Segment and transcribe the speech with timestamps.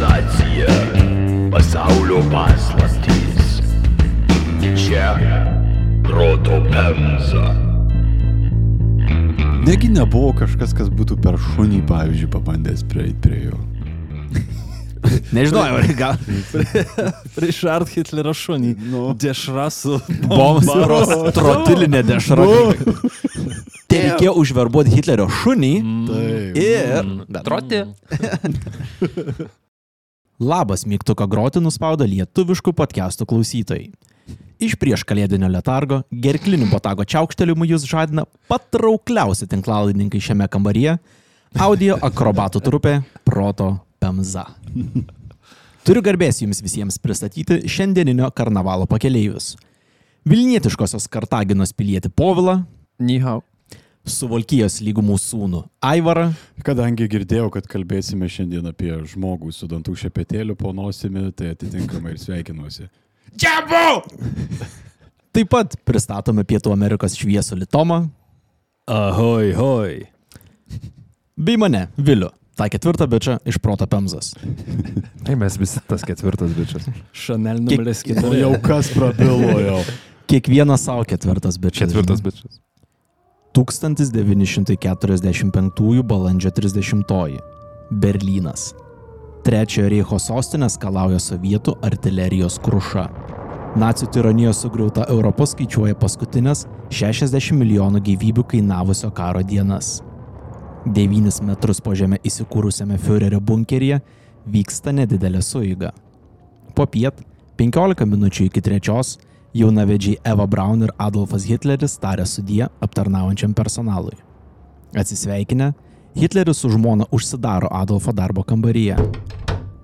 [0.00, 0.66] Civilizacija,
[1.52, 3.60] pasaulio paslaptys.
[4.76, 5.18] Čia
[6.04, 7.54] proto pemza.
[9.66, 13.60] Negi nebuvo kažkas, kas būtų per šunį, pavyzdžiui, pabandęs prieiti prie jo.
[15.36, 16.16] Nežinau, ar gal.
[17.36, 18.74] Prieš Art Hitlerio šunį.
[18.80, 19.06] Nu.
[19.20, 22.48] Dešra su Bombos trotilinė dešra.
[23.84, 25.74] Tai reikėjo užverbuoti Hitlerio šunį.
[26.08, 26.60] Taip.
[26.64, 27.16] Ir...
[27.28, 27.84] Betroti.
[30.40, 33.90] Labas, mygtuką groti nuspaudo lietuviškų podcastų klausytojai.
[34.64, 40.96] Iš prieš kalėdinio letargo, gerklinių botago čiaukštelimų jūs žadina patraukliausi tinklalaininkai šiame kambaryje-
[41.66, 44.46] audio akrobatų trupė Proto Pemza.
[45.84, 49.58] Turiu garbės jums visiems pristatyti šiandieninio karnavalo pakeleivius.
[50.24, 52.64] Vilnietiškosios Kartaginos pilietį Povilą,
[52.98, 53.42] Nihau.
[54.08, 56.30] Suvalkijos lygumų sūnų Aivarą,
[56.64, 62.20] Kadangi girdėjau, kad kalbėsime šiandien apie žmogų su dantų šepetėliu po nosimi, tai atitinkamai ir
[62.22, 62.88] sveikinuosi.
[63.36, 64.00] Džiabu!
[65.36, 68.06] taip pat pristatome Pietų Amerikos šviesų Litomą,
[68.90, 69.92] Ahoj, hoj.
[71.38, 74.32] bei mane, Viliu, tą ketvirtą bičią iš Proto Pemzas.
[75.28, 76.88] Ei, mes visi tas ketvirtas bičias.
[77.12, 78.40] Šanel numeris O keturi.
[78.40, 79.78] jau kas prabilo jau.
[80.30, 81.92] Kiekvienas savo ketvirtas bičias.
[81.92, 82.59] Ketvirtas bičias.
[83.52, 87.04] 1945 balandžio 30.
[87.90, 88.74] Berlynas.
[89.44, 93.08] Trečiojo Reicho sostinę skalauja sovietų artilerijos kruša.
[93.76, 100.02] Nacių tironijos sugriauta Europa skaičiuoja paskutinės 60 milijonų gyvybių kainavusio karo dienas.
[100.86, 104.00] 9 metrus po žemę įsikūrusiame Führerio bunkeryje
[104.46, 105.90] vyksta nedidelė suiga.
[106.74, 107.14] Po piet,
[107.58, 109.18] 15 minučių iki trečios,
[109.54, 114.16] jaunavedžiai Eva Braun ir Adolfas Hitleris tarė sudie aptarnaujančiam personalui.
[114.96, 115.72] Atsisveikinę,
[116.18, 118.96] Hitleris su žmona užsidaro Adolfo darbo kambaryje.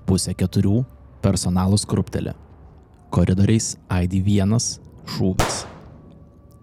[0.07, 0.83] Pusė keturių
[1.23, 2.35] personalus kruptelė.
[3.11, 4.77] Koridoriais aidi vienas
[5.15, 5.65] šūvis.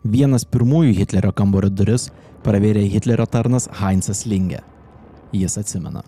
[0.03, 2.09] Vienas pirmųjų Hitlerio kambario duris
[2.43, 4.59] pravėrė Hitlerio tarnas Heinzas Linge.
[5.31, 6.03] Jis atsimena.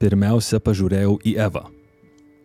[0.00, 1.66] Pirmiausia, pažiūrėjau į Evą.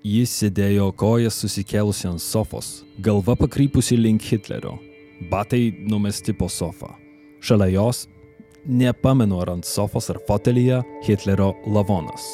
[0.05, 4.75] Jis sėdėjo kojas susikėlusi ant sofos, galva pakrypusi link Hitlerio,
[5.31, 6.91] batai numesti po sofą.
[7.41, 8.03] Šalia jos,
[8.69, 12.27] nepamenu ar ant sofos ar fotelyje, Hitlerio lavonas.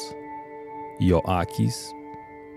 [1.00, 1.78] Jo akys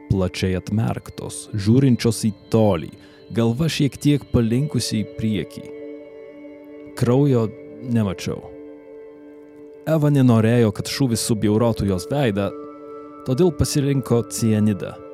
[0.09, 2.91] plačiai atmerktos, žiūrinčios į tolį,
[3.39, 5.65] galva šiek tiek palinkusi į priekį.
[6.99, 7.45] Kraujo
[7.87, 8.43] nemačiau.
[9.87, 12.51] Eva nenorėjo, kad šūvis subjaurotų jos veidą,
[13.23, 15.04] todėl pasirinko cianidą.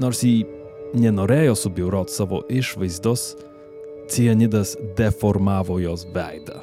[0.00, 0.46] Nors jį
[0.96, 3.32] nenorėjo subjauroti savo išvaizdos,
[4.12, 6.62] cianidas deformavo jos veidą.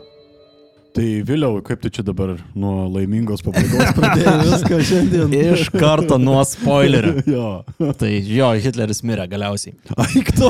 [0.89, 5.35] Tai vėliau, kaip tu čia dabar nuo laimingos pabaigos pradėjai viską šiandien?
[5.53, 7.13] Iš karto nuo spoilerio.
[7.29, 7.61] Jo.
[7.99, 9.75] Tai jo, Hitleris mirė galiausiai.
[10.01, 10.49] Aik to.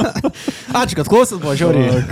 [0.80, 2.04] Ačiū, kad klausėt, buvo žiauriai.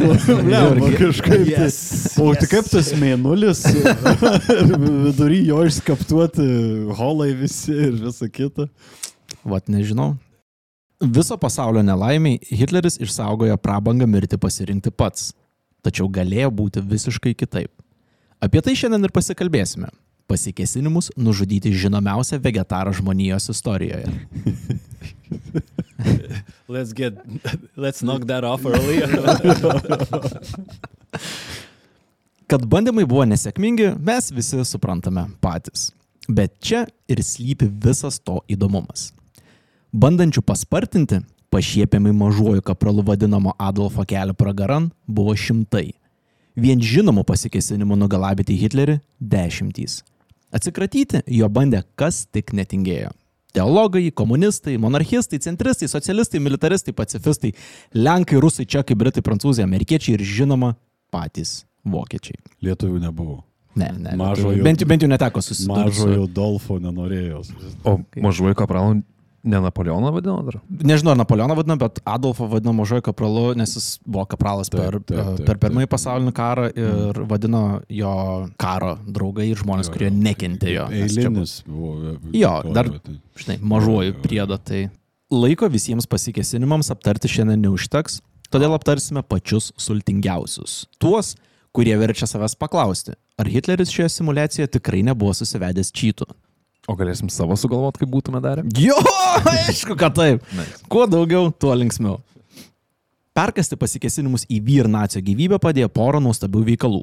[0.50, 1.46] Lemba kažkaip.
[1.52, 1.78] Yes.
[2.18, 6.48] O tai kaip tas mėnulis, vidury jo išskaptuoti
[6.98, 8.66] holai visi ir visa kita.
[9.44, 10.14] Vat nežinau.
[11.00, 15.32] Viso pasaulio nelaimiai Hitleris išsaugojo prabangą mirti pasirinkti pats.
[15.84, 17.70] Tačiau galėjo būti visiškai kitaip.
[18.40, 19.90] Apie tai šiandien ir pasikalbėsime.
[20.30, 24.08] Pasikesinimus nužudyti žinomiausią vegetarą žmonijos istorijoje.
[26.68, 27.14] Let's get,
[27.76, 29.02] let's knock that off early.
[32.50, 35.92] Kad bandymai buvo nesėkmingi, mes visi suprantame patys.
[36.28, 39.12] Bet čia ir slypi visas to įdomumas.
[39.94, 41.20] Bandančių paspartinti,
[41.54, 45.92] pašiepiamai mažuoju kapralu vadinamo Adolfo kelio pragaran buvo šimtai.
[46.58, 49.00] Vien žinomų pasikesinimų nugalabyti Hitlerį-
[49.34, 50.02] dešimtys.
[50.54, 53.10] Atsikratyti jo bandė kas tik netingėjo.
[53.54, 57.52] Teologai, komunistai, monarchistai, centristai, socialistai, militaristai, pacifistai,
[57.94, 60.74] lenkai, rusai, čekai, britai, prancūzai, amerikiečiai ir žinoma
[61.12, 62.34] patys vokiečiai.
[62.62, 63.44] Lietuvių nebuvo.
[63.76, 64.10] Ne, ne.
[64.10, 65.86] Mažojo- bent, jau- bent jau neteko susidurti.
[65.90, 67.44] Mažojo Dolfo nenorėjo.
[67.84, 69.02] O mažuoju kapralu
[69.44, 70.56] ne Napoleoną vadino dar?
[70.70, 74.98] Nežinau, ar Napoleoną vadino, bet Adolfą vadino mažoju kapralu, nes jis buvo kapralas Taip, per,
[75.04, 77.62] taip, taip, per pirmąjį pasaulinį karą ir vadino
[77.92, 78.14] jo
[78.60, 80.86] karo draugai ir žmonės, kurie nekentė jo.
[80.92, 82.34] nes čia buvo, Eilinis buvo.
[82.40, 84.58] Jo, dar- tai- Žinai, mažuoju priedą.
[84.64, 84.82] Tai
[85.34, 88.20] laiko visiems pasikesinimams aptarti šiandien neužteks,
[88.54, 90.84] todėl aptarsime pačius sultingiausius.
[91.02, 91.34] Tuos,
[91.74, 96.28] kurie verčia savęs paklausti, ar Hitleris šioje simulacijoje tikrai nebuvo susivedęs čytų.
[96.88, 98.64] O galėsim savo sugalvoti, kaip būtume darę?
[98.78, 98.98] Jo,
[99.68, 100.44] aišku, kad taip.
[100.92, 102.18] Kuo daugiau, tuo linksmiau.
[103.34, 107.02] Perkasti pasikesinimus į vyr nacio gyvybę padėjo pora nuostabių veikalų.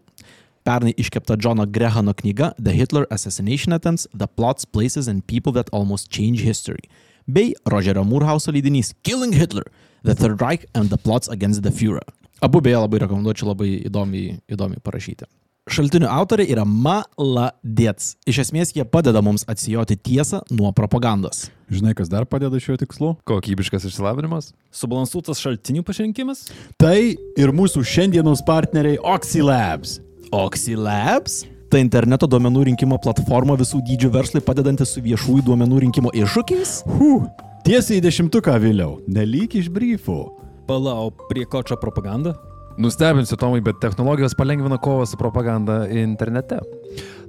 [0.64, 5.70] pernai iškepta Johno Grehano knyga The Hitler Assassination Attempts– The Plots, Places and People That
[5.74, 6.86] Almost Change History
[7.26, 9.66] bei Rogerio Moorhauso leidinys Killing Hitler–
[10.04, 12.02] The Third Reich and the Plots Against the Führer.
[12.42, 15.28] Abu beje labai rekomenduočiau labai įdomiai, įdomiai parašyti.
[15.70, 18.16] Šaltinių autoriai yra maladėts.
[18.26, 21.52] Iš esmės jie padeda mums atsijoti tiesą nuo propagandos.
[21.70, 23.12] Žinai, kas dar padeda šiuo tikslu?
[23.30, 24.56] Kokybiškas išsilavinimas?
[24.74, 26.48] Subalansuotas šaltinių pasirinkimas?
[26.82, 30.00] Tai ir mūsų šiandienos partneriai Oxylabs.
[30.34, 31.44] Oxylabs?
[31.70, 36.80] Tai interneto duomenų rinkimo platforma visų dydžių verslai padedanti su viešųjų duomenų rinkimo iššūkiais?
[36.98, 37.30] Huh.
[37.62, 38.98] Tiesiai į dešimtuką vėliau.
[39.06, 40.24] Nelyg iš briefų.
[40.66, 42.34] Palau, prie ko čia propaganda?
[42.82, 46.58] Nustebinsiu Tomai, bet technologijos palengvina kovą su propaganda internete.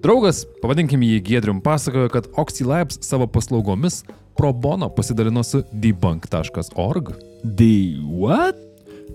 [0.02, 4.00] Draugas, pavadinkim jį Giedrium, pasakojo, kad Oxylabs savo paslaugomis
[4.38, 7.12] pro bono pasidalino su debunk.org.
[7.44, 7.74] The
[8.16, 8.56] what?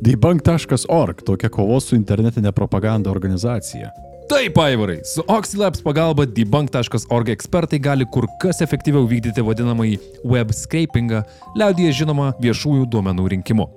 [0.01, 3.89] Debunk.org- tokia kovos su internetinė propaganda organizacija.
[4.29, 11.23] Taip, Aivarai, su Oxylabs pagalba debunk.org ekspertai gali kur kas efektyviau vykdyti vadinamąjį web scrapingą,
[11.57, 13.69] liaudyje žinoma viešųjų duomenų rinkimu.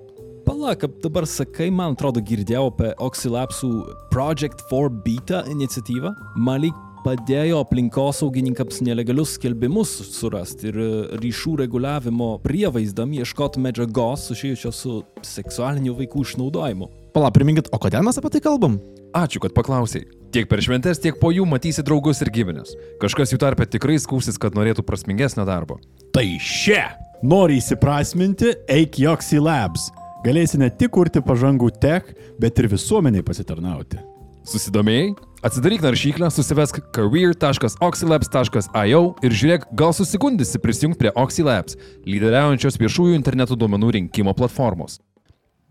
[0.51, 3.69] Pala, kaip dabar sakai, man atrodo girdėjau apie Oxylapsų
[4.11, 6.11] Project 4 Beta iniciatyvą.
[6.43, 6.75] Malik
[7.05, 10.89] padėjo aplinkosaugininkams nelegalius skelbimus surasti ir e,
[11.23, 16.91] ryšių reguliavimo prievaizdam ieškoti medžiagos susijusios su seksualiniu vaikų išnaudojimu.
[17.15, 18.81] Pala, priminkit, o kodėl mes apie tai kalbam?
[19.15, 20.03] Ačiū, kad paklausai.
[20.35, 22.75] Tiek per šventes, tiek po jų matysi draugus ir giminės.
[22.99, 25.79] Kažkas jų tarpe tikrai skūsis, kad norėtų prasmingesnio darbo.
[26.11, 26.89] Tai šia!
[27.23, 29.93] Nori įsiprasminti, eik į Oxylabs.
[30.21, 32.05] Galėsi ne tik kurti pažangų tech,
[32.41, 33.97] bet ir visuomeniai pasitarnauti.
[34.45, 35.15] Susidomėjai?
[35.41, 41.73] Atsidaryk naršyklę, susivesk career.oxylabs.io ir žiūrėk, gal susigundysi prisijungti prie Oxylabs,
[42.05, 45.01] lyderiaujančios viešųjų interneto duomenų rinkimo platformos.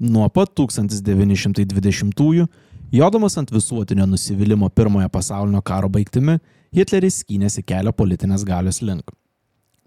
[0.01, 2.49] Nuo pat 1920-ųjų,
[2.97, 6.41] jodamas ant visuotinio nusivylimų pirmojo pasaulinio karo baigtimi,
[6.73, 9.13] Hitleris skynėsi kelio politinės galios link.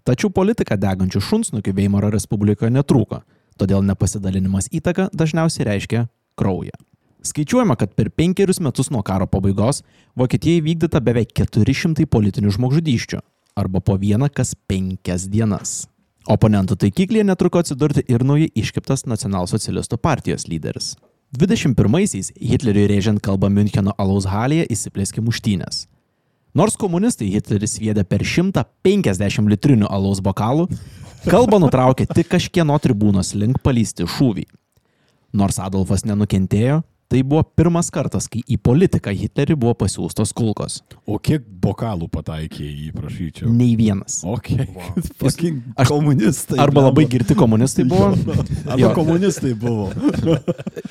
[0.07, 3.23] Tačiau politika degančių šunsnukių Veimaro Respublikoje netrūko,
[3.61, 6.07] todėl nepasidalinimas įtaka dažniausiai reiškia
[6.39, 6.75] kraują.
[7.23, 9.85] Skaičiuojama, kad per penkerius metus nuo karo pabaigos
[10.19, 13.21] Vokietijai vykdyta beveik 400 politinių žmogžudyščių,
[13.57, 15.87] arba po vieną kas penkias dienas.
[16.31, 20.95] Oponentų taikiklyje netruko atsidurti ir naujai iškiptas nacionalsocialistų partijos lyderis.
[21.39, 25.87] 21-aisiais Hitleriui rėžiant kalbą Müncheno alaus halėje įsiplėskė muštynės.
[26.53, 30.67] Nors komunistai Hitlerį sviedė per 150 litrinių alaus bokalų,
[31.29, 34.47] kalbą nutraukė tik kažkieno tribūnos link palysti šūvį.
[35.33, 36.83] Nors Adolfas nenukentėjo,
[37.13, 40.81] tai buvo pirmas kartas, kai į politiką Hitlerį buvo pasiūstos kulkos.
[41.09, 43.53] O kiek bokalų pataikė į jį, prašyčiau?
[43.53, 44.19] Nei vienas.
[44.29, 44.51] Ok.
[45.23, 46.59] Fucking Aš- komunistai.
[46.61, 48.11] Arba labai girti komunistai buvo.
[48.67, 48.93] Arba Jo.
[48.97, 49.91] komunistai buvo.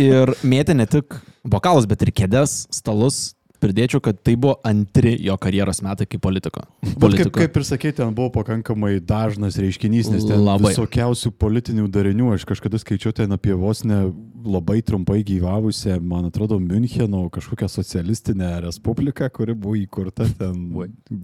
[0.01, 3.31] Ir mėtė ne tik bokalus, bet ir kėdes, stalus.
[3.61, 6.63] Pridėčiau, kad tai buvo antri jo karjeros metai kaip politiko.
[6.81, 7.33] Bet kaip, politiko.
[7.37, 10.71] kaip ir sakė, ten buvo pakankamai dažnas reiškinys, nes ten Labai.
[10.73, 12.31] visokiausių politinių darinių.
[12.35, 14.07] Aš kažkada skaičiau ten apie vos ne
[14.41, 20.57] labai trumpai gyvavusią, man atrodo, Müncheno kažkokią socialistinę respubliką, kuri buvo įkurta ten.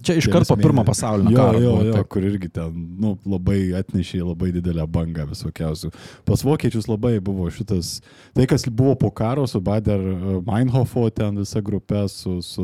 [0.05, 2.09] Čia iš karto po pirmo pasaulinio jo, karo Jo, buvo, jo, taip.
[2.13, 5.91] kur irgi ten nu, labai atnešė labai didelę bangą visokiausių.
[6.27, 7.97] Pas vokiečius labai buvo šitas,
[8.37, 10.03] tai kas buvo po karo su Bader
[10.45, 12.63] Meinhofo, ten visa grupė, su, su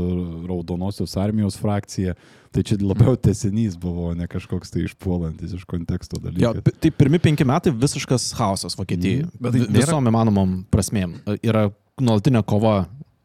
[0.49, 2.15] Raudonosios armijos frakcija.
[2.53, 6.63] Tai čia labiau tesinys buvo, ne kažkoks tai išpuolantis iš konteksto Jo, dalykas.
[6.67, 9.23] pi- tai pirmi penki metai visiškas chaosas Vokietijai.
[9.23, 9.39] Mhm.
[9.41, 11.15] Bet tai nėra- visom įmanomom prasmėm.
[11.41, 12.75] Yra nuolatinė kova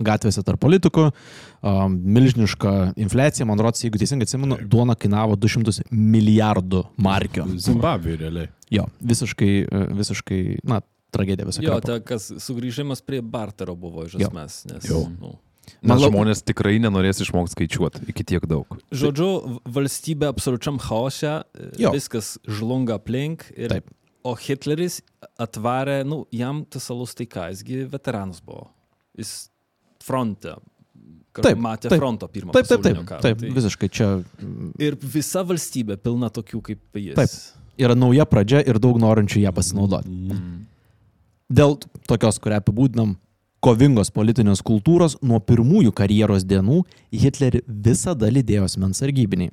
[0.01, 1.09] gatvėse tarp politikų,
[1.67, 7.47] um, milžiniška infliacija, man rodos, jeigu teisingai atsimenu, duona kainavo 200 milijardų markių.
[7.59, 8.49] Zimbabvė realiai.
[8.71, 10.81] Jo, visiškai, e, visiškai, na,
[11.13, 11.87] tragedija visą Jo, kitą.
[11.87, 14.29] ta, kas sugrįžimas prie bartero buvo iš Jo.
[14.29, 14.59] esmės.
[14.73, 15.07] Nes, Jo.
[15.21, 15.35] nu,
[15.83, 18.67] Nes lab- žmonės tikrai nenorės išmokti skaičiuoti iki tiek daug.
[18.93, 21.43] Žodžiu, valstybė absoliučiam chaose,
[21.79, 21.93] Jo.
[21.93, 23.47] viskas žlunga aplink.
[23.57, 23.91] Ir, Taip.
[24.25, 25.01] o Hitleris
[25.39, 28.69] atvarė, nu, jam tas alus tai ką, jisgi veteranas buvo.
[29.17, 29.49] Jis
[30.03, 30.57] fronte.
[31.39, 32.01] Taip, Matė taip.
[32.01, 33.21] fronto pirmą Taip, taip, taip, karo.
[33.23, 34.25] taip, Tai- visiškai čia
[34.83, 37.15] Ir visa valstybė pilna tokių kaip jis.
[37.15, 37.31] Taip.
[37.79, 40.09] yra nauja pradžia ir daug norinčių ją pasinaudoti.
[40.09, 40.65] Mm.
[41.49, 41.77] Dėl
[42.09, 43.17] tokios, kurią apibūdinam,
[43.65, 46.83] kovingos politinės kultūros nuo pirmųjų karjeros dienų
[47.15, 49.51] Hitlerį visada lydėjo asmens sargybiniai.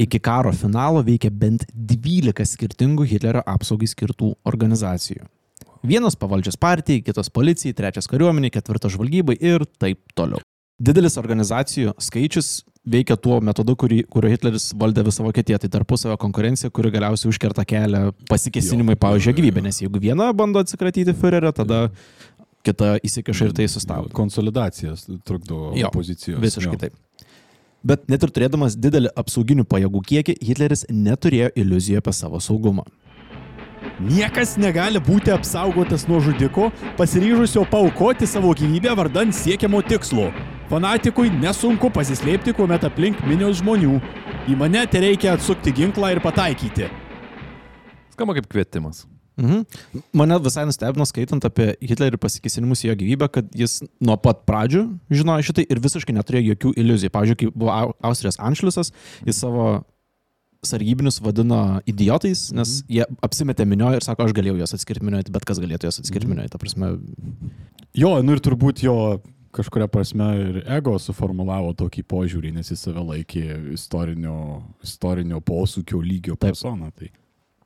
[0.00, 5.28] Iki karo finalo veikė bent 12 skirtingų Hitlerio apsaugai skirtų organizacijų.
[5.84, 10.40] Vienas pavaldžias partijai, kitas policijai, trečias kariuomeniai, ketvirtas žvalgybai ir taip toliau.
[10.82, 15.60] Didelis organizacijų skaičius veikia tuo metodu, kurį, kurio Hitleris valdė visą Vokietiją.
[15.62, 19.62] Tai tarpusavio konkurencija, kuri galiausiai užkerta kelią pasikesinimui, pavyzdžiui, jo.
[19.64, 21.86] Nes jeigu viena bando atsikratyti Führerio, tada
[22.64, 24.12] kita įsikiša ir tai sustabdo.
[24.16, 26.40] Konsolidacijas trukdo Jo, opozicijos.
[26.42, 26.82] Visiškai jo.
[26.86, 26.98] taip.
[27.84, 32.86] Bet net ir turėdamas didelį apsauginių pajėgų kiekį, Hitleris neturėjo iliuzijų apie savo saugumą.
[34.00, 40.30] Niekas negali būti apsaugotas nuo žudiko, pasiryžusio paukoti savo gyvybę vardant siekiamo tikslo.
[40.70, 44.00] Fanatikui nesunku pasislėpti, kuomet aplink minios žmonių.
[44.48, 46.88] Į mane te reikia atsukti ginklą ir pataikyti.
[48.16, 49.04] Skamba kaip kvietimas.
[49.36, 49.64] Mhm.
[50.14, 54.84] Mane visai nustebino skaitant apie Hitlerį pasikesinimus į jo gyvybę, kad jis nuo pat pradžių
[55.10, 57.10] žinojo šitai ir visiškai neturėjo jokių iliuzijų.
[57.10, 58.92] Pavyzdžiui, kai buvo Au- Austrijos Anšliusas,
[59.26, 59.84] jis savo
[60.64, 62.94] sargybinius vadino idiotais, nes Mhm.
[62.94, 66.04] jie apsimetė minioje ir sako, aš galėjau juos atskirti minioje, bet kas galėtų juos Mhm.
[66.06, 66.50] atskirti minioje.
[66.50, 66.98] Ta prasme,
[67.94, 69.20] Jo, nu ir turbūt jo
[69.52, 76.34] kažkuria prasme ir ego suformulavo tokį požiūrį, nes jis save laikė istorinio, istorinio posūkio lygio
[76.36, 76.90] persona.
[76.90, 77.08] Tai.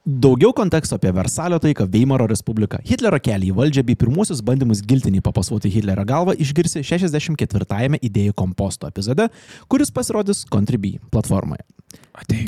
[0.08, 5.20] Daugiau konteksto apie Versalio taiką, Veimaro Respubliką, Hitlerio kelią į valdžią bei pirmuosius bandymus giltinį
[5.26, 9.26] papasuoti Hitlerio galvą išgirsi 64-ame idėjų komposto epizode,
[9.68, 11.60] kuris pasirodys Contribui platformoje.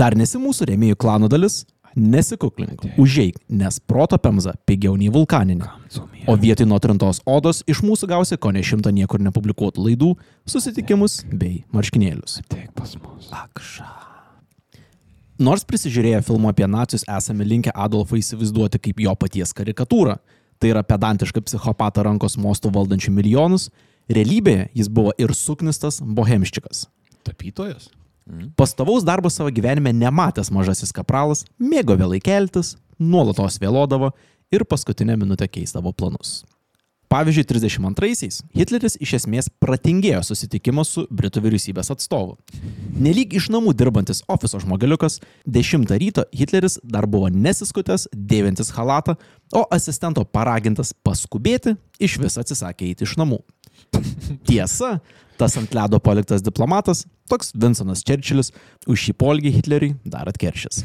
[0.00, 1.67] Dar nesi mūsų rėmėjų klano dalis?
[2.00, 5.69] Nesikuklink, užeik, nes proto pemza pigiau nei vulkaninė.
[6.33, 10.14] O vietoj nuo trintos odos iš mūsų gausi ko ne šimtą niekur nepublikuotų laidų,
[10.49, 12.40] susitikimus bei marškinėlius.
[13.45, 14.10] Akša.
[15.40, 20.18] Nors prisižiūrėję filmų apie nacius esame linkę Adolfą įsivaizduoti kaip jo paties karikatūrą,
[20.61, 23.70] tai yra pedantišką psichopatą rankos mostų valdančių milijonus,
[24.12, 26.85] realybėje jis buvo ir suknistas bohemščikas.
[27.25, 27.88] Tapytojas?
[28.52, 34.12] Pastovaus darbo savo gyvenime nematęs mažasis kapralas, mėgo vėlai keltis, nuolatos vėlodavo
[34.52, 36.42] ir paskutinę minutę keisdavo planus.
[37.11, 42.37] Pavyzdžiui, 32-aisiais Hitleris iš esmės pratingėjo susitikimą su Britų vyriausybės atstovu.
[43.02, 49.17] Nelyg iš namų dirbantis ofiso žmogeliukas, 10 ryto Hitleris dar buvo nesiskutęs, dėvintis halatą,
[49.50, 53.40] o asistento paragintas paskubėti iš vis atsisakė eiti iš namų.
[54.47, 55.00] Tiesa,
[55.40, 58.52] tas ant ledo paliktas diplomatas, toks Vinsonas Čerčilis,
[58.87, 60.85] už šį polgį Hitleriui dar atkeršys.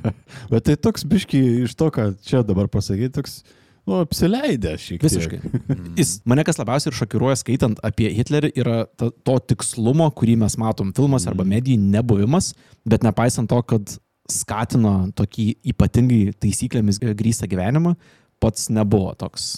[0.54, 3.42] Bet tai toks biški iš to, ką čia dabar pasakyti, toks,
[3.86, 5.06] nu, apsileidęs šiek tiek.
[5.06, 5.40] Visiškai.
[6.00, 10.58] Jis, mane kas labiausiai ir šokiruoja skaitant apie Hitlerį yra ta, to tikslumo, kurį mes
[10.60, 12.52] matom filmuose arba medijai nebuvimas,
[12.88, 13.96] bet nepaisant to, kad
[14.30, 17.94] skatino tokį ypatingai taisyklėmis grįstą gyvenimą,
[18.42, 19.56] pats nebuvo toks.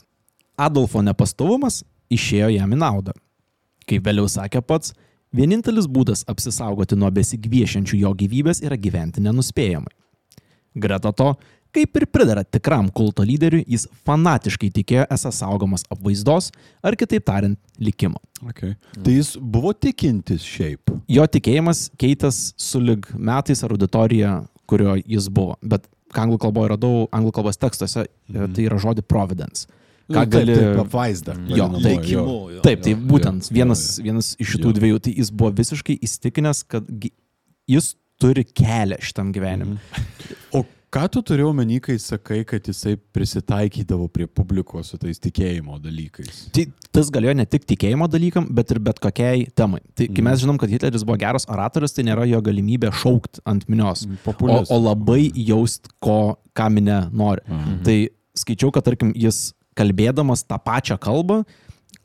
[0.58, 1.82] Adolfo nepastovumas
[2.12, 3.14] išėjo jam į naudą.
[3.88, 4.92] Kaip vėliau sakė pats,
[5.32, 9.94] vienintelis būdas apsisaugoti nuo besigviešiančių jo gyvybės yra gyventi nenuspėjamai.
[10.78, 11.32] Greta to,
[11.78, 16.50] kaip ir pridara tikram kulto lyderiui, jis fanatiškai tikėjo esą saugomas apvaizdos,
[16.82, 18.18] ar kitaip tariant, likimo.
[18.50, 18.74] Okay.
[18.94, 20.92] Tai jis buvo tikintis šiaip.
[21.10, 24.34] Jo tikėjimas keitės sulig metais ar auditorija,
[24.68, 25.56] kurio jis buvo.
[25.62, 28.54] Bet ką anglų kalboje radau, anglų kalbos tekstuose, mm.
[28.56, 29.68] tai yra žodį providence.
[30.08, 30.54] Ką Nu, gali...
[30.54, 31.34] Taip, taip, apvaizda.
[31.52, 32.24] Jo, vadinamoji, tai- jo.
[32.54, 32.60] Jo.
[32.64, 34.06] Taip, tai jo, būtent jo, vienas, jo.
[34.08, 34.76] vienas iš šitų Jo.
[34.78, 36.88] dviejų, tai jis buvo visiškai įsitikinęs, kad
[37.68, 39.76] jis turi kelią šitam gyvenimui.
[40.56, 40.64] O
[40.94, 46.46] ką tu turi omeny, kai sakai, kad jisai prisitaikydavo prie publikos su tais tikėjimo dalykais?
[46.54, 46.64] Tai
[46.94, 49.82] tas galėjo ne tik tikėjimo dalykam, bet ir bet kokiai temai.
[49.98, 53.68] Tai kai mes žinom, kad Hitleris buvo geras oratorius, tai nėra jo galimybė šaukti ant
[53.70, 54.72] minios, o, Populiaras.
[54.72, 57.44] o labai jaust, ko, ką minė nori.
[57.48, 57.80] Mhm.
[57.86, 57.98] Tai
[58.38, 61.42] skaičiau, kad tarkim jis kalbėdamas tą pačią kalbą,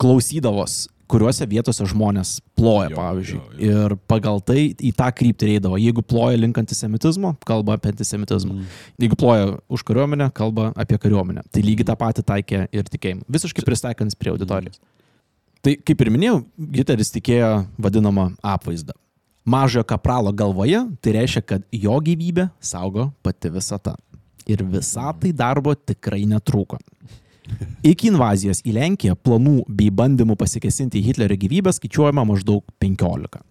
[0.00, 3.38] klausydavos, kuriuose vietose žmonės ploja, Jo, pavyzdžiui.
[3.38, 3.84] jo, jo.
[3.86, 5.78] Ir pagal tai į tą kryptį eidavo.
[5.80, 8.56] Jeigu ploja link antisemitizmo, kalba apie antisemitizmą.
[8.58, 8.82] Mhm.
[9.06, 11.46] Jeigu ploja už kariuomenę, kalba apie kariuomenę.
[11.54, 13.24] Tai lygiai tą patį taikė ir tikėjimą.
[13.38, 14.82] Visiškai pristaikant prie auditorijos.
[15.64, 16.42] Tai kaip ir minėjau,
[16.76, 18.92] Hitleris tikėjo vadinamą apvaizdą.
[19.48, 23.94] Mažojo kapralo galvoje tai reiškia, kad jo gyvybę saugo pati visata.
[24.48, 26.76] Ir visatai darbo tikrai netrūko.
[27.84, 33.42] Iki invazijos į Lenkiją planų bei bandymų pasikesinti į Hitlerio gyvybę skaičiuojama maždaug 15.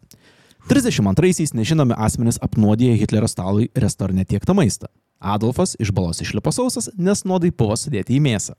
[0.69, 4.87] 32-aisiais nežinomi asmenys apnuodė Hitlerio stalui restorane tiektą maistą.
[5.19, 8.55] Adolfas iš balos išlipo sausas, nes nuodai buvo sudėti į mėsą.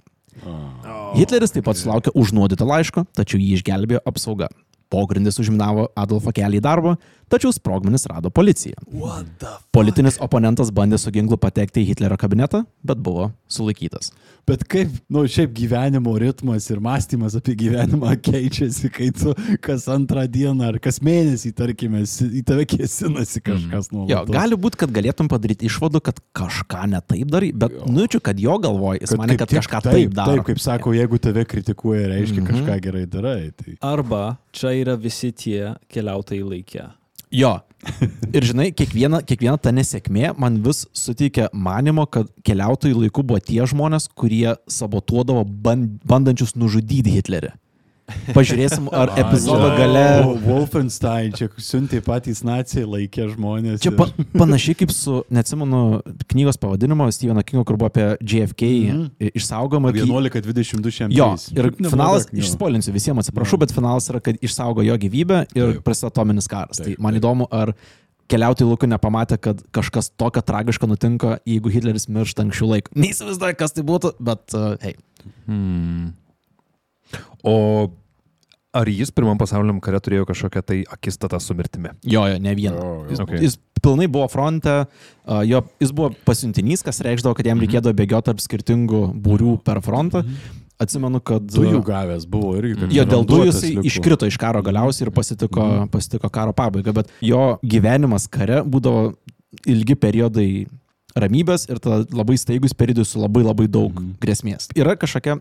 [1.15, 4.49] Hitleris taip pat sulaukė užnuodyto laiško, tačiau jį išgelbėjo apsauga.
[4.93, 6.95] Pogrindis užminavo Adolfo kelią į darbą,
[7.33, 8.77] tačiau sprogmenis rado policija.
[9.75, 14.13] Politinis oponentas bandė su ginklu patekti į Hitlerio kabinetą, bet buvo sulaikytas.
[14.45, 19.33] Bet kaip, na, nu, šiaip gyvenimo ritmas ir mąstymas apie gyvenimą keičiasi, kai tu
[19.65, 24.83] kas antrą dieną ar kas mėnesį, tarkime, į tave kėsinasi kažkas nuo Jo, gali būti,
[24.83, 29.15] kad galėtum padaryti išvadų, kad kažką ne taip darai, bet nujaučiu, kad jo galvoje jis
[29.17, 30.37] mane, kad kažką taip daro.
[30.37, 32.51] Taip, kaip sako, jeigu tave kritikuoja, reiškia Mhm.
[32.53, 33.51] kažką gerai darai.
[33.57, 33.79] Tai...
[33.81, 36.85] Arba čia yra visi tie keliautojai laikė.
[37.35, 37.57] Jo.
[38.33, 43.61] Ir žinai, kiekviena, kiekviena ta nesėkmė man vis suteikia manimo, kad keliautojų laiku buvo tie
[43.69, 47.53] žmonės, kurie sabotuodavo band, bandančius nužudyti Hitlerį.
[48.37, 50.03] Pažiūrėsim, ar epizodo gale...
[50.45, 53.81] Wolfenstein, čia siuntė patys nacijai laikė žmonės.
[53.85, 55.81] Čia pa, panašiai kaip su, neatsimenu,
[56.29, 59.33] knygos pavadinimo Steveno Kingo, kur buvo apie JFK Mhm.
[59.41, 59.93] išsaugomą.
[59.97, 61.17] kai- 11-22 šiandien.
[61.17, 66.13] Jo, ir finalas, išspolinsiu visiems, atsiprašau, bet finalas yra, kad išsaugo jo gyvybę ir prasideda
[66.13, 66.77] atominis karas.
[66.83, 67.23] Tai Taip, man taip.
[67.23, 67.73] įdomu, ar
[68.29, 72.93] keliautojai lauku nepamatė, kad kažkas tokio tragiško nutinka, jeigu Hitleris miršta anksčiau laiko.
[72.97, 74.95] Neįsivaizduoju, kas tai būtų, bet, uh, hei.
[75.47, 76.13] Hmm.
[77.45, 77.91] O
[78.75, 81.93] ar jis pirmam pasauliniam kare turėjo kažkokią tai akistatą su mirtimi?
[82.03, 82.75] Jo, jo, ne vieną.
[82.81, 83.11] Jo, jo.
[83.13, 83.39] Jis, Okay.
[83.45, 84.87] jis pilnai buvo fronte,
[85.47, 90.25] jo, jis buvo pasiuntinys, kas reikšdavo, kad jam reikėdavo bėgioti tarp skirtingų būrių per frontą.
[90.81, 91.45] Atsimenu, kad...
[91.55, 92.75] Dujų gavęs buvo irgi.
[92.81, 93.85] kad Jo, dėl dujų jisai liko.
[93.87, 99.13] iškrito iš karo galiausiai ir pasitiko, pasitiko karo pabaigą, bet jo gyvenimas kare būdavo
[99.71, 100.49] ilgi periodai
[101.15, 104.17] ramybės ir tada labai staigus periodai su labai labai daug Mhm.
[104.19, 104.67] grėsmės.
[104.75, 105.39] Yra kažkokia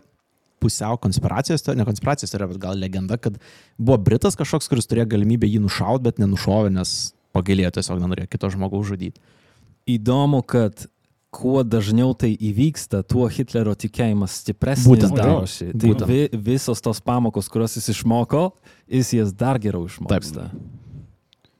[0.64, 3.36] pusiau konspiracijos, ne konspiracijos yra, bet gal legenda, kad
[3.78, 6.96] buvo Britas kažkoks, kuris turėjo galimybę jį nušauti, bet nenušovė, nes
[7.36, 9.20] pagailėjo tiesiog nenorėjo kito žmogaus žudyti.
[9.90, 10.86] Įdomu, kad
[11.34, 15.24] kuo dažniau tai įvyksta, tuo Hitlerio tikėjimas stipresnis Būtent taip.
[15.26, 15.66] darosi.
[15.74, 16.06] Tai Būtent.
[16.06, 18.44] vi, visos tos pamokos, kurios jis išmoko,
[18.86, 20.46] jis jas dar geriau išmoksta.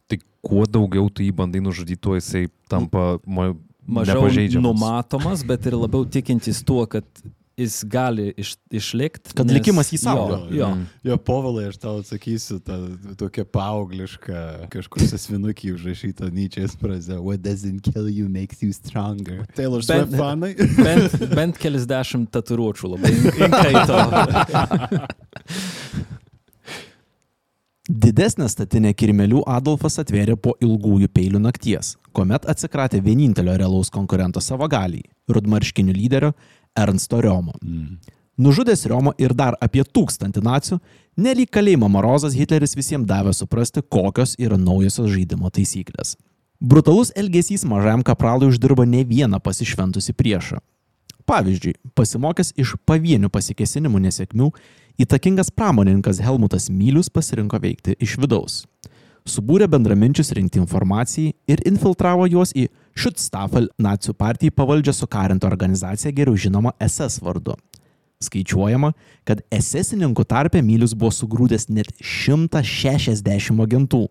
[0.07, 3.51] Tai kuo daugiau tu jį bandai nužudyti, tuo jisai tampa ma-
[3.85, 4.23] Mažiau
[4.65, 7.05] numatomas, bet ir labiau tikintis tuo, kad
[7.57, 9.35] jis gali iš, išlikti.
[9.37, 10.39] Kad likimas jį saugo.
[10.49, 10.69] Jo, jo.
[10.75, 10.87] Mm.
[11.07, 12.79] Jo, povilai, aš tau atsakysiu tą
[13.21, 14.43] tokią paauglišką,
[14.73, 17.21] kažkur sasvinukį užrašytą Nyčiais frazę.
[17.23, 19.45] What doesn't kill you makes you stronger.
[19.55, 20.55] Taylor Swift fanai.
[20.79, 23.15] Bent, bent kelis dešimt tatuiruočių labai
[23.49, 23.97] įkaito.
[27.85, 34.65] Didesnę statinę kirmelių Adolfas atvėrė po ilgųjų peilių nakties, kuomet atsikratė vienintelio realaus konkurento savo
[34.73, 36.33] galiai- rudmarškinių lyderio
[36.77, 37.55] Ernsto Riomo.
[37.63, 37.97] Mm.
[38.37, 40.81] Nužudęs Riomo ir dar apie tūkstantį nacijų,
[41.17, 46.17] nelyg kalėjimo morozas Hitleris visiems davė suprasti, kokios yra naujosios žaidimo taisyklės.
[46.61, 50.59] Brutalus elgesys mažajam kapralui uždirba ne vieną pasišventusi priešą.
[51.25, 54.51] Pavyzdžiui, pasimokęs iš pavienių pasikesinimų nesėkmių,
[55.01, 58.65] įtakingas pramonininkas Helmutas Mylius pasirinko veikti iš vidaus.
[59.25, 66.39] Subūrė bendraminčius rinkti informacijai ir infiltravo juos į Schutzstaffel nacijų partijai pavaldžią sukarintą organizaciją geriau
[66.39, 67.57] žinoma SS vardu.
[68.23, 68.93] Skaičiuojama,
[69.27, 74.07] kad esesininkų tarpe Mylius buvo sugrūdęs net 160 agentų.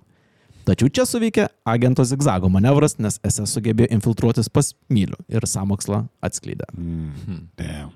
[0.64, 6.70] Tačiau čia suveikė agento zigzago manevras, nes SS sugebėjo infiltruotis pas Mylių ir samokslą atskleidė.
[6.78, 7.48] Mm.
[7.60, 7.92] Damn.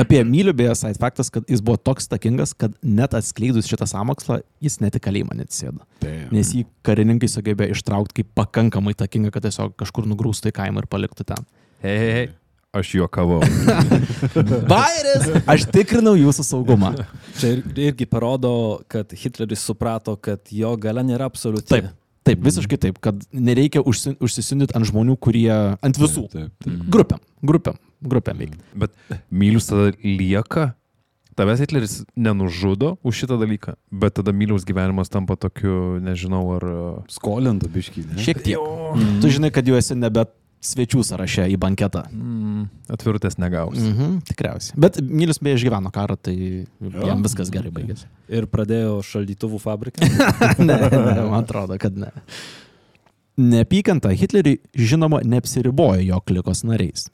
[0.00, 4.40] Apie Mylių beje side faktas, kad jis buvo toks takingas, kad net atskleidus šitą samokslą,
[4.64, 5.36] jis net į kalėjimą.
[6.02, 6.30] Damn.
[6.34, 10.88] Nes jį karininkai sugebėjo ištraukti kaip pakankamai takingą, kad tiesiog kažkur nugrūstų į kaimą ir
[10.90, 11.46] paliktų ten.
[11.84, 12.26] Hei, hei, hei.
[12.74, 13.38] Aš juokavau.
[14.72, 15.28] Bairis!
[15.46, 16.90] Aš tikrinau jūsų saugumą.
[17.38, 21.68] Čia ir- irgi parodo, kad Hitleris suprato, kad jo gale nėra absoliuti.
[21.70, 21.92] Taip.
[22.24, 26.22] Taip, visiškai taip, kad nereikia užsi- užsisindyti ant žmonių, kurie ant visų.
[26.32, 26.78] Taip, taip.
[26.90, 28.60] Grupiam, grupiam, grupiam veikti.
[28.76, 28.94] Bet
[29.30, 30.72] Mylius tada lieka.
[31.34, 36.66] Tavęs Hitleris nenužudo už šitą dalyką, bet tada Myliaus gyvenimas tampa tokiu, nežinau, ar...
[36.70, 38.04] uh, Skolintų biškį.
[38.12, 38.22] ne?
[38.22, 38.62] Šiek tiek.
[39.18, 40.22] Tu žinai, kad jau esi nebe
[40.64, 42.04] svečių sąraše į banketą.
[42.14, 43.76] Mm, atvirutės negaus.
[43.80, 43.90] Mm.
[43.90, 44.78] Mhm, tikriausiai.
[44.80, 46.36] Bet Mylius beje išgyveno karą, tai
[47.02, 48.06] jam viskas gerai baigėsi.
[48.32, 50.06] Ir pradėjo šaldytuvų fabriką.
[50.68, 52.12] ne, ne, man atrodo, kad ne.
[53.34, 57.08] Neapykanta Hitleriui žinoma neapsiribojo jo klikos nariais.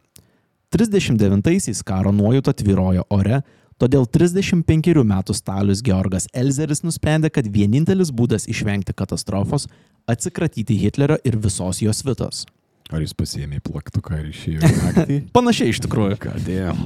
[0.70, 3.40] 39-aisiais karo nuojauta tvirojo ore,
[3.80, 9.66] todėl 35 metų stalius Georgas Elzeris nusprendė, kad vienintelis būdas išvengti katastrofos-
[10.12, 12.46] atsikratyti Hitlerio ir visos jos vitos.
[12.90, 15.18] Ar jis pasiėmė plaktuką ir išėjo naktį?
[15.36, 16.18] Panašiai iš tikrųjų.
[16.18, 16.78] Kadėjom.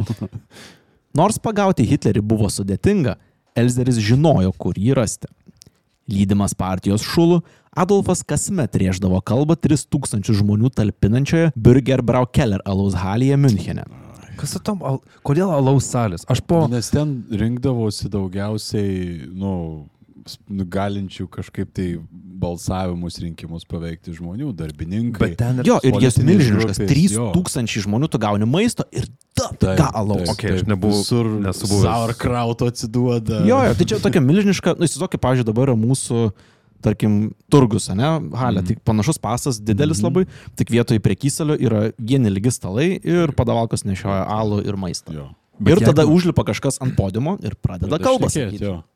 [1.19, 3.17] Nors pagauti Hitlerį buvo sudėtinga,
[3.57, 5.29] Elzeris žinojo, kur jį rasti.
[6.09, 7.43] Lydimas partijos šulų,
[7.75, 13.85] Adolfas kasmet rėždavo kalbą 3000 žmonių talpinančioje Bürgerbrau Keller alaus halėje Münchene.
[14.39, 16.25] Kas su tom, al, kodėl alaus salės?
[16.31, 16.65] Aš po...
[16.71, 19.53] Nes ten rinkdavosi daugiausiai, nu,
[20.51, 21.89] nu, galinčių kažkaip tai
[22.45, 25.29] balsavimus, rinkimus paveikti žmonių, darbininkai.
[25.31, 25.69] Bet ten ir...
[25.71, 26.81] Jo, ir jas milžiniškas.
[26.83, 27.29] grupės, jo.
[27.35, 30.25] 3000 žmonių tu gauni maisto ir Taip, ką alaus.
[30.27, 31.87] taip, Okei, aš taip, nebuvau- Visur nesu buvęs.
[31.87, 33.41] Sauerkrauto atsiduoda.
[33.49, 36.21] Jo, jo, tai čia tokia milžiniška, nu įsivaizduok, pavyzdžiui, dabar yra mūsų,
[36.85, 38.67] tarkim, turgus, ne, halė, Mhm.
[38.69, 44.27] tai panašus pasas, didelis labai, tik vietoj prekysalio yra vieni lygi stalai ir padavalkas nešioja
[44.29, 45.15] alų ir maistą.
[45.17, 45.27] Jo.
[45.65, 48.29] Ir jeigu- tada užlipa kažkas ant podimo ir pradeda kalbą.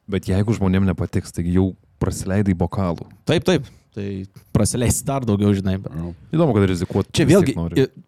[0.08, 3.06] Bet jeigu žmonėm nepatiks, taigi jau prasileidai bokalų.
[3.26, 3.64] Taip, taip.
[3.94, 4.24] Tai
[4.54, 5.76] prasileis dar daugiau, žinai.
[5.82, 5.92] Bet...
[6.32, 7.10] Įdomu, kad rizikuoti.
[7.12, 7.54] Čia vėlgi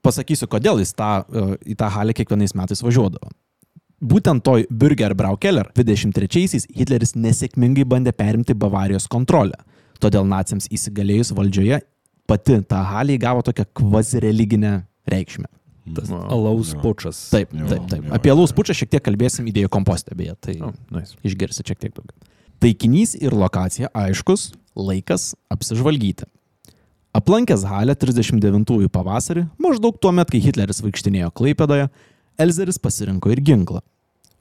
[0.03, 3.31] pasakysiu, kodėl jis tą, e, į tą halę kiekvienais metais važiuodavo.
[4.01, 9.59] Būtent toj Bürger Braukeller 23-aisiais Hitleris nesėkmingai bandė perimti Bavarijos kontrolę.
[10.01, 11.83] Todėl naciams įsigalėjus valdžioje
[12.31, 15.49] pati ta halė įgavo tokią kvazireliginę reikšmę.
[15.97, 16.25] Tas Wow.
[16.31, 16.81] alaus Jo.
[16.81, 17.19] pučas.
[17.33, 18.05] Taip, taip, taip.
[18.15, 18.57] Apie jo, laus jo.
[18.61, 21.17] pučią šiek tiek kalbėsim idėjų kompostė, beje, tai Oh, nice.
[21.27, 22.15] išgirsi šiek tiek daugiau.
[22.61, 26.25] Taikinys ir lokacija aiškus, laikas apsižvalgyti.
[27.17, 31.89] Aplankęs Halę 39-ųjų pavasarį, maždaug tuo metu, kai Hitleris vaikštinėjo Klaipėdoje,
[32.39, 33.81] Elzeris pasirinko ir ginklą.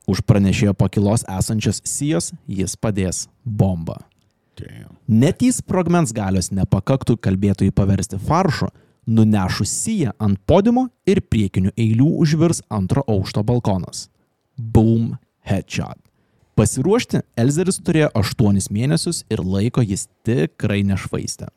[0.10, 4.00] Už pranešėjo pakilos esančios sijos jis padės bombą.
[4.58, 4.95] Damn.
[5.08, 8.72] Net į sprogmens galios nepakaktų kalbėtojai paversti faršu,
[9.10, 14.08] nunešus siją ant podimo ir priekinių eilių užvirs antro aukšto balkonas.
[14.58, 15.98] Boom, headshot.
[16.60, 21.48] Pasiruošti Elzeris turėjo 8 mėnesius ir laiko jis tikrai nešvaistė.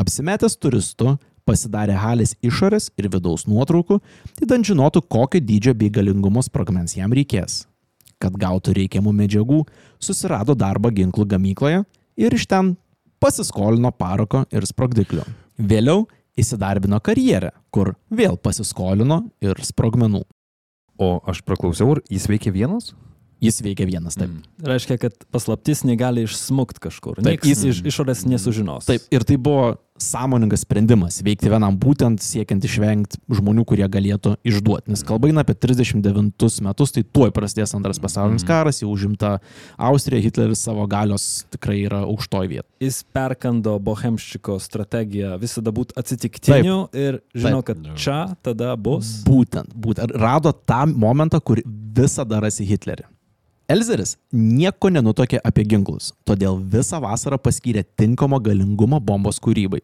[0.00, 3.98] Apsimetęs turistu, pasidarė halės išorės ir vidaus nuotraukų,
[4.40, 7.66] įdant žinotų, kokio dydžio bei galingumo sprogmens jam reikės.
[8.22, 9.62] Kad gautų reikiamų medžiagų,
[10.02, 11.82] susirado darbą ginklų gamykloje
[12.22, 12.74] ir iš ten
[13.22, 15.24] pasiskolino parako ir sprogdiklių.
[15.62, 16.04] Vėliau
[16.38, 20.22] įsidarbino karjerę, kur vėl pasiskolino ir sprogmenų.
[21.02, 22.92] O aš praklausiau, ar jis veikia vienas?
[23.42, 24.30] Jis veikia vienas, taip.
[24.30, 24.66] Mm.
[24.70, 27.18] Reiškia, kad paslaptis negali išsmukt kažkur.
[27.26, 28.86] Taip, jis jis- iš išorės nesužinos.
[28.86, 34.92] Taip, ir tai buvo sąmoningas sprendimas veikti vienam, būtent siekiant išvengti žmonių, kurie galėtų išduoti.
[34.92, 39.36] Nes kalba eina apie 39 metus, tai tuoj prasidės antras pasaulinis karas, jau užimta
[39.76, 42.68] Austrija, Hitleris savo galios tikrai yra aukštoj vietoje.
[42.82, 47.72] Jis perkando bohemščiko strategiją visada būti atsitiktiniu ir žino, Taip.
[47.72, 49.20] kad čia tada bus.
[49.26, 50.14] Būtent, būtent.
[50.18, 53.08] Rado tą momentą, kur visada rasi Hitlerį.
[53.72, 59.80] Elzeris nieko nenutokė apie ginklus, todėl visą vasarą paskyrė tinkamo galingumo bombos kūrybai.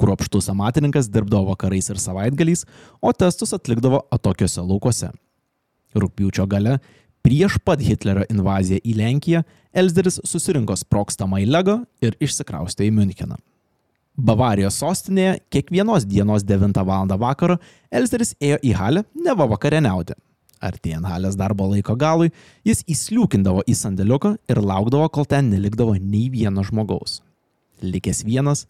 [0.00, 2.64] Kruopštus amatininkas dirbdavo vakarais ir savaitgaliais,
[2.98, 5.12] o testus atlikdavo atokiuose laukuose.
[5.94, 6.80] Rūpiučio gale,
[7.22, 9.44] prieš pat Hitlerio invaziją į Lenkiją,
[9.76, 13.38] Elzeris susirinko sprokstamą į Lego ir išsikraustė į Müncheną.
[14.16, 17.18] Bavarijos sostinėje kiekvienos dienos 9 val.
[17.20, 17.60] vakaro
[17.92, 20.16] Elzeris ėjo į halę neva vakarieniauti.
[20.66, 22.32] Artėjant halės darbo laiko galui,
[22.66, 27.20] jis įsliūkindavo į sandėliuką ir laukdavo, kol ten nelikdavo nei vieno žmogaus.
[27.84, 28.64] Likęs vienas,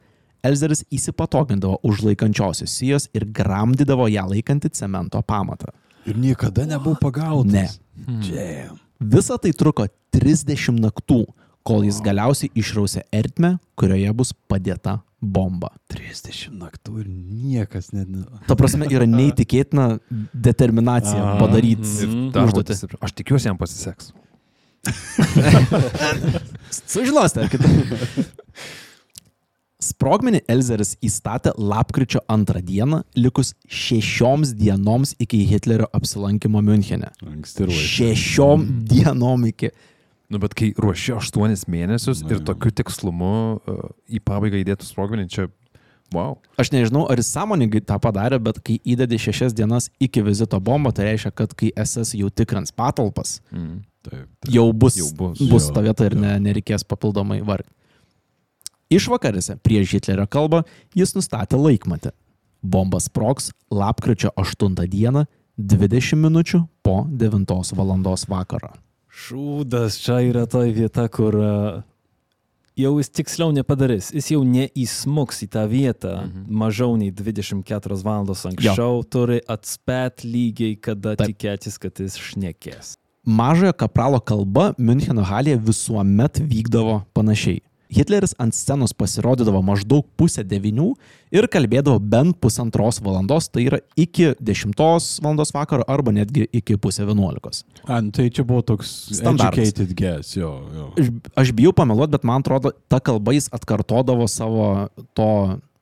[0.47, 5.73] Elzeris įsipatogindavo už laikančiosios sijos ir gramdydavo ją laikantį cemento pamatą.
[6.07, 7.51] Ir niekada nebuvo pagautas.
[7.51, 7.67] Ne.
[8.29, 8.79] Damn.
[9.01, 11.25] Visa tai truko 30 naktų,
[11.67, 15.71] kol jis galiausiai išrausė ertmę, kurioje bus padėta bomba.
[15.93, 18.09] 30 naktų ir niekas net.
[18.09, 19.99] ne- Ta prasme, yra neįtikėtina
[20.35, 22.73] determinacija padaryti dar užduotį.
[23.01, 24.13] Aš tikiuosi, jam pasiseks.
[26.87, 27.67] Sužinosite, ar kitą.
[29.87, 37.11] Sprogmenį Elzeris įstatė lapkričio antrą dieną, likus šešioms dienoms iki Hitlerio apsilankimo Münchene.
[37.27, 37.87] Anksti ruošė.
[37.93, 39.69] Šešiom dienom iki.
[40.31, 43.31] Nu, bet kai ruoši 8 mėnesius Na, ir tokiu tikslumu
[43.63, 45.45] uh, į pabaigą įdėtų sprogmenį, čia,
[46.15, 46.35] wow.
[46.59, 50.91] Aš nežinau, ar jis sąmoningai tą padarė, bet kai įdedi šešias dienas iki vizito bombą,
[50.97, 53.85] tai reiškia, kad kai SS jau tikrins patalpas, Mm.
[54.07, 54.27] Taip.
[54.55, 55.39] jau bus, Jau bus.
[55.51, 56.21] bus Jo, ta vieta ir jo.
[56.23, 57.73] ne, nereikės papildomai vargti.
[58.95, 60.61] Išvakarėse prieš Hitlerio kalbą
[60.95, 62.13] jis nustatė laikmatį.
[62.63, 65.25] Bomba sproks lapkričio 8 dieną
[65.59, 67.97] 20 minučių po 9 val.
[68.29, 68.71] vakaro.
[69.17, 71.53] Šūdas, čia yra ta vieta, kur a,
[72.77, 74.11] jau jis tiksliau nepadarys.
[74.13, 76.45] Jis jau neįsmuks į tą vietą Mhm.
[76.53, 81.33] mažiau nei 24 valandos anksčiau, turi atspėt lygiai, kada Taip.
[81.33, 82.97] tikėtis, kad jis šnekės.
[83.27, 87.61] Mažojo kapralo kalba Müncheno halėje visuomet vykdavo panašiai.
[87.97, 90.91] Hitleris ant scenos pasirodydavo maždaug pusę devinių
[91.33, 97.07] ir kalbėdavo bent pusantros valandos, tai yra iki dešimtos valandos vakaro arba netgi iki pusę
[97.09, 97.65] vienuolikos.
[97.87, 100.91] A, nu, tai čia buvo toks educated guess, jo, jo.
[101.01, 101.13] Aš,
[101.45, 104.69] aš bijau pameluoti, bet man atrodo, ta kalba jis atkartodavo savo
[105.17, 105.31] to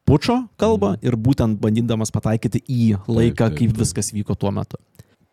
[0.07, 3.81] pučio kalbą ir būtent bandydamas pataikyti į laiką, taip, kaip taip.
[3.83, 4.79] viskas vyko tuo metu.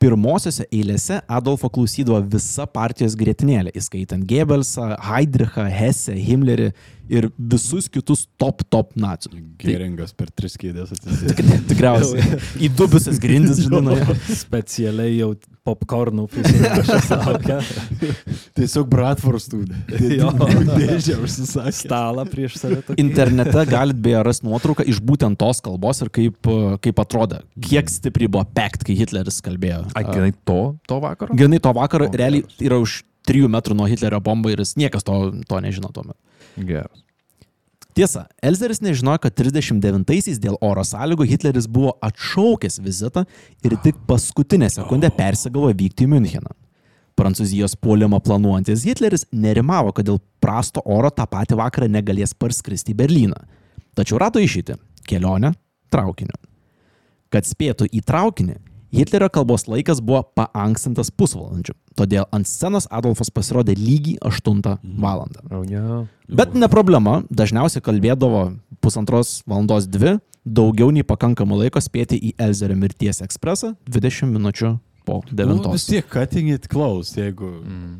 [0.01, 6.71] Pirmosiose eilėse Adolfo klausydavo visa partijos grėtinėlė, įskaitant Gebelsą, Heidrichą, Hesse, Himmlerį
[7.11, 9.41] ir visus kitus top top nacijų.
[9.61, 11.35] Geringas per tris kėdės atsisėdė.
[11.37, 12.39] Tik- Tikriausiai.
[12.63, 14.15] Į dubusias grindis, nuėjo.
[14.39, 15.33] Specialiai jau
[15.67, 17.57] popkornų prisirašęs laukia
[18.57, 19.59] Tiesiog Bratvorstų.
[20.17, 20.31] Jo.
[20.71, 21.73] Dėžė užsisakė.
[21.83, 22.79] stalą prieš save.
[22.87, 22.97] tokį.
[23.03, 26.49] Internete galit beje rasti nuotrauką iš būtent tos kalbos ir kaip,
[26.81, 27.43] kaip atrodė.
[27.61, 29.83] Kiek stipriai buvo pekt, kai Hitleris kalbėjo.
[29.93, 31.37] Ai, grinai to, to vakaro?
[31.37, 35.05] Grinai to vakaro O, realiai yra už 3 metrų nuo Hitlerio bomba ir jis niekas
[35.05, 35.13] to,
[35.45, 36.17] to nežino tuo metu.
[36.57, 37.05] Geras.
[37.93, 43.25] Tiesa, Elzeris nežinojo, kad 39-aisiais dėl oro sąlygų Hitleris buvo atšaukęs vizitą
[43.67, 46.53] ir tik paskutinę sekundę persigavo vykti į Müncheną.
[47.19, 52.99] Prancūzijos puolimą planuojantis Hitleris nerimavo, kad dėl prasto oro tą patį vakarą negalės parskristi į
[53.03, 53.43] Berliną.
[53.99, 55.51] Tačiau rado išėti- kelionę
[55.91, 56.37] traukiniu.
[57.29, 58.55] Kad spėtų į traukinį,
[58.91, 64.61] Hitlerio kalbos laikas buvo paankstintas pusvalandžiu, todėl ant scenos Adolfas pasirodė lygiai 8
[64.99, 65.39] valandą.
[65.51, 66.03] Oh, ne.
[66.27, 72.75] Bet ne problema, dažniausiai kalbėdavo pusantros valandos dvi, daugiau nei pakankamai laiko spėti į Elzerio
[72.75, 74.73] mirties ekspresą 20 minučių
[75.05, 75.89] po Nu, vis 9.
[75.89, 77.47] tiek cutting it close, jeigu...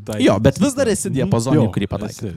[0.06, 2.36] tai- Jo, bet vis dar esi diapazone, Jo, kurį pataikė.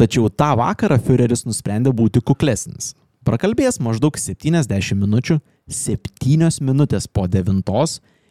[0.00, 2.94] Tačiau tą vakarą Führeris nusprendė būti kuklesnis.
[3.26, 5.36] Prakalbėjęs maždaug 70 minučių,
[5.70, 7.62] 7 minutės po 9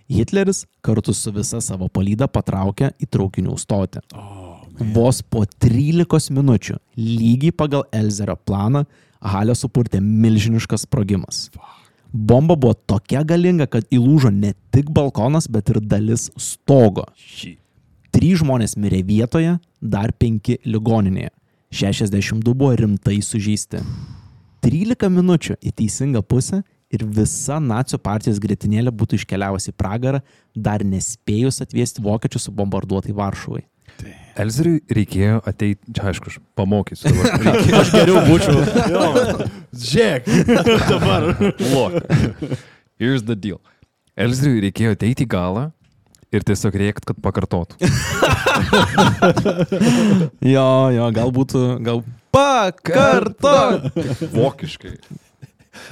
[0.10, 4.02] Hitleris kartu su visa savo palyda patraukė į traukinių stotį.
[4.96, 8.86] Vos po 13 minučių, lygiai pagal Elzerio planą,
[9.20, 11.50] Halę supurtė milžiniškas sprogimas.
[12.14, 17.04] Bomba buvo tokia galinga, kad įlūžo ne tik balkonas, bet ir dalis stogo.
[18.16, 21.34] Trys žmonės mirė vietoje, dar penki ligoninėje.
[21.76, 23.84] 62 buvo rimtai sužeisti.
[24.64, 30.22] 13 minučių į teisingą pusę ir visa nacijų partijos gretinėlė būtų iškeliavusi į pragarą,
[30.56, 33.66] dar nespėjus atvesti vokiečių subombarduotai Varšuvai.
[34.40, 37.12] Elzeriui reikėjo ateiti, čia aišku, aš pamokysiu.
[37.46, 38.62] Reikėjo- Aš geriau būčiau.
[39.90, 40.30] Žiūrėk,
[40.94, 41.28] dabar.
[41.74, 42.00] Look.
[43.00, 43.60] Here's the deal.
[44.20, 45.66] Elzeriui reikėjo ateiti į galą
[46.32, 47.78] ir tiesiog rėkt, kad pakartotų.
[50.46, 52.02] Jo, jo, gal būtų, gal
[52.34, 53.54] pakarto.
[54.34, 54.96] Vokiškai.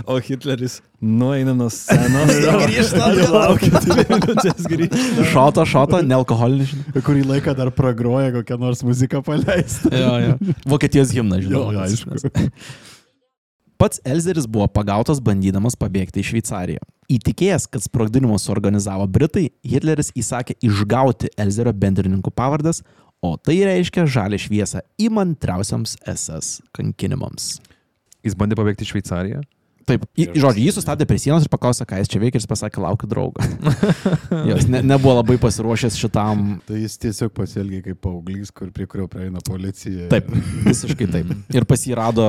[0.05, 2.33] O Hitleris nueina nuo scenos.
[2.63, 3.09] Grįžta.
[3.33, 5.29] Laukia dvi minutės grįžti.
[5.31, 6.75] Šoto, šoto, nealkoholinis.
[7.05, 9.93] Kurį laiką dar pragroja kokią nors muziką paleisti.
[9.93, 10.53] Jo, jo.
[10.67, 11.67] Vokietijos himną, žinau.
[11.75, 12.53] Jo, aišku.
[13.77, 16.81] Pats Elzeris buvo pagautas bandydamas pabėgti į Šveicariją.
[17.13, 22.81] Įtikėjęs, kad sprogdinimus suorganizavo Britai, Hitleris įsakė išgauti Elzerio bendrininkų pavardas,
[23.21, 27.59] o tai reiškia žalę šviesą įmantriausiams SS kankinimams.
[28.25, 29.43] Jis bandė pabėgti į Šveicariją.
[29.87, 32.49] Taip, į, žodžiu, jį sustabdė prie sienos ir paklausė, ką jis čia veikia ir jis
[32.51, 33.43] pasakė, laukiu draugo.
[34.49, 36.57] Jos ne, nebuvo labai pasiruošęs šitam.
[36.67, 40.09] Tai jis tiesiog pasielgė kaip paauglys, kur prie kurio prieina policija.
[40.11, 40.27] Taip,
[40.67, 41.31] visiškai taip.
[41.55, 42.27] Ir pasirado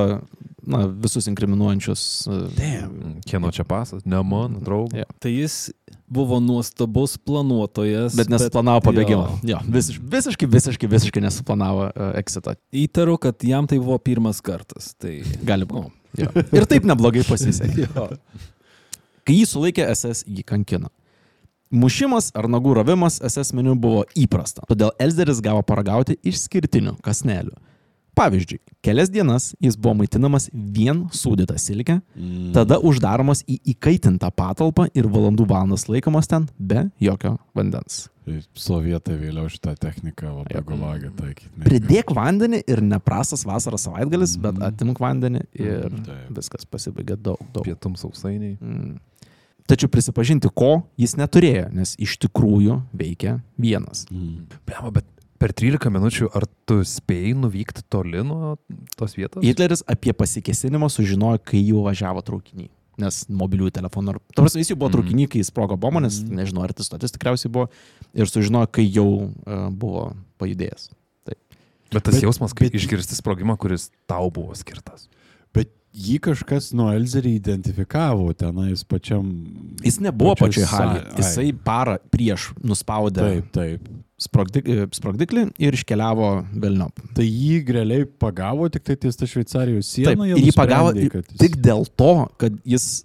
[0.69, 2.29] na, visus inkriminuojančius.
[2.55, 3.19] Damn.
[3.27, 4.05] Kieno čia pasas?
[4.07, 4.95] Ne mano, draugo.
[4.97, 5.11] Jo.
[5.19, 5.59] Tai jis
[6.07, 8.17] buvo nuostabus planuotojas.
[8.17, 9.27] Bet nesuplanavo pabėgimą.
[9.43, 9.57] Jo.
[9.57, 12.55] Jo, visiš, visiškai, visiškai, visiškai nesuplanavo uh, exitą.
[12.71, 14.93] Įtariu, kad jam tai buvo pirmas kartas.
[15.01, 15.19] Tai...
[15.43, 15.98] Gali būti.
[16.19, 16.31] Jo.
[16.57, 17.89] Ir taip neblogai pasisekė.
[19.29, 20.91] Kai jį sulaikė SS, jį kankino.
[21.69, 27.53] Mušimas ar nagų ravimas SS meniu buvo įprasta, todėl Elzeris gavo paragauti išskirtinių kasnelių.
[28.19, 32.53] Pavyzdžiui, kelias dienas jis buvo maitinamas vien sūdytą silkę, Mm.
[32.57, 38.09] tada uždaromas į įkaitintą patalpą ir valandų valandas laikomas ten be jokio vandens.
[38.29, 41.49] Tai Sovietai vėliau šitą techniką labai gulagė taikyti.
[41.65, 44.63] Pridėk vandenį ir neprastas vasaros savaitgalis, bet Mhm.
[44.69, 46.29] atimk vandenį ir Taip.
[46.37, 47.65] viskas pasibaigė daug, daug.
[47.65, 48.59] Pietum sausainiai.
[48.61, 48.99] Mm.
[49.69, 54.07] Tačiau prisipažinti, ko jis neturėjo, nes iš tikrųjų veikia vienas.
[54.11, 54.47] Mm.
[54.67, 55.05] Blema, bet
[55.39, 58.57] per 13 minučių ar tu spėjai nuvykti toli nuo
[58.97, 59.43] tos vietos?
[59.45, 62.69] Hitleris apie pasikesinimą sužinojo, kai jau važiavo traukinį.
[62.99, 64.09] Nes mobiliųjų telefonų.
[64.17, 64.97] ar- Ta prasme, jis jau buvo Mhm.
[64.99, 67.69] traukinį, kai sprogo bomba, nes nežinau, ar tas stotis tikriausiai buvo.
[68.13, 70.89] Ir sužinojo, kai jau uh, buvo pajudėjęs.
[71.91, 75.07] Bet tas Bet- jausmas, kai bet- išgirsti sprogimą, kuris tau buvo skirtas.
[75.55, 79.25] Bet jį kažkas nuo Elzerį identifikavo tenais pačiam.
[79.81, 81.15] Jis nebuvo Pačioj halėje.
[81.15, 81.23] sa- ai.
[81.23, 83.89] Jisai parą prieš nuspaudė Taip, taip.
[84.19, 86.99] E, sprogdiklį ir iškeliavo Vilniop.
[87.15, 90.15] Tai jį realiai pagavo tik tai ties tą Šveicarijos sieną.
[90.17, 93.05] Taip, ir jį pagavo jis- tik dėl to, kad jis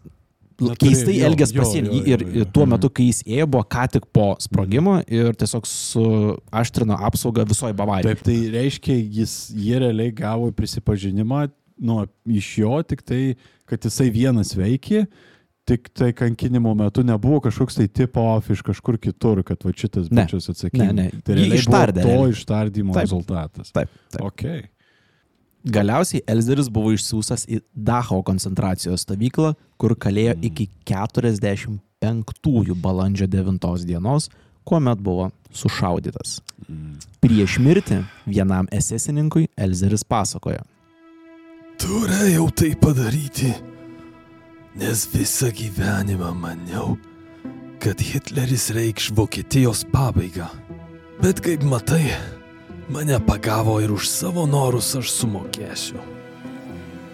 [0.63, 2.01] Neturėjo- keistai elgės pasienį.
[2.07, 6.97] Ir ir tuo metu, kai jis ėjo, buvo ką tik po sprogimo ir tiesiog suaštrino
[7.09, 8.15] apsaugą visoje Bavarijoje.
[8.15, 11.47] Taip, tai reiškia, jis, jie realiai gavo prisipažinimą
[11.81, 13.35] nuo, iš jo, tik tai,
[13.69, 15.07] kad jisai vienas veikė,
[15.65, 20.09] tik tai kankinimo metu nebuvo kažkoks tai tip off iš kažkur kitur, kad va šitas
[20.11, 20.93] bičias atsakingas.
[20.93, 23.07] Ne, ne, Tai realiai ištardė, to ištardymo Taip.
[23.07, 23.71] rezultatas.
[23.75, 24.25] Taip, taip.
[24.27, 24.65] Okay.
[25.63, 31.79] Galiausiai Elzeris buvo išsiųstas į Dachau koncentracijos stovyklą, kur kalėjo iki 45
[32.83, 34.27] balandžio 9 dienos,
[34.67, 36.41] kuomet buvo sušaudytas.
[37.23, 40.59] Prieš mirtį vienam esesininkui Elzeris pasakojo.
[41.79, 43.53] Turėjau tai padaryti,
[44.75, 46.97] nes visą gyvenimą maniau,
[47.79, 50.47] kad Hitleris reikš Vokietijos pabaigą.
[51.21, 52.15] Bet kaip matai,
[52.89, 56.01] mane pagavo ir už savo norus aš sumokėsiu.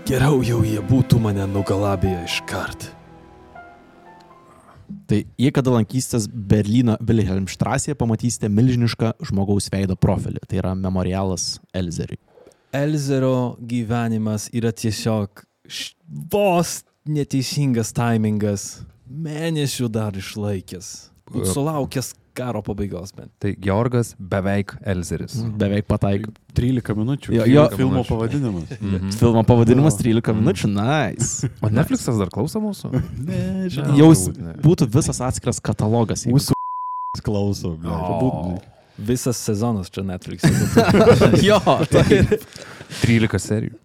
[0.08, 2.88] Geriau jau jie būtų mane nugalabėję iškart.
[5.10, 10.42] Tai jei kada lankysitės Berlyno Wilhelmstrasėje, pamatysite milžinišką žmogaus veido profilį.
[10.50, 12.18] Tai yra memorialas Elzeriui.
[12.74, 15.44] Elzerio gyvenimas yra tiesiog
[16.34, 18.70] vos neteisingas taimingas.
[19.10, 20.90] Mėnesių dar išlaikęs.
[21.30, 23.32] Būt Sulaukęs karo pabaigos bent.
[23.42, 25.36] Tai Georgas beveik Elzeris.
[25.60, 26.32] Beveik pataiko.
[26.58, 27.34] 13 minučių.
[27.36, 28.10] Jo- jo- filmo minučių.
[28.14, 28.72] pavadinimas.
[28.80, 29.12] Mhm.
[29.20, 30.04] Filmo pavadinimas Jo.
[30.22, 30.70] 13 minučių.
[30.78, 31.50] Nice.
[31.62, 32.94] O Netflixas dar klauso mūsų?
[33.30, 33.98] Nežinau.
[34.00, 34.54] Jau turbūt ne.
[34.66, 36.26] būtų visas atskiras katalogas.
[36.26, 36.58] jeigu- Mūsų
[37.28, 37.76] klauso.
[37.82, 37.92] ble.
[37.92, 38.60] O.
[39.00, 40.44] Visas sezonas čia Netflix.
[41.44, 42.26] jo, tai.
[43.02, 43.76] 13 serijų.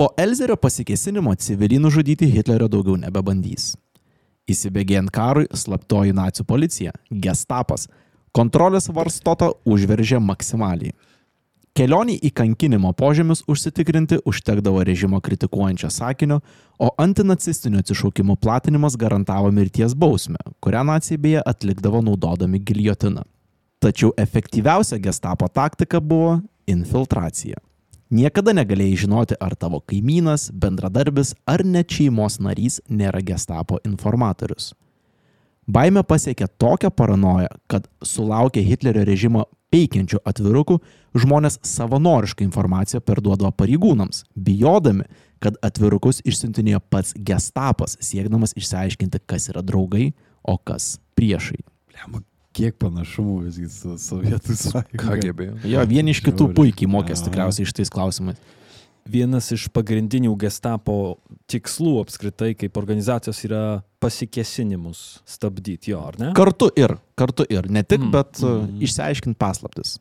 [0.00, 3.74] Po Elzerio pasikesinimo civiliai nužudyti Hitlerio daugiau nebebandys.
[4.48, 6.94] Įsibėgėjant karui, slaptoji nacijų policija,
[7.26, 7.84] gestapas,
[8.32, 10.96] kontrolės varstotą užveržė maksimaliai.
[11.76, 16.40] Kelionį į kankinimo požemius užsitikrinti užtekdavo režimo kritikuojančio sakinio,
[16.80, 23.28] o antinacistinio atsišaukimo platinimas garantavo mirties bausmę, kurią nacijai beje atlikdavo naudodami giljotiną.
[23.84, 27.60] Tačiau efektyviausia gestapo taktika buvo infiltracija.
[28.10, 34.72] Niekada negalėjai žinoti, ar tavo kaimynas, bendradarbis ar net šeimos narys nėra gestapo informatorius.
[35.70, 40.80] Baime pasiekė tokią paranoją, kad sulaukę Hitlerio režimo peikiančių atvirukų,
[41.14, 45.06] žmonės savanorišką informaciją perduodavo pareigūnams, bijodami,
[45.38, 50.10] kad atvirukus išsiuntinėjo pats gestapas, siekdamas išsiaiškinti, kas yra draugai,
[50.42, 51.62] o kas priešai.
[51.92, 52.24] Blemba,
[52.60, 55.00] Kiek panašumų visgi su Sovietų sąjunga.
[55.00, 55.50] KGB.
[55.70, 58.40] Jo, vieni iš kitų puikiai mokės tikriausiai šitais klausimais.
[59.10, 61.16] Vienas iš pagrindinių gestapo
[61.50, 63.62] tikslų apskritai kaip organizacijos yra
[64.02, 66.28] pasikesinimus stabdyti, jo, ar ne?
[66.36, 68.78] Kartu ir, kartu ir, ne tik, Mm, bet uh, mm.
[68.86, 69.96] išsiaiškinti paslaptis.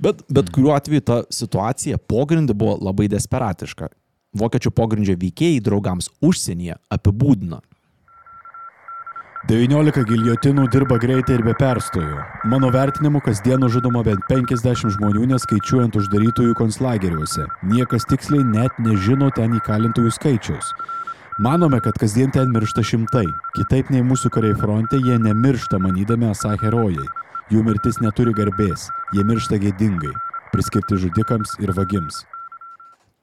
[0.00, 3.90] Bet, bet kuriuo atveju ta situacija pogrindį buvo labai desperatiška.
[4.40, 7.60] Vokiečių pogrindžio veikėjai draugams užsienyje apibūdina.
[9.48, 12.18] 19 giljotinų dirba greitai ir be perstojų.
[12.52, 17.46] Mano vertinimu, kasdien žudoma bent 50 žmonių, neskaičiuojant uždarytųjų konslageriuose.
[17.64, 20.74] Niekas tiksliai net nežino ten įkalintųjų skaičiaus.
[21.40, 23.24] Manome, kad kasdien ten miršta šimtai.
[23.56, 27.08] Kitaip nei mūsų kariai fronte, jie nemiršta manydami esą herojai.
[27.48, 28.90] Jų mirtis neturi garbės.
[29.16, 30.12] Jie miršta gėdingai,
[30.52, 32.26] priskirti žudikams ir vagims.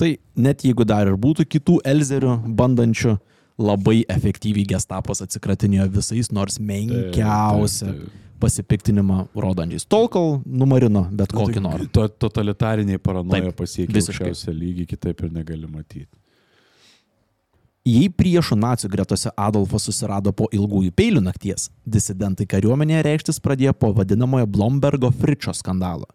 [0.02, 3.20] Tai net jeigu dar ir būtų kitų Elzerių bandančių,
[3.58, 8.38] labai efektyviai gestapas atsikratinėjo visais, nors menkiausią Taip, taip.
[8.44, 9.88] pasipiktinimą rodančiais.
[9.90, 11.90] Tol, kol numarino bet Nu, kokį tai norą.
[11.96, 16.10] To, totalitariniai paranoja Taip, pasiekia aukščiausią lygį, kitaip ir negali matyti.
[17.88, 23.94] Jei priešų nacijų gretose Adolfas susirado po ilgųjų peilių nakties, disidentai kariuomenėje reikštis pradėjo po
[23.96, 26.10] vadinamojo Blombergo Fričio skandalo.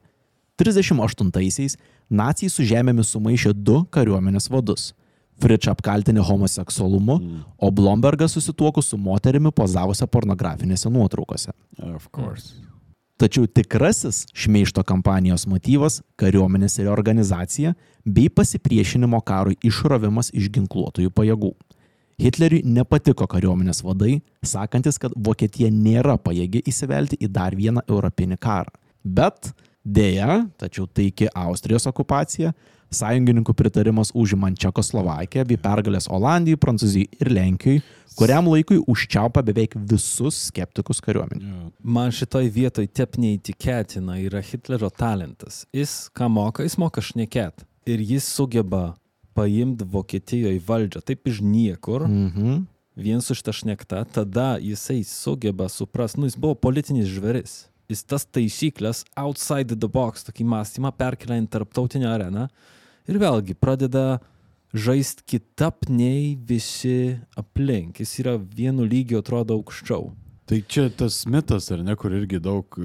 [0.60, 1.78] 38-aisiais
[2.12, 4.90] nacijai su žemėmis sumaišė du kariuomenės vadus.
[5.40, 7.16] Fričą apkaltinė homoseksualumu,
[7.58, 11.54] o Blombergas susituokus su moterimi pozavusią pornografinėse nuotraukose.
[11.94, 12.54] Of course.
[13.22, 21.52] Tačiau tikrasis šmeišto kampanijos motyvas- kariuomenės reorganizacija bei pasipriešinimo karui išrovimas iš ginkluotojų pajėgų.
[22.18, 28.74] Hitleriui nepatiko kariuomenės vadai, sakantis, kad Vokietija nėra pajėgi įsivelti į dar vieną europinį karą.
[29.04, 29.52] Bet
[29.86, 32.52] dėja, tačiau taiki Austrijos okupacija,
[32.96, 37.82] sąjungininkų pritarimas užimant Čekoslovakiją bei pergalės Olandijai, Prancūzijai ir Lenkijai,
[38.18, 41.70] kuriam laikui užčiaupia beveik visus skeptikus kariuomenį.
[41.82, 45.64] Man šitoj vietoj tep neįtikėtina yra Hitlerio talentas.
[45.72, 47.64] Jis ką moka, jis moka šnekėt.
[47.88, 48.94] Ir jis sugeba
[49.34, 52.66] paimti Vokietijoje valdžią taip iš niekur, Mhm.
[52.96, 57.66] vien su šitą šnektą, tada jisai sugeba suprast, nu jis buvo politinis žveris.
[57.88, 62.48] Jis tas taisyklės outside the box, tokį mąstymą perkelia į tarptautinę areną
[63.08, 64.20] ir vėlgi pradeda
[64.72, 68.00] žaisti kitap nei visi aplink.
[68.00, 70.10] Jis yra vienu lygiu atrodo aukščiau.
[70.48, 72.76] Tai čia tas mitas, ar ne, kur irgi daug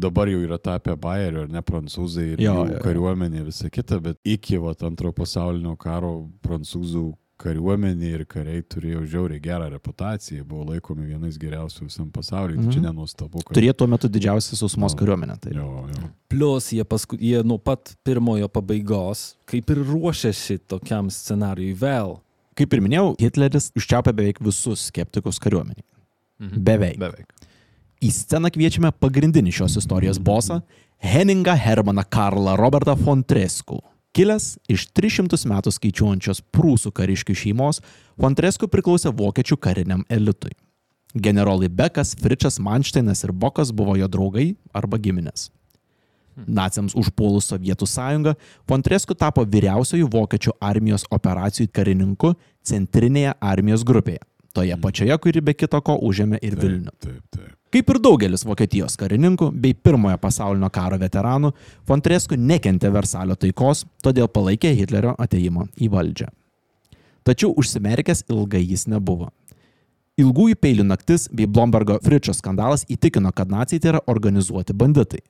[0.00, 2.78] dabar jau yra tapę Bayerio, ar ne, prancūzai ir Jo, jo, jo.
[2.82, 7.04] kariuomenė, visa kita, bet iki vat, antrojo pasaulinio karo prancūzų
[7.42, 12.64] kariuomenė ir kariai turėjo žiauriai gerą reputaciją, buvo laikomi vienais geriausių visam pasaulyje, mhm.
[12.68, 12.86] tai čia Mhm.
[12.88, 13.42] nenuostabu.
[13.44, 14.98] kad- Turėjo tuo metu didžiausią sausumos Jo.
[15.02, 15.40] kariuomenę.
[15.40, 15.52] Tai.
[15.54, 16.08] Jo, jo.
[16.28, 22.18] Plus jie, paskui, jie nuo pat pirmojo pabaigos kaip ir ruošiasi tokiam scenarijui vėl.
[22.54, 25.82] Kaip ir minėjau, Hitleris užčiaupė beveik visus skeptikus kariuomeniai.
[26.40, 26.98] Beveik.
[26.98, 27.26] Beveik.
[28.02, 30.62] Į sceną kviečiame pagrindinį šios istorijos bosą-
[31.02, 33.80] Henningą Hermaną Karlą Robertą von Tresku.
[34.12, 37.80] Kilęs iš 300 metų skaičiuojančios prūsų kariškių šeimos,
[38.20, 40.52] von Tresku priklausė vokiečių kariniam elitui.
[41.16, 45.48] Generolai Bekas, Fričas, Manšteinas ir Bokas buvo jo draugai arba giminės.
[46.36, 48.34] Naciams užpuolus Sovietų sąjungą,
[48.68, 52.34] Fontresku tapo vyriausiojų vokiečių armijos operacijų karininku
[52.68, 54.20] centrinėje armijos grupėje.
[54.52, 56.92] Toje pačioje, kuri be kita ko užėmė ir Vilnių.
[57.00, 57.50] Taip, taip.
[57.72, 61.54] Kaip ir daugelis Vokietijos karininkų bei pirmojo pasaulinio karo veteranų,
[61.88, 66.28] Fontresku nekentė Versalio taikos, todėl palaikė Hitlerio ateimą į valdžią.
[67.24, 69.30] Tačiau užsimerkęs ilgai jis nebuvo.
[70.20, 75.22] Ilgųjų peilių naktis bei Blombergo Fričio skandalas įtikino, kad nacijai tai yra organizuoti banditai.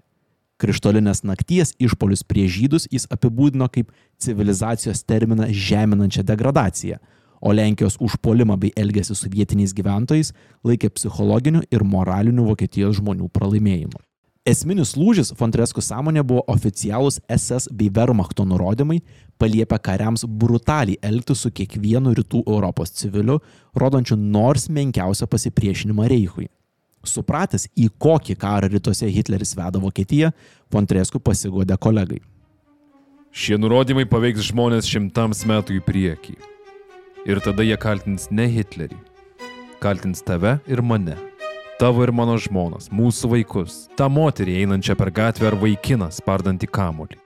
[0.59, 6.99] Krištolinės nakties išpolius prie žydus jis apibūdino kaip civilizacijos terminą žeminančią degradaciją,
[7.43, 10.31] o Lenkijos užpolimą bei elgesį su vietiniais gyventojais
[10.65, 13.99] laikė psichologiniu ir moraliniu Vokietijos žmonių pralaimėjimu.
[14.47, 18.99] Esminis lūžis Fontresku sąmonė buvo oficialūs SS bei Wehrmachto nurodymai,
[19.39, 23.39] paliepę kariams brutaliai elgtis su kiekvienu rytų Europos civiliu,
[23.79, 26.49] rodančiu nors menkiausią pasipriešinimą Reichui.
[27.07, 30.31] Supratęs, į kokį karą rytuose Hitleris veda Vokietiją,
[30.71, 32.19] Fontresku pasigodė kolegai.
[33.31, 36.52] Šie nurodymai paveiks žmonės šimtams metų į priekį.
[37.27, 38.97] Ir tada jie kaltins ne Hitlerį.
[39.83, 41.15] Kaltins tave ir mane.
[41.79, 47.19] Tavo ir mano žmonas, mūsų vaikus, tą moterį einančią per gatvę ar vaikiną spardantį kamolį.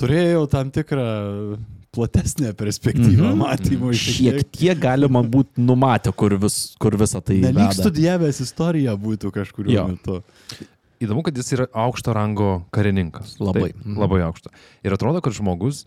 [0.00, 1.04] Turėjau tam tikrą
[1.94, 3.38] platesnę perspektyvą Mhm.
[3.38, 3.94] matymui.
[3.94, 7.70] Šiek tiek galima būti numatę, kur, vis, kur visą tai veda.
[7.72, 9.86] studijavęs istoriją būtų kažkuriuo Jo.
[9.88, 10.22] metu.
[11.00, 13.36] Įdomu, kad jis yra aukšto rango karininkas.
[13.38, 13.70] Labai.
[13.72, 14.48] Taip, labai aukšto.
[14.82, 15.84] Ir atrodo, kad žmogus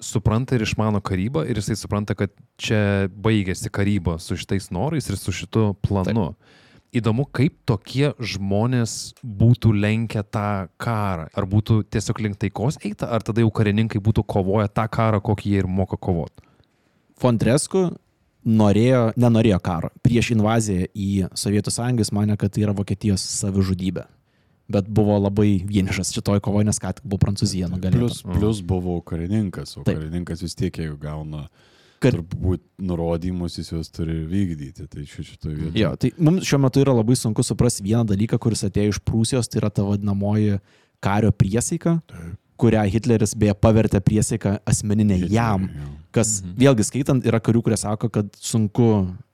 [0.00, 5.18] supranta ir išmano karybą ir jisai supranta, kad čia baigėsi karyba su šitais norais ir
[5.18, 6.32] su šitu planu.
[6.32, 6.64] Taip.
[6.98, 11.26] Įdomu, kaip tokie žmonės būtų lenkę tą karą.
[11.36, 15.52] Ar būtų tiesiog link taikos eita, ar tada jau karininkai būtų kovoję tą karą, kokį
[15.52, 16.40] jie ir moka kovoti.
[17.20, 17.90] Fontresku
[18.48, 19.92] norėjo, nenorėjo karo.
[20.00, 24.06] Prieš invaziją į Sovietų sąjungą jis mane, kad tai yra Vokietijos savižudybė.
[24.68, 27.98] Bet buvo labai vienišas šitoj kovoje, nes ką tik buvo Prancūzija nugalėta.
[28.02, 29.96] Plus, plus buvau karininkas, o Taip.
[29.96, 31.46] karininkas vis tiek, jeigu gauna
[32.00, 34.84] Kad- turbūt nurodymus, jis juos turi vykdyti.
[34.88, 35.80] Tai ši- šitoje vietoje.
[35.80, 39.48] Jo, tai mums šiuo metu yra labai sunku suprasti vieną dalyką, kuris atėjo iš Prūsijos,
[39.48, 40.60] tai yra ta vadinamoji
[41.00, 42.02] kario priesaika,
[42.58, 45.68] kurią Hitleris beje pavertė priesaiką asmeninę jam.
[46.14, 46.54] Kas mhm.
[46.58, 48.88] vėlgi skaitant, yra karių, kurie sako, kad sunku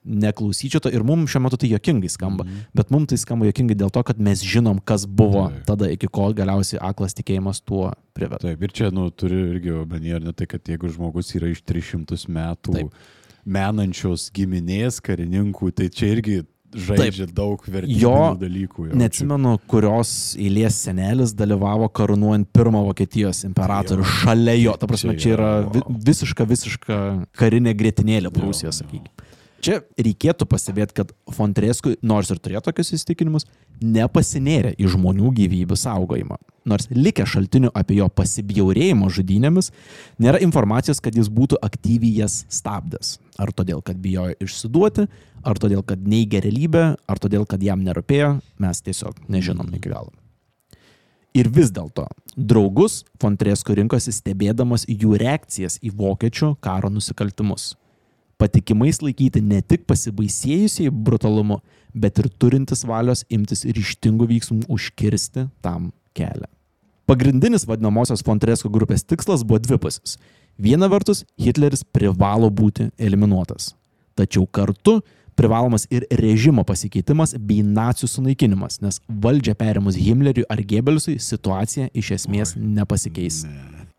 [0.05, 2.45] neklausyčiau to ir mums šiuo metu tai jokingai skamba.
[2.45, 2.65] Mhm.
[2.77, 5.63] Bet mums tai skamba jokingai dėl to, kad mes žinom, kas buvo Taip.
[5.71, 8.43] tada, iki kol galiausiai aklas tikėjimas tuo privedė.
[8.49, 11.63] Taip, ir čia, nu, turiu irgi omenyje, ar ne tai, kad jeigu žmogus yra iš
[11.65, 12.99] 300 metų Taip.
[13.45, 16.43] menančios giminės karininkų, tai čia irgi
[16.75, 17.35] žaidžia Taip.
[17.37, 18.85] daug vertingų dalykų.
[18.89, 18.99] jaučiu.
[18.99, 24.75] Neatsimenu, kurios eilės senelis dalyvavo karūnuojant pirmą Vokietijos imperatorių šalia jo.
[24.79, 25.51] Ta prasme, Čia yra
[25.87, 26.99] visiška, visiška
[27.39, 28.83] karinė grėtinėlė Jo, Prūsijos, jo.
[28.83, 29.11] sakykime.
[29.65, 33.47] Čia reikėtų pastebėti, kad Fontresku, nors ir turėjo tokius įsitikinimus,
[33.81, 36.37] nepasinėrė į žmonių gyvybių saugojimą.
[36.69, 39.71] Nors likę šaltinių apie jo pasibjaurėjimo žudynėmis,
[40.21, 43.15] nėra informacijos, kad jis būtų aktyviai jas stabdęs.
[43.41, 45.07] Ar todėl, kad bijojo išsiduoti,
[45.41, 50.13] ar todėl, kad neigė realybę, ar todėl, kad jam nerūpėjo, mes tiesiog nežinom iki galo.
[51.35, 52.05] Ir vis dėlto,
[52.37, 57.73] draugus Fontresko rinkosi stebėdamas jų reakcijas į vokiečių karo nusikaltimus.
[58.41, 61.61] Patikimais laikyti ne tik pasibaisėjusiai brutalumu,
[61.95, 66.49] bet ir turintis valios imtis ryštingų veiksmų užkirsti tam kelią.
[67.07, 70.17] Pagrindinis vadinamosios Fontresko grupės tikslas buvo dvipusis.
[70.57, 73.73] Viena vertus, Hitleris privalo būti eliminuotas.
[74.15, 75.01] Tačiau kartu
[75.35, 82.11] privalomas ir režimo pasikeitimas bei nacijų sunaikinimas, nes valdžią perimus Himmleriui ar Gebelsui situacija iš
[82.19, 83.43] esmės nepasikeis.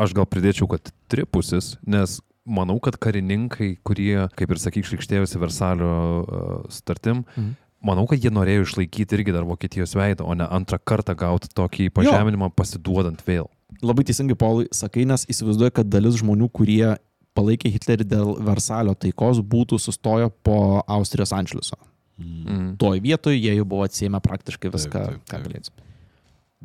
[0.01, 5.93] Aš gal pridėčiau, kad tripusis, nes manau, kad karininkai, kurie, kaip ir sakyk, šlikštėjosi Versalio
[6.23, 7.55] uh, sutartim, Mhm.
[7.83, 11.91] manau, kad jie norėjo išlaikyti irgi dar Vokietijos veidą, o ne antrą kartą gauti tokį
[11.91, 13.47] pažeminimą pasiduodant vėl.
[13.83, 16.97] Labai teisingai, Paulai, sakai, nes įsivaizduoju, kad dalis žmonių, kurie
[17.37, 21.77] palaikė Hitlerį dėl Versalio taikos, būtų sustoję po Austrijos Anšliuso.
[22.17, 22.77] Mm.
[22.81, 25.43] Toj vietoje jie jau buvo atsiemę praktiškai viską, taip, ką taip.
[25.45, 25.71] galėtų.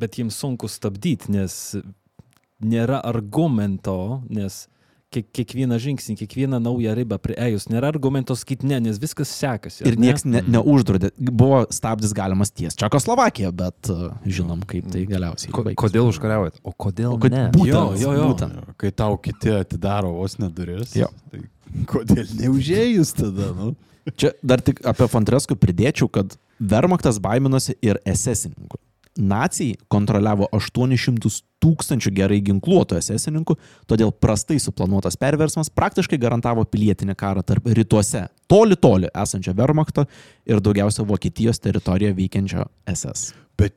[0.00, 1.76] Bet jiems sunku stabdyti, nes
[2.62, 4.66] nėra argumento, nes
[5.12, 9.84] kiek, kiekvieną žingsnį, kiekvieną naują ribą prieėjus, nėra argumento sakyti ne, nes viskas sekasi.
[9.88, 11.12] Ir niekas ne, neuždraudė.
[11.30, 15.52] Buvo stabdis galimas ties Čekoslovakija, bet uh, žinom, kaip tai galiausiai.
[15.54, 16.60] Ko, kodėl užkariaujat?
[16.66, 17.44] O kodėl O kad ne?
[17.54, 18.28] būtent, Jo, jo, jo.
[18.32, 18.74] būtent.
[18.80, 21.10] Kai tau kiti atidaro vos neduris, Jo.
[21.32, 21.44] tai
[21.90, 23.72] kodėl neužėjus tada, nu?
[24.18, 28.78] Čia dar tik apie Fontresku pridėčiau, kad Wehrmachtas baiminosi ir esesininkų.
[29.20, 33.56] Nacijai kontroliavo 800 tūkstančių gerai ginkluotų esesininkų,
[33.90, 40.06] todėl prastai suplanuotas perversmas praktiškai garantavo pilietinį karą tarp rytuose, toli toli esančio Wehrmachto
[40.48, 43.34] ir daugiausia Vokietijos teritorijoje veikiančio SS.
[43.60, 43.76] Bet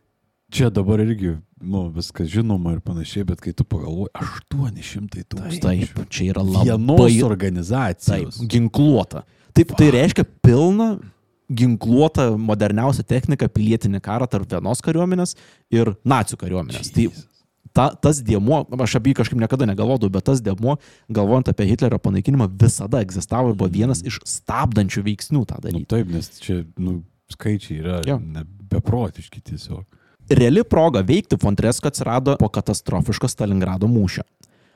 [0.56, 5.64] čia dabar irgi, nu, viskas žinoma ir panašiai, bet kai tu pagalvoji, 800 tūkstančių.
[5.68, 8.40] Taip, čia yra Vienos labai Taip, organizacijos.
[8.50, 9.26] ginkluota.
[9.56, 10.96] Taip, tai reiškia pilną
[11.52, 15.36] ginkluotą moderniausią techniką pilietinį karą tarp vienos kariuomenės
[15.74, 16.92] ir nacijų kariuomenės.
[16.96, 17.08] Tai
[17.76, 20.78] ta, tas dėmuo, aš apie jį kažkaip niekada negalvodavau, bet tas dėmuo,
[21.12, 25.90] galvojant apie Hitlerio panaikinimą, visada egzistavo ir buvo vienas iš stabdančių veiksnių tą Nu, daryti.
[25.92, 27.02] taip, nes čia, nu,
[27.34, 28.20] skaičiai yra Jo.
[28.72, 29.84] beprotiški tiesiog.
[30.30, 34.24] Reali proga veikti Fontresko atsirado po katastrofiško Stalingrado mūšio.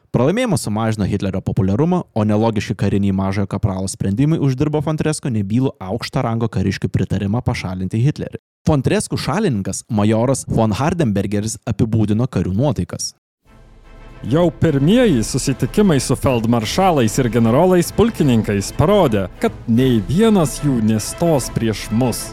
[0.10, 6.50] Pralaimėjimas sumažino Hitlerio populiarumą, o nelogiški kariniai mažojo kapralo sprendimai uždirbo Fontresko nebylų aukštą rango
[6.50, 8.42] kariškių pritarimą pašalinti Hitlerį.
[8.66, 13.14] Fontreskų šalininkas majoras von Hardenbergeris apibūdino karių nuotaikas.
[14.26, 21.86] Jau pirmieji susitikimai su feldmaršalais ir generolais pulkininkais parodė, kad nei vienas jų nestos prieš
[21.94, 22.26] mus.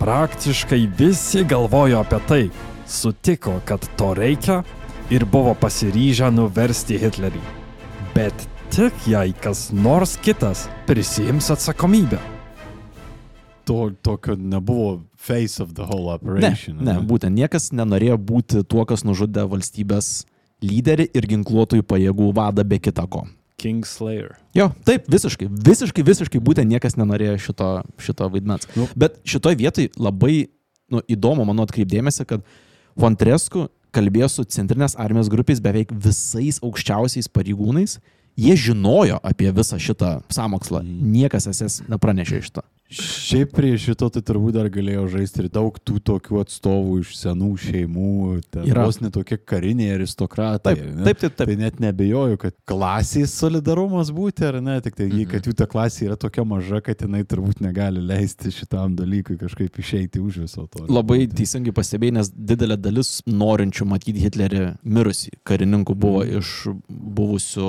[0.00, 2.42] Praktiškai visi galvojo apie tai,
[2.88, 4.62] sutiko, kad to reikia
[5.10, 7.40] ir buvo pasiryžę nuversti Hitlerį.
[8.14, 8.34] Bet
[8.74, 12.18] tik jei kas nors kitas prisims atsakomybę.
[13.68, 16.78] To, tokio nebuvo face of the whole Ne, operation.
[16.80, 20.24] ne, būtent niekas nenorėjo būti tuo, kas nužudė valstybės
[20.64, 23.26] lyderį ir ginkluotojų pajėgų vadą be kitako.
[23.60, 24.36] Kingslayer.
[24.54, 27.68] Jo, taip, visiškai, visiškai, visiškai būtent niekas nenorėjo šito,
[28.00, 28.68] šito vaidmens.
[28.78, 28.86] Nu.
[28.96, 30.48] Bet šitoj vietoj labai
[30.88, 32.46] nu, įdomu, manau, atkreipdėmėsi, kad
[32.98, 37.98] Fontresku kalbėjo su centrinės armijos grupės beveik visais aukščiausiais pareigūnais.
[38.38, 40.84] Jie žinojo apie visą šitą samokslą.
[40.86, 42.62] Niekas SS nepranešė to.
[42.88, 47.50] Šiaip prie šito tai turbūt dar galėjo žaisti ir daug tų tokių atstovų iš senų
[47.60, 48.12] šeimų,
[48.78, 50.72] vos netokie kariniai aristokratai.
[50.72, 51.04] Taip, ne?
[51.04, 51.50] taip, taip, taip.
[51.50, 55.26] Tai net nebejoju, kad klasės solidarumas būti, ar ne, tik tai, Mhm.
[55.34, 59.76] kad jų ta klasė yra tokia maža, kad jinai turbūt negali leisti šitam dalykui kažkaip
[59.84, 60.86] išeiti už viso to.
[60.88, 67.68] Labai teisingai pastebėjai, nes didelė dalis norinčių matyti Hitlerį mirusį karininkų buvo iš buvusių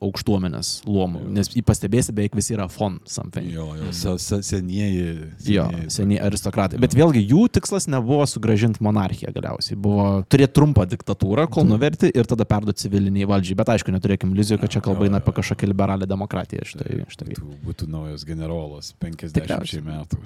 [0.00, 1.26] aukštuomenės luomų.
[1.34, 3.50] Nes jį pastebėsi, beveik visi yra von something.
[3.50, 5.54] Jo, jo, se, se, senieji.
[5.56, 6.78] Jo, seniai aristokratai.
[6.82, 9.78] Bet vėlgi jų tikslas nebuvo sugražinti monarchiją galiausiai.
[9.80, 13.56] Buvo turėti trumpą diktatūrą, kol nuverti ir tada perduoti civiliniai valdžiai.
[13.60, 16.66] Bet aišku, neturėkim iliuzijų, kad čia kalba eina apie kažkokią liberalią demokratiją.
[16.68, 17.30] Štai, štai.
[17.32, 19.82] Būtų, būtų naujas generolas 50 Tikriausiai.
[19.86, 20.20] metų.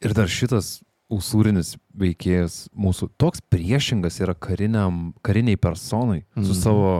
[0.00, 0.78] Ir dar šitas
[1.10, 6.44] usūrinis veikėjas mūsų toks priešingas yra kariniam, kariniai personai mm.
[6.46, 6.60] su Mhm.
[6.62, 6.92] savo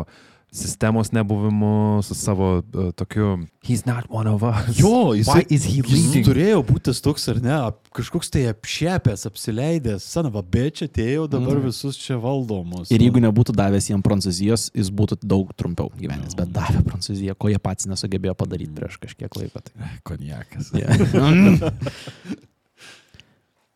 [0.52, 4.76] sistemos nebuvimu, su savo uh, tokiu He's not one of us.
[4.78, 6.24] Jo, jis, Why is he jis leading?
[6.24, 7.58] turėjo būti toks ar ne,
[7.94, 11.66] kažkoks tai apšepęs, apsileidęs, sanava, bet čia atėjo dabar Mhm.
[11.68, 12.90] visus čia valdomus.
[12.90, 16.34] Ir jeigu nebūtų davęs jiem Prancūzijos, jis būtų daug trumpiau gyvenęs.
[16.34, 19.60] Bet davė Prancūziją, ko jie patys nesugebėjo padaryti prieš kažkiek laiko.
[19.60, 19.92] Tai.
[20.08, 20.72] Konjakas.
[20.74, 21.70] Yeah.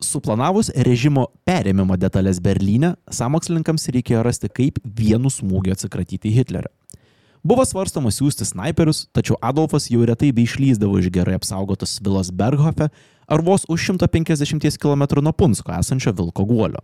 [0.06, 6.72] Suplanavus režimo perėmimo detalės Berlyne, samokslininkams reikėjo rasti, kaip vienu smūgiu atsikratyti Hitlerio.
[7.44, 12.88] Buvo svarstama siūsti snaiperius, tačiau Adolfas jau retai bei išlyzdavo iš gerai apsaugotos vilos Berghofe
[13.28, 16.80] ar vos už 150 km nuo Punsko esančio Vilko guolio.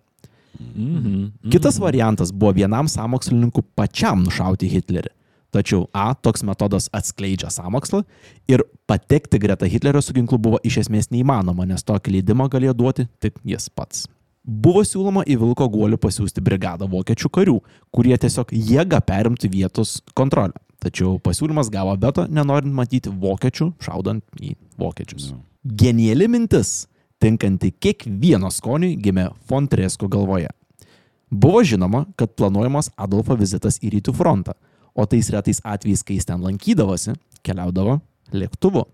[0.58, 1.50] Mhm.
[1.50, 5.14] Kitas variantas buvo vienam samokslininkui pačiam nušauti Hitlerį.
[5.50, 6.12] Tačiau A.
[6.14, 8.04] Toks metodas atskleidžia samokslą
[8.50, 13.06] ir patekti greta Hitlerio su ginklu buvo iš esmės neįmanoma, nes tokį leidimą galėjo duoti
[13.22, 14.06] tik jis pats.
[14.40, 17.58] Buvo siūloma į Vilko guolį pasiūsti brigadą vokiečių karių,
[17.92, 20.54] kurie tiesiog jėga perimtų vietos kontrolę.
[20.80, 25.34] Tačiau pasiūlymas gavo veto, nenorint matyti vokiečių šaudant į vokiečius.
[25.60, 26.86] Geniali mintis,
[27.20, 30.48] tinkanti kiekvieno skoniui, gimė Fontresko galvoje.
[31.30, 34.56] Buvo žinoma, kad planuojamas Adolfo vizitas į rytų frontą,
[34.94, 37.16] o tais retais atvejais, kai jis ten lankydavosi,
[37.46, 38.00] keliaudavo
[38.34, 38.86] lėktuvu.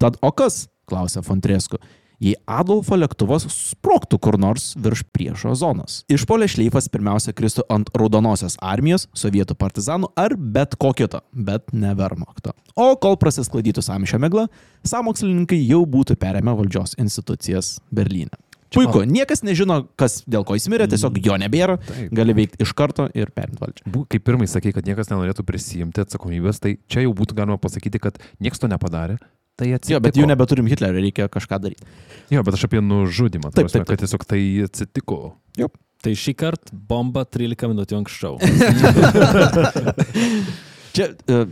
[0.00, 1.80] Tad o kas, klausė Fontresku,
[2.22, 6.00] jei Adolfo lėktuvas sproktų kur nors virš priešo zonos.
[6.10, 11.94] Išpolė šleifas pirmiausia kristų ant raudonosios armijos, sovietų partizanų ar bet ko kito, bet ne
[11.98, 12.54] Wehrmachto.
[12.78, 14.48] O kol prasisklaidytų samšio migla,
[14.86, 18.34] samokslininkai jau būtų perėmę valdžios institucijas Berlyne.
[18.74, 22.10] Puiku, niekas nežino, kas dėl ko jis mirė, tiesiog jo nebėra, Taip.
[22.14, 23.82] gali veikti iš karto ir perimti valdžią.
[24.12, 28.14] Kaip pirmai sakai, kad niekas nenorėtų prisijimti atsakomybės, tai čia jau būtų galima pasakyti, kad
[28.44, 29.16] niekas to nepadarė.
[29.58, 29.96] Tai atsitiko.
[29.96, 31.82] Jo, bet jau nebeturim Hitlerio, reikia kažką daryti.
[32.30, 33.48] Jo, bet aš apie nužudimą.
[33.50, 33.88] Taip, Taip, taip, taip.
[33.90, 35.18] Kad tiesiog tai atsitiko.
[35.98, 38.34] Tai šį kartą bomba 13 minučių anksčiau.
[40.94, 41.50] Čia uh,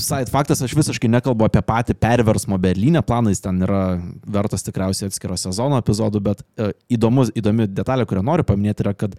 [0.00, 3.82] side faktas, aš visiškai nekalbu apie patį perversmo Berlyne, planas ten yra
[4.26, 9.14] vertas tikriausiai atskiro sezono epizodų, bet uh, įdomus, įdomi detalė, kurią noriu paminėti, yra, kad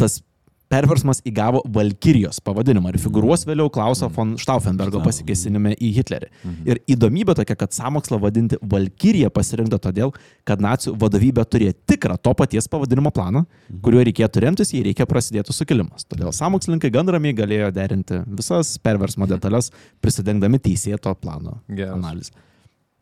[0.00, 0.20] tas
[0.66, 6.30] Perversmas įgavo Valkyrijos pavadinimą ir figūruos vėliau Klauso von Stauffenbergo pasikesinime į Hitlerį.
[6.66, 10.10] Ir įdomybė tokia, kad samokslą vadinti Valkyriją pasirinkta todėl,
[10.44, 13.44] kad nacijų vadovybė turėjo tikrą to paties pavadinimo planą,
[13.82, 16.08] kuriuo reikėtų remtis, jei reikia prasidėtų sukilimas.
[16.10, 19.70] Todėl samokslininkai gan ramiai galėjo derinti visas perversmo detalės,
[20.02, 22.34] prisidengdami teisėto plano analizę.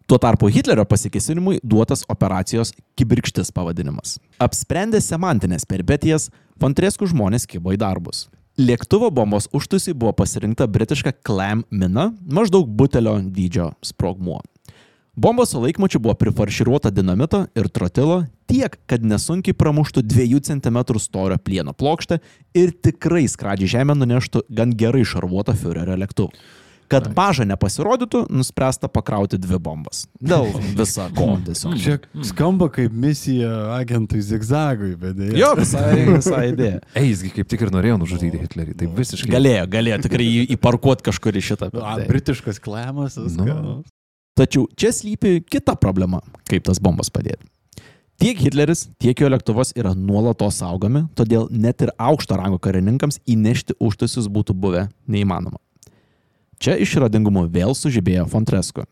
[0.04, 4.18] Tuo tarpu Hitlerio pasikesinimui duotas operacijos kibirkštis pavadinimas.
[4.36, 6.26] Apsprendę semantinės peripetijas,
[6.62, 8.28] Fontreskų žmonės kibo į darbus.
[8.54, 14.38] Lėktuvo bombos užtusį buvo pasirinkta britiška Clam mina, maždaug butelio dydžio sprogmuo.
[15.14, 21.38] Bomba su laikmačiu buvo prifarširuota dinamito ir trotilo tiek, kad nesunkiai pramuštų 2 cm storio
[21.38, 22.18] plieno plokštę
[22.54, 26.34] ir tikrai skradžiai žemę nuneštų gan gerai šarvuotą Führerio lėktuvą.
[26.92, 30.04] Kad maža nepasirodytų, nuspręsta pakrauti dvi bombas.
[30.20, 31.76] Dėl viso ko tiesiog.
[31.80, 35.36] Čia skamba kaip misija agentui Zigzagui, bet dėja.
[35.40, 36.82] Jo, visai, visai idėja.
[36.98, 38.76] Ei, jisgi kaip tik ir norėjo nužudyti Hitlerį.
[38.82, 39.32] Tai visiškai.
[39.34, 40.28] Galėjo, galėjo tikrai
[40.58, 41.72] įparkuoti kažkur į šitą.
[41.80, 43.18] A, britiškas klemas.
[43.38, 43.80] Nu.
[44.38, 46.20] Tačiau čia slypi kita problema,
[46.50, 47.46] kaip tas bombas padėti.
[48.22, 53.74] Tiek Hitleris, tiek jo lėktuvas yra nuolatos saugomi, todėl net ir aukšto rango karininkams įnešti
[53.82, 55.58] užtusius būtų buvę neįmanoma.
[56.62, 58.84] Čia išradingumu vėl sužibėjo Fontresko.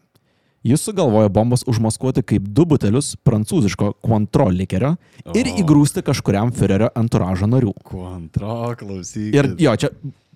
[0.63, 4.93] Jis sugalvojo bombas užmaskuoti kaip du butelius prancūziško Cointreau likerio
[5.35, 5.55] ir O.
[5.59, 7.73] įgrūsti kažkuriam Führerio anturažo narių.
[7.83, 9.33] Kuantro, klausyk.
[9.35, 9.91] Ir jo, čia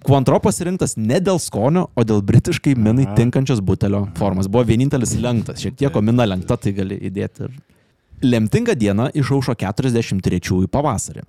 [0.06, 4.50] Cointreau pasirinktas ne dėl skonio, o dėl britiškai minai tinkančios butelio formos.
[4.50, 7.46] Buvo vienintelis lenktas, šiek tiek, o mina lenkta, tai gali įdėti.
[7.46, 7.56] Ir...
[8.26, 11.22] Lemtinga diena išaušo 43-ųjų pavasarį.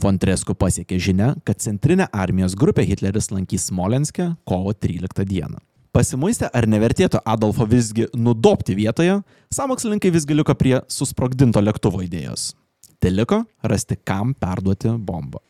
[0.00, 5.62] Fontresku pasiekė žinia, kad centrinė armijos grupė Hitleris lankys Smolenske kovo 13 dieną.
[5.96, 12.50] Pasimuistę, ar nevertėtų Adolfo visgi nudopti vietoje, samokslininkai visgi liko prie susprogdinto lėktuvo idėjos.
[13.00, 15.40] Teliko rasti, kam perduoti bombą.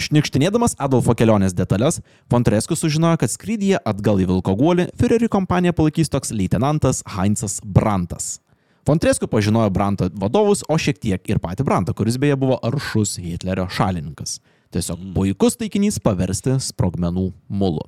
[0.00, 2.00] Šnikštinėdamas Adolfo kelionės detalės,
[2.32, 8.38] Fontresku sužinojo, kad skrydyje atgal į Vilkoguolį Führerį kompaniją palaikys toks leitenantas Heinzas Brantas.
[8.86, 13.68] Fontresku pažinojo Branto vadovus, o šiek tiek ir patį Brantą, kuris beje buvo aršus Hitlerio
[13.70, 14.38] šalininkas.
[14.70, 17.84] Tiesiog puikus taikinys paversti sprogmenų mulu.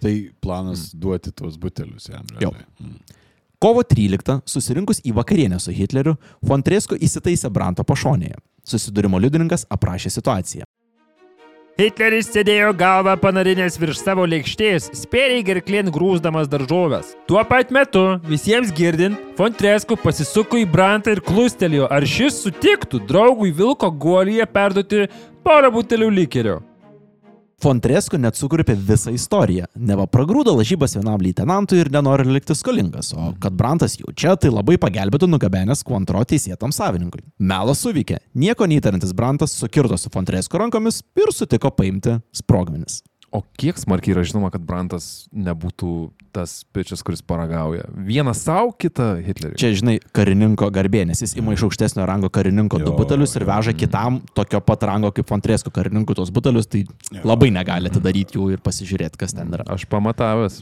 [0.00, 2.26] Tai planas duoti tuos butelius jam.
[2.36, 2.66] Realiai.
[2.80, 3.18] Mm.
[3.60, 6.14] Kovo 13, susirinkus į vakarienę su Hitleriu,
[6.48, 8.38] Fontresku įsitaisė Branto pašonėje.
[8.64, 10.64] Susidūrimo liudininkas aprašė situaciją.
[11.78, 17.14] Hitleris sėdėjo galvą panarinęs virš savo lėkštės, spėriai gerklien grūzdamas daržovės.
[17.30, 23.54] Tuo pat metu, visiems girdint, Fontresku pasisuko į Brantą ir klustelėjo, ar šis sutiktų draugui
[23.56, 25.06] Vilko guolyje perduoti
[25.46, 26.58] porą butelių likerio.
[27.60, 29.66] Fontresku net sukurpė visą istoriją.
[29.76, 34.48] Neva pragrūdo lažybas vienam leitenantui ir nenori likti skolingas, o kad Brantas jau čia, tai
[34.52, 37.20] labai pagelbėtų nugabenęs Quantro teisėtam savininkui.
[37.36, 38.22] Melas suveikė.
[38.32, 43.02] Nieko neįtarantis Brantas sukirto su Fontresku rankomis ir sutiko paimti sprogmenis.
[43.30, 45.90] O kiek smarkiai yra žinoma, kad Brantas nebūtų
[46.34, 47.84] tas pečias, kuris paragauja.
[48.06, 49.58] Vieną savo, kitą Hitleriui.
[49.58, 53.46] Čia, žinai, karininko garbė, nes jis ima iš aukštesnio rango karininko du Jo, butelius ir
[53.46, 56.82] veža kitam tokio pat rango kaip Fontresku karininkų tos butelius, tai
[57.22, 59.66] labai negali atidaryti jų ir pasižiūrėti, kas ten yra.
[59.74, 60.60] Aš pamatavęs.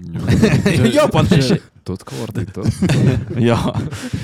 [0.92, 1.62] jo, panašiai.
[1.88, 2.66] Tutko ar tai tu?
[3.48, 3.56] Jo,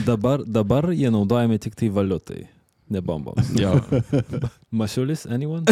[0.04, 2.44] Dabar, dabar jie naudojami tik tai valiutai,
[2.88, 3.48] ne bomboms.
[3.62, 3.80] jo.
[4.70, 5.64] Masiulis, anyone?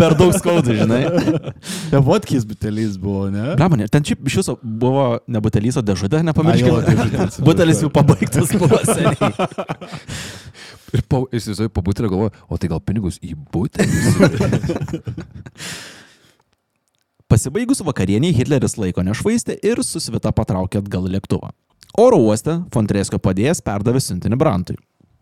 [0.00, 1.04] Per daug skaudu, žinai.
[1.92, 3.54] Ja, vodkis butelis buvo, ne?
[3.58, 7.44] Blemonė, ten šiaip iš viso buvo ne butelis, o dėžutė, atsiprašau.
[7.46, 9.32] Butelis jau pabaigtas buvo seniai.
[10.90, 13.94] Ir po, įsivaizduoju, po butelio galvoju, o tai gal pinigus į butelį?
[17.30, 21.54] Pasibaigus vakarieniai Hitleris laiko nešvaistė ir susvita patraukė atgal lėktuvą.
[21.98, 24.76] Oro uoste Fontresko padėjęs perdavė siuntinį Brantui.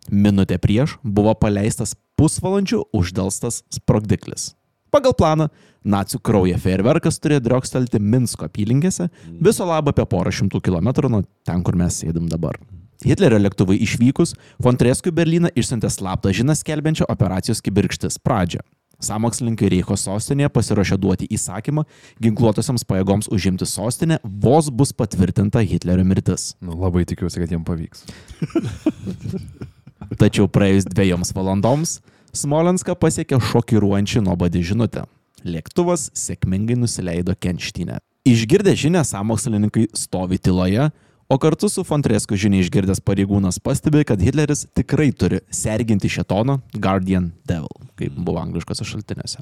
[0.09, 4.53] Minutė prieš buvo paleistas pusvalandžių uždelstas sprogdiklis.
[4.89, 5.49] Pagal planą,
[5.85, 9.05] nacių kraujo fejerverkas turėjo driokstelti Minsko apylinkėse,
[9.37, 12.57] viso labo apie porą šimtų kilometrų nuo ten, kur mes sėdim dabar.
[13.05, 18.65] Hitlerio lėktuvai išvykus, Fontreskui Berliną išsiuntė slaptą žinią skelbiančią operacijos kibirkštis pradžią.
[18.99, 21.85] Samokslininkai Reicho sostinėje pasiruošė duoti įsakymą
[22.19, 26.57] ginkluotosiams pajėgoms užimti sostinę, vos bus patvirtinta Hitlerio mirtis.
[26.59, 28.03] Nu, labai tikiuosi, kad jiems pavyks.
[30.17, 31.99] Tačiau praėjus dviejoms valandoms
[32.33, 35.05] Smolenską pasiekė šokiruojančią nuobodį žinutę.
[35.45, 37.97] Lėktuvas sėkmingai nusileido Kenštynę.
[38.29, 40.89] Išgirdę žinę, samokslininkai stovi tyloje,
[41.29, 47.31] o kartu su Fontresku žinia išgirdęs pareigūnas pastebi, kad Hitleris tikrai turi serginti šetoną Guardian
[47.49, 49.41] Devil, kaip buvo angliškose šaltiniuose.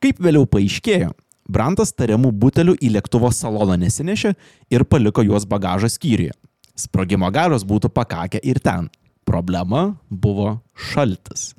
[0.00, 1.12] Kaip vėliau paaiškėjo,
[1.52, 4.30] Brantas tariamų butelių į lėktuvo saloną nesinešė
[4.72, 6.32] ir paliko juos bagažo skyriuje.
[6.78, 8.88] Sprogimo galios būtų pakakę ir ten.
[9.28, 10.58] Problema buvo
[10.92, 11.52] šaltis.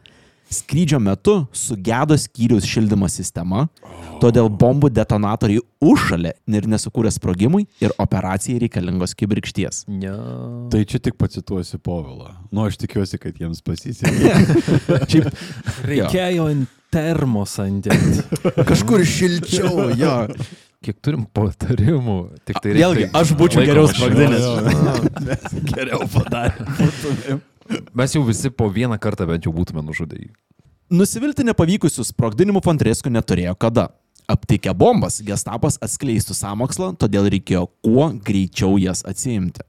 [0.53, 3.63] Skrydžio metu sugedo skyriaus šildymo sistema,
[4.21, 9.87] todėl bombų detonatoriai užšalė ir nesukūrė sprogimui ir operacijai reikalingos kibirkšties.
[9.89, 10.13] Ne.
[10.69, 12.35] Tai čia tik pacituosiu Povilą.
[12.53, 14.35] Nu, aš tikiuosi, kad jiems pasisekė.
[15.89, 18.21] Reikėjo ant termosą įdėti.
[18.69, 20.13] kažkur šilčiau, jo.
[20.83, 22.17] Kiek turim patarimų.
[22.43, 24.45] Tik tai Vėlgi, reiktų- aš būčiau geriau sprogdinęs.
[25.71, 27.39] Geriau padarė.
[27.93, 30.31] Mes jau visi po vieną kartą bent jau būtume nužudę jį.
[30.93, 33.89] Nusivilti nepavykusių sprogdinimų Fontresku neturėjo kada.
[34.29, 39.65] Aptikę bombas, gestapas atskleistų samokslą, todėl reikėjo kuo greičiau jas atsiimti.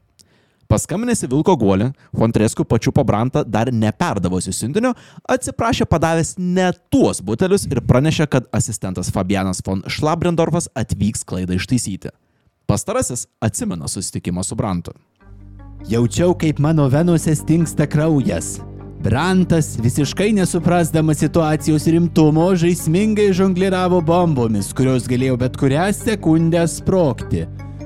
[0.71, 4.95] Paskambinęs į Vilko guolį, Fontresku pačiu pabrantą dar neperdavosi siuntinio,
[5.29, 12.15] atsiprašė padavęs ne tuos butelius ir pranešė, kad asistentas Fabianas von Šlabrendorfas atvyks klaidą ištaisyti.
[12.67, 14.95] Pastarasis atsimena susitikimą su Brantu.
[15.85, 18.57] Jaučiau, kaip mano venose stingsta kraujas.
[19.05, 27.43] Brantas, visiškai nesuprasdamas situacijos rimtumo, žaismingai žongliravo bombomis, kurios galėjo bet kurią sekundę sprokti.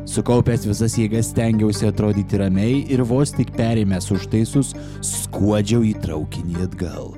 [0.06, 4.70] Sukaupęs visas jėgas stengiausi atrodyti ramiai ir vos tik perėmęs užtaisus,
[5.02, 7.16] skuodžiau į traukinį atgal.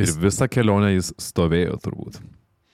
[0.00, 2.16] Ir visą kelionę jis stovėjo turbūt.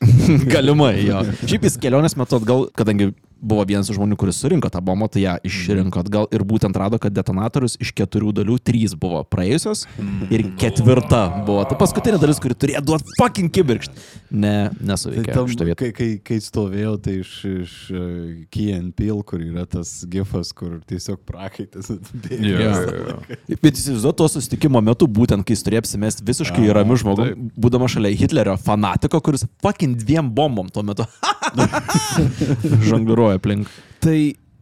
[0.54, 1.24] Galimai, jo.
[1.50, 3.10] Šiaip jis kelionės metu atgal, kadangi
[3.40, 6.98] buvo vienas iš žmonių, kuris surinko tą bombą, tai ją išrinko atgal ir būtent rado,
[7.00, 9.86] kad detonatorius iš keturių dalių trys buvo praėjusios
[10.30, 14.06] ir ketvirta buvo ta paskutinė dalis, kuri turėjo duoti fucking kibirkštį.
[14.30, 15.34] Ne, Tai nesuveikė
[15.66, 15.74] vietą.
[15.80, 18.02] kai, kai, kai stovėjau, tai iš, iš uh,
[18.52, 22.38] Key and Peel, kur yra tas gifas, kur tiesiog prakaitas atbėga.
[22.46, 22.70] Jo,
[23.10, 23.56] jo.
[23.62, 27.88] Bet įsivaizduoju, to susitikimo metu, būtent kai jis turėjo apsimesti visiškai Aha, ramiu žmogumi, būdama
[27.90, 31.06] šalia Hitlerio fanatiko, kuris fucking dviem bombom tuo metu
[32.90, 33.68] žongliruoja aplink.
[34.02, 34.16] Tai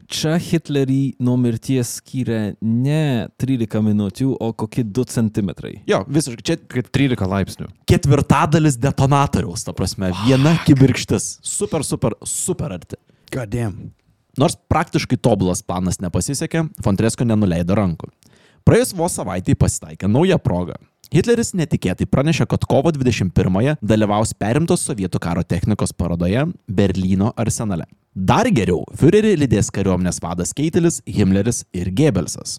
[0.09, 5.53] čia Hitlerį nuo mirties skyrė ne 13 minučių, o kokie 2 cm.
[5.91, 6.45] Jo, visiškai.
[6.49, 7.69] Čia Kaip 13 laipsnių.
[7.89, 11.39] ketvirtadalis detonatoriaus, ta prasme, viena kibirkštis.
[11.45, 12.97] Super, super, super arti.
[13.35, 13.91] Godam.
[14.39, 18.09] Nors praktiškai tobulas planas nepasisekė, Fontresko nenuleido rankų.
[18.69, 20.77] Praėjus vos savaitėj pasitaikė nauja proga.
[21.15, 27.87] Hitleris netikėtai pranešė, kad kovo 21-ąją dalyvaus perimtos sovietų karo technikos parodoje Berlyno arsenale.
[28.13, 32.59] Dar geriau, Führerį lydės kariuomenės vadas Keitelis, Himmleris ir Gebelsas.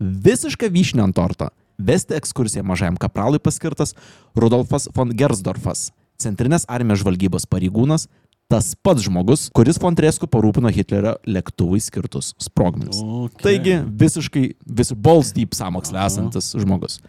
[0.00, 3.94] Visišką vyšnę ant torto vesti ekskursiją mažajam kapralui paskirtas
[4.36, 5.90] Rudolfas von Gersdorfas,
[6.20, 8.08] centrinės armijos žvalgybos pareigūnas,
[8.52, 13.00] tas pats žmogus, kuris Fontresku parūpino Hitlerio lėktuvui skirtus sprogmenis.
[13.00, 13.44] Okay.
[13.44, 14.48] Taigi visiškai
[14.80, 17.00] vis balls deep samokslė esantis žmogus.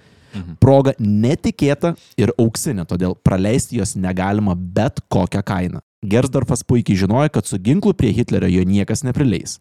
[0.60, 5.82] Proga netikėta ir auksinė, todėl praleisti jos negalima bet kokią kainą.
[6.06, 9.58] Gersdorfas puikiai žinojo, kad su ginklu prie Hitlerio jo niekas neprileis.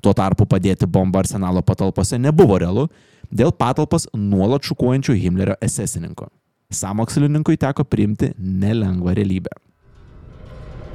[0.00, 2.86] Tuo tarpu padėti bombą arsenalo patalpose nebuvo realu
[3.30, 6.30] dėl patalpas nuolat šukuojančių Himmlerio esesininko.
[6.70, 9.52] Samokslininkui teko priimti nelengvą realybę.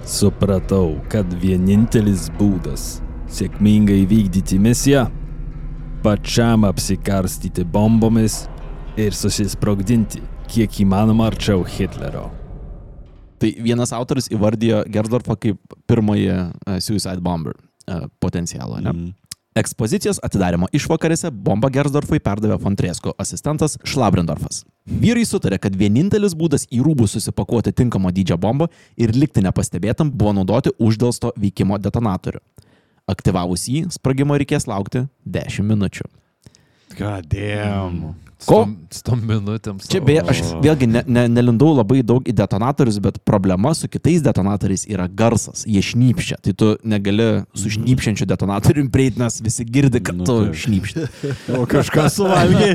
[0.06, 3.00] Supratau, kad vienintelis būdas
[3.36, 5.08] sėkmingai vykdyti misiją-
[6.06, 8.46] pačiam apsikarstyti bombomis
[9.00, 10.22] ir susisprogdinti
[10.52, 12.30] kiek įmanoma arčiau Hitlerio.
[13.42, 18.80] Tai vienas autorius įvardijo Gersdorfą kaip pirmąjį uh, Suicide Bomber uh, potencialą.
[18.82, 19.12] Mm.
[19.56, 24.66] Ekspozicijos atidarimo išvakarėse bombą Gersdorfui perdavė Fontresko asistentas Šlabrendorfas.
[24.84, 28.68] Vyrai sutarė, kad vienintelis būdas į rūbus susipakuoti tinkamo dydžio bombą
[29.00, 32.44] ir likti nepastebėtam buvo naudoti uždėlsto veikimo detonatorių.
[33.08, 36.08] Aktyvavus jį, sprogimo reikės laukti 10 minučių.
[37.00, 38.16] Godam.
[38.46, 38.66] Ko?
[38.92, 39.78] Su tom minutėm.
[39.80, 44.20] Čia beje, aš vėlgi ne, ne, nelindau labai daug į detonatorius, bet problema su kitais
[44.26, 45.64] detonatoriais yra garsas.
[45.66, 46.38] Jie šnypščia.
[46.44, 47.28] Tai tu negali
[47.58, 50.58] su šnypščiančiu detonatoriumi prieiti, nes visi girdi, kad Nu tu taip.
[50.66, 51.06] šnypšti.
[51.58, 52.70] O kažką suvalgė.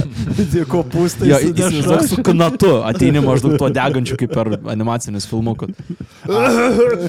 [0.52, 1.30] Tie kopūstai.
[1.30, 2.10] Jo, įsivaizduok dešra.
[2.10, 5.72] su kanatu ateini maždaug tuo degančiu kaip per animacinius filmukus.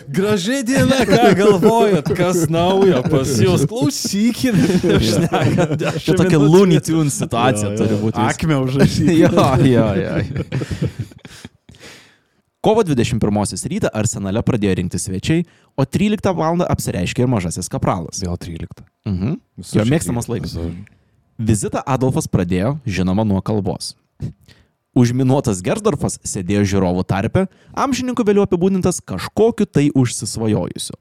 [0.07, 4.55] Graži diena, ką galvojat, kas naujo pas jūs, klausykit.
[6.05, 7.77] Čia tokia Looney Tunes situacija Jo, jo.
[7.79, 8.21] turi būti.
[8.21, 9.15] Akme užrašyti.
[9.23, 10.89] jo, jo, jo.
[12.65, 13.21] Kovo 21
[13.69, 15.43] rytą arsenale pradėjo rinkti svečiai,
[15.77, 16.63] o 13 val.
[16.65, 18.23] apsireiškė ir mažasis kapralas.
[18.25, 18.81] Vėl 13.
[19.05, 19.35] Mhm.
[19.77, 20.57] Jo mėgstamas laikas.
[21.37, 23.93] Vizitą Adolfas pradėjo, žinoma, nuo kalbos.
[24.95, 30.95] Užminuotas Gersdorfas sėdėjo žiūrovų tarpe, amžininkų vėliau apibūdintas kažkokiu tai užsisvajojusiu.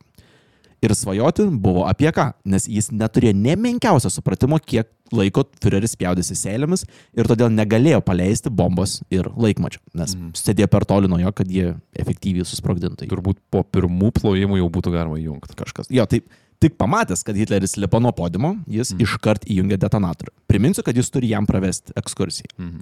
[0.84, 6.82] Ir svajoti buvo apie ką, nes jis neturėjo nemenkiausio supratimo, kiek laiko Führeris spjaudėsi seilėmis
[7.16, 10.32] ir todėl negalėjo paleisti bombos ir laikmačio, nes Mhm.
[10.36, 13.08] sėdėjo per toli nuo jo, kad jie efektyviai susprogdintų.
[13.08, 15.56] Turbūt po pirmų plojimų jau būtų galima įjungti.
[15.56, 15.88] Kažkas.
[15.94, 16.20] Jo, tai
[16.60, 19.00] tik pamatęs, kad Hitleris lipa nuo podimo, jis mm.
[19.06, 20.32] iškart įjungė detonatorių.
[20.50, 22.50] Priminsiu, kad jis turi jam pravesti ekskursiją.
[22.58, 22.80] Mhm.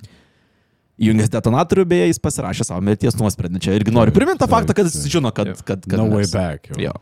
[1.02, 3.60] Įjungęs detonatorių, beje, jis pasirašė savo mirties nuosprendį.
[3.64, 5.12] Čia irgi noriu priminti tą Taip, faktą, kad jis taip.
[5.14, 5.48] žino, kad...
[5.64, 6.68] kad, kad No way mes- back.
[6.68, 6.78] jau.
[6.84, 6.92] Jo.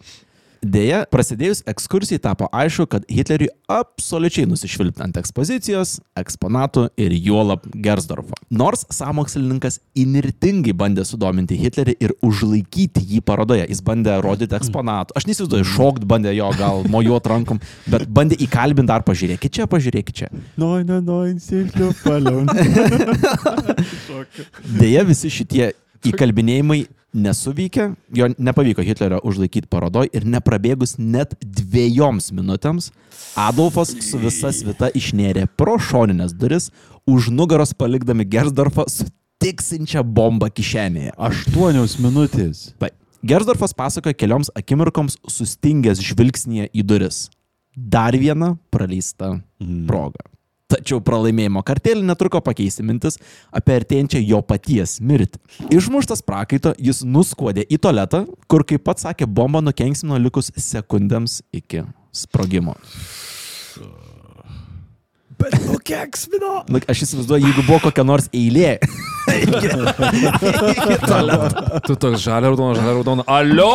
[0.61, 8.37] Deja, prasidėjus ekskursijai tapo aišku, kad Hitleriui absoliučiai nusišvilpti ant ekspozicijos, eksponatų ir juolap Gersdorfo.
[8.53, 15.17] Nors samokslininkas inirtingai bandė sudominti Hitlerį ir užlaikyti jį parodoje, jis bandė rodyti eksponatų.
[15.17, 20.23] Aš neįsivaizduoju, šokt bandė jo gal mojuot rankom, bet bandė įkalbinti dar pažiūrėkit čia, pažiūrėkit
[20.23, 20.33] čia.
[20.61, 22.53] Nein, nein, nein, Silvio Palon.
[24.81, 25.73] Deja, visi šitie
[26.05, 26.85] įkalbinėjimai
[27.15, 32.91] nesuveikė, jo nepavyko Hitlerio užlaikyti parodoj ir neprabėgus net dviejoms minutėms,
[33.39, 36.71] Adolfas su visa svita išnėrė pro šoninės duris,
[37.07, 39.07] už nugaros palikdami Gersdorfą su
[39.41, 41.15] tiksinčią bombą kišenėje.
[41.17, 42.71] Aštuonios minutės.
[42.81, 42.91] Tai
[43.27, 47.29] Gersdorfas pasakoja kelioms akimirkoms sustingęs žvilgsnėje į duris.
[47.77, 49.37] Dar viena praleista
[49.87, 50.25] proga.
[50.71, 53.19] Tačiau pralaimėjimo kartelį netruko pakeisti mintis
[53.55, 55.41] apie artėjančią jo paties mirtį.
[55.75, 61.83] Išmuštas prakaito, jis nuskuodė į tualetą, kur, kaip pats sakė, bomba nukenksmino likus sekundėms iki
[62.15, 62.75] sprogimo.
[65.41, 66.69] Bet nukeksmino.
[66.69, 68.77] Na, aš įsivaizduoju, jeigu buvo kokia nors eilė.
[71.87, 73.23] Tu toks žalia raudona, žalia raudona.
[73.31, 73.71] Alio!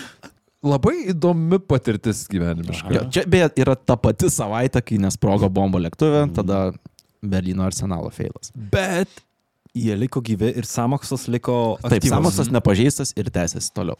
[0.64, 2.92] Labai įdomi patirtis gyvenimiška.
[2.94, 6.70] Jo, čia beje yra ta pati savaitė, kai nesprogo bombo lėktuvė, tada
[7.24, 8.50] Berlyno arsenalo feilas.
[8.54, 9.10] Bet
[9.76, 12.12] jie liko gyvi ir samokslas liko Taip, aktyvus.
[12.14, 13.98] samokslas nepažeistas ir tęsiasi toliau.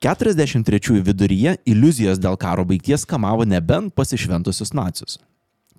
[0.00, 5.18] 43 viduryje iliuzijos dėl karo baigties kamavo nebent pasišventusius nacius.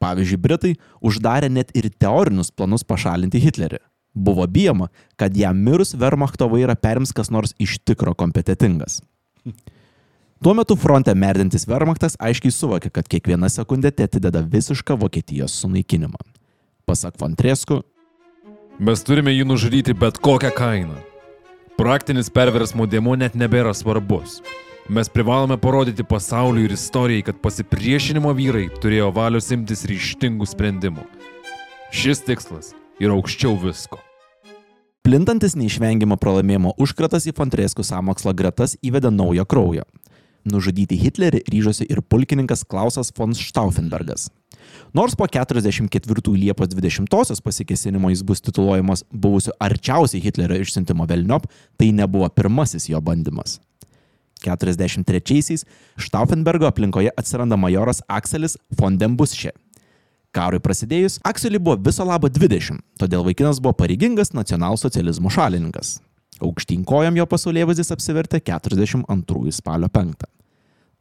[0.01, 3.81] Pavyzdžiui, Britai uždarė net ir teorinius planus pašalinti Hitlerį.
[4.13, 9.01] Buvo bijoma, kad jam mirus Wehrmachto vairą perims kas nors iš tikro kompetitingas.
[10.41, 16.17] Tuo metu fronte merdintis Wehrmachtas aiškiai suvokė, kad kiekviena sekundė atideda visišką Vokietijos sunaikinimą.
[16.89, 17.83] Pasak von Tresku,
[18.81, 20.95] Mes turime jį nužudyti bet kokią kainą.
[21.77, 24.39] Praktinis perversmo dėmo net nebėra svarbus.
[24.89, 31.05] Mes privalome parodyti pasauliui ir istorijai, kad pasipriešinimo vyrai turėjo valios imtis ryštingų sprendimų.
[31.93, 34.01] Šis tikslas yra aukščiau visko.
[35.05, 39.85] Plintantis neišvengiamo pralaimėjimo užkratas į Fontreskų samokslo gretas įvedė naują kraują.
[40.45, 44.29] Nužudyti Hitlerį ryžosi ir pulkininkas Klausas von Stauffenbergas.
[44.93, 51.45] Nors po 44 Liepos 20-osios pasikesinimo jis bus tituluojamas buvusiu arčiausiai Hitlerio išsiuntimo velniop,
[51.77, 53.59] tai nebuvo pirmasis jo bandymas.
[54.41, 55.65] 43-aisiais
[56.01, 59.51] Stauffenbergo aplinkoje atsiranda majoras Akselis von dem Busche.
[60.31, 65.99] Karui prasidėjus, Akseliui buvo viso labo 20, todėl vaikinas buvo pareigingas nacionalsocializmo šalininkas.
[66.41, 70.27] Aukštyn kojam jo pasaulėvaizdis apsivertė 42 spalio 5.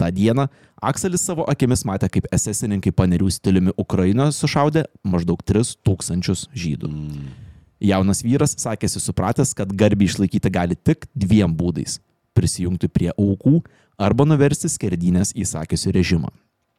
[0.01, 0.49] Ta diena
[0.81, 6.89] Akselis savo akimis matė, kaip esesininkai panerių stiliumi Ukrainoje sušaudė maždaug 3000 žydų.
[7.81, 11.99] Jaunas vyras sakėsi supratęs, kad garbį išlaikyti gali tik dviem būdais-
[12.37, 13.61] prisijungti prie aukų
[13.99, 16.31] arba nuversti skerdynės įsakiusių režimą.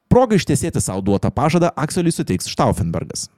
[0.10, 3.30] Proga ištiesėti savo duotą pažadą Akseliui suteiks Stauffenbergas.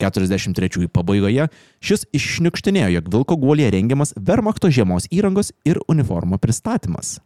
[0.00, 1.48] 43 pabaigoje
[1.84, 7.18] šis iššniukštinėjo, jog Vilko guolėje rengiamas Wehrmachto žiemos įrangos ir uniformo pristatymas.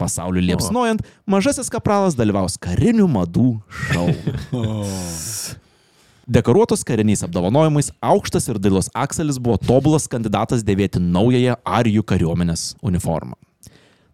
[0.00, 3.50] Pasauliu liepsnojant, mažasis kapralas dalyvaus karinių madų
[3.90, 4.06] šou.
[6.30, 13.34] Dekoruotos kariniais apdovanojimais, aukštas ir dailus Akselis buvo tobulas kandidatas dėvėti naująją arijų kariuomenės uniformą.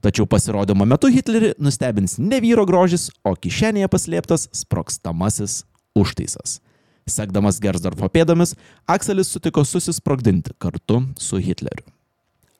[0.01, 5.64] Tačiau pasirodymo metu Hitlerį nustebins ne vyro grožis, o kišenėje paslėptas sprokstamasis
[5.99, 6.61] užtaisas.
[7.07, 8.57] Sekdamas Gersdorfo pėdomis,
[8.90, 11.86] Akselis sutiko susisprogdinti kartu su Hitleriu.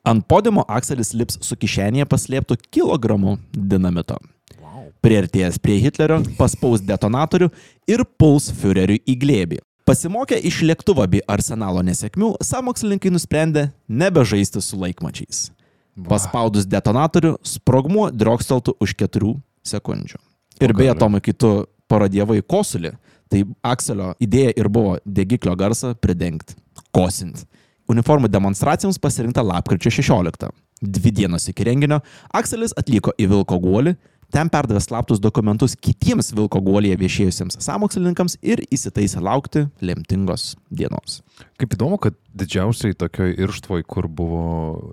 [0.07, 4.15] Ant podimo Akselis lips su kišenėje paslėptų kilogramų dinamito.
[5.03, 7.49] Priartėjęs prie Hitlerio, paspaus detonatorių
[7.91, 9.59] ir puls Führeriui į glėbį.
[9.87, 15.49] Pasimokę iš lėktuvo bei arsenalo nesėkmių, samokslininkai nusprendė nebežaisti su laikmačiais.
[16.07, 19.35] Paspaudus detonatorių, sprogmuo drioksteltų už 4
[19.67, 20.23] sekundžių.
[20.63, 21.51] Ir beje, Tomai, kai tu
[21.91, 22.95] parodėvai kosulį,
[23.31, 26.57] tai Akselio idėja ir buvo degiklio garsą pridengti,
[26.95, 27.45] kosint.
[27.87, 30.49] Uniformų demonstracijoms pasirinkta lapkričio 16.
[30.81, 32.01] Dvi dienos iki renginio
[32.35, 33.95] Akselis atliko į Vilko guolį,
[34.33, 41.21] ten perdavė slaptus dokumentus kitiems Vilko guolyje viešėjusiems samokslininkams ir įsitaisė laukti lemtingos dienos.
[41.57, 44.43] Kaip įdomu, kad didžiausiai tokioj irštvoj, kur buvo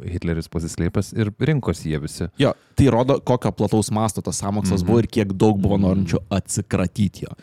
[0.07, 2.29] Hitleris pasislėpęs ir rinkosi jie visi.
[2.41, 7.27] Jo, tai rodo, kokio plataus masto tas samokslas buvo ir kiek daug buvo norinčių atsikratyti
[7.27, 7.35] jo.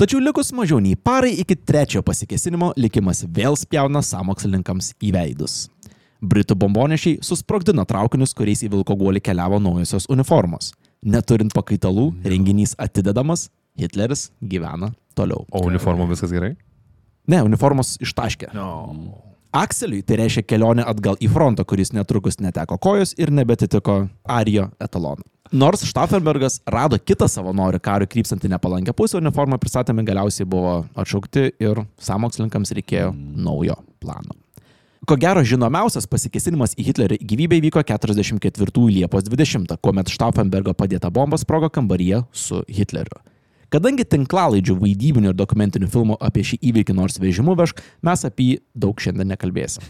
[0.00, 5.56] Tačiau likus mažiau nei parai iki trečiojo pasikesinimo, likimas vėl spjauna samokslininkams į veidus.
[6.24, 10.70] Britų bombonešiai susprogdino traukinius, kuriais į Vilko guolį keliavo naujosios uniformos.
[11.04, 15.44] Neturint pakaitalų, renginys atidedamas, Hitleris gyvena toliau.
[15.52, 16.54] O uniformų viskas gerai?
[17.28, 18.54] Ne, uniformos ištaškė.
[18.56, 18.70] No.
[19.52, 25.28] Akseliui tai reiškia kelionę atgal į frontą, kuris netrukus neteko kojos ir nebetitiko Arijo etaloną.
[25.52, 31.80] Nors Stauffenbergas rado kitą savanorių karių krypstantį nepalankę pusę, uniformą pristatymai galiausiai buvo atšaukti ir
[31.98, 34.36] samokslininkams reikėjo naujo plano.
[35.10, 41.40] Ko gero žinomiausias pasikesinimas į Hitlerio gyvybę įvyko 44 Liepos 20, kuomet Stauffenbergo padėta bomba
[41.40, 43.18] sprogo kambaryje su Hitleriu.
[43.74, 47.74] Kadangi tinklalaidžių vaidybinių ir dokumentinių filmų apie šį įvykį nors vežimu veš,
[48.06, 49.82] mes apie jį daug šiandien nekalbėsim.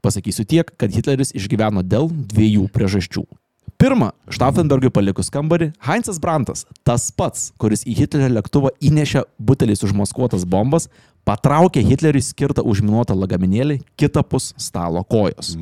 [0.00, 3.28] Pasakysiu tiek, kad Hitleris išgyveno dėl dviejų priežasčių.
[3.82, 10.44] Pirma, Stauffenbergui palikus kambarį, Heinzas Brantas, tas pats, kuris į Hitlerio lėktuvą įnešė buteliais užmaskuotas
[10.46, 10.84] bombas,
[11.26, 15.56] patraukė Hitleriui skirtą užminuotą lagaminėlį kitapus stalo kojos.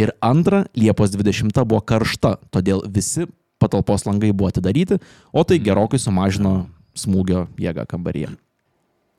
[0.00, 3.26] Ir antra, Liepos 20 buvo karšta, todėl visi
[3.60, 4.96] patalpos langai buvo atidaryti,
[5.28, 8.30] o tai gerokai sumažino smūgio jėgą kambaryje.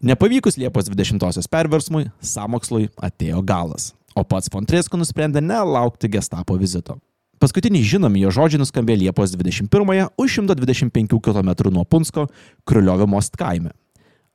[0.02, 6.98] Nepavykus Liepos 20-osios perversmui, samokslui atėjo galas, o pats Fontresko nusprendė nelaukti gestapo vizito.
[7.40, 12.28] Paskutiniai žinomi jo žodžiai nuskambėjo Liepos 21-ąją už 125 km nuo Punsko
[12.68, 13.72] Kriuliovio most kaime.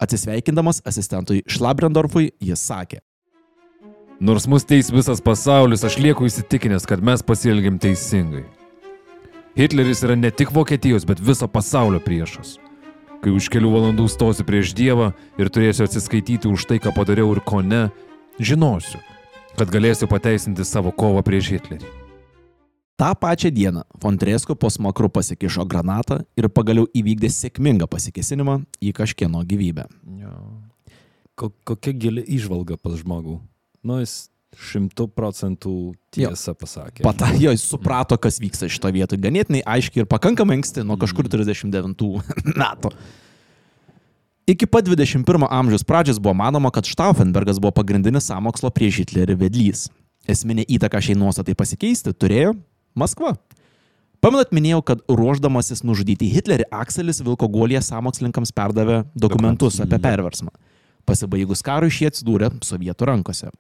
[0.00, 3.04] Atsisveikindamas asistentui Šlabrendorfui, jis sakė,
[4.20, 8.44] Nors mus teis visas pasaulis, aš lieku įsitikinęs, kad mes pasielgėm teisingai.
[9.58, 12.54] Hitleris yra ne tik Vokietijos, bet viso pasaulio priešas.
[13.24, 17.42] Kai už kelių valandų stosiu prieš Dievą ir turėsiu atsiskaityti už tai, ką padariau ir
[17.42, 17.88] ko ne,
[18.38, 19.02] žinosiu,
[19.58, 22.03] kad galėsiu pateisinti savo kovą prieš Hitlerį.
[22.96, 29.42] Ta pačią dieną Fontresko po smakru pasikišo granatą ir pagaliau įvykdė sėkmingą pasikesinimą į kažkieno
[29.42, 29.88] gyvybę.
[31.34, 33.40] Ko, kokia gili išvalga pas žmogų.
[33.82, 35.74] Nu, jis šimtų procentų
[36.14, 37.02] tiesą pasakė.
[37.02, 39.18] Pata, jo, jis suprato, kas vyksta šito vietoje.
[39.24, 42.06] Ganėtinai aiškiai ir pakankamai anksti, nuo kažkur 39
[42.62, 42.92] metų.
[44.54, 49.88] Iki pat 21 amžiaus pradžios buvo manoma, kad Stauffenbergas buvo pagrindinis samokslo prieš Hitlerį vedlys.
[50.30, 52.54] Esminė įtaka šiai nuostatai pasikeisti turėjo
[52.94, 53.34] Maskva.
[54.24, 60.54] Pamenat, minėjau, kad ruoždamasis nužudyti Hitlerį, Akselis Vilko Guolėje samokslininkams perdavė dokumentus apie perversmą.
[61.04, 63.50] Pasibaigus karui šie atsidūrė sovietų rankose.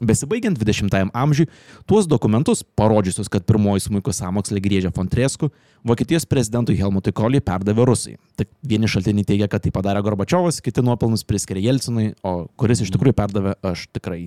[0.00, 1.46] Besibaigiant 20-ajam amžiui,
[1.88, 5.50] tuos dokumentus, parodžiusius, kad pirmoji smūko samokslė grėžė Fontresku,
[5.84, 8.16] Vokietijos prezidentui Helmutui Koliai perdavė Rusai.
[8.40, 12.92] Tik vieni šaltiniai teigia, kad tai padarė Gorbačiovas, kiti nuopelnus priskiria Jelcinui, o kuris iš
[12.96, 14.22] tikrųjų perdavė, aš tikrai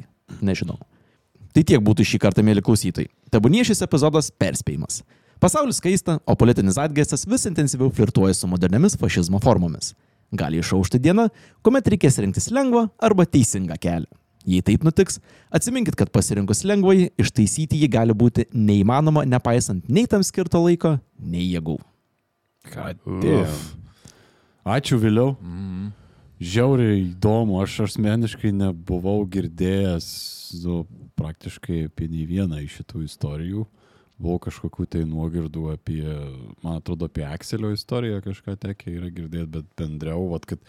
[0.46, 0.78] nežinau.
[1.54, 3.12] Tai tiek būtų šį kartą, mėly klausytojai.
[3.34, 5.04] Tebūnie šis epizodas perspėjimas.
[5.44, 9.92] Pasaulis kaista, o politinis atgeistas vis intensyviau flirtuoja su moderniamis fašizmo formomis.
[10.34, 11.28] Gali išaušti diena,
[11.62, 14.10] kuomet reikės rinktis lengvą arba teisingą kelią.
[14.50, 15.22] Jei taip nutiks,
[15.56, 21.46] atsiminkit, kad pasirinkus lengvąjį, ištaisyti jį gali būti neįmanoma, nepaisant nei tam skirto laiko, nei
[21.54, 21.78] jėgų.
[22.74, 22.90] Ką
[23.22, 23.46] dėl?
[24.68, 25.36] Ačiū vėliau.
[26.44, 30.10] Žiauriai įdomu, aš asmeniškai nebuvau girdėjęs
[30.64, 30.84] nu,
[31.20, 33.66] praktiškai apie nei vieną iš šitų istorijų.
[34.24, 36.04] Buvo kažkokių tai nuogirdų apie,
[36.64, 40.62] man atrodo, apie Akselio istoriją kažką tekia yra girdėti, bet bendriau, vat, kad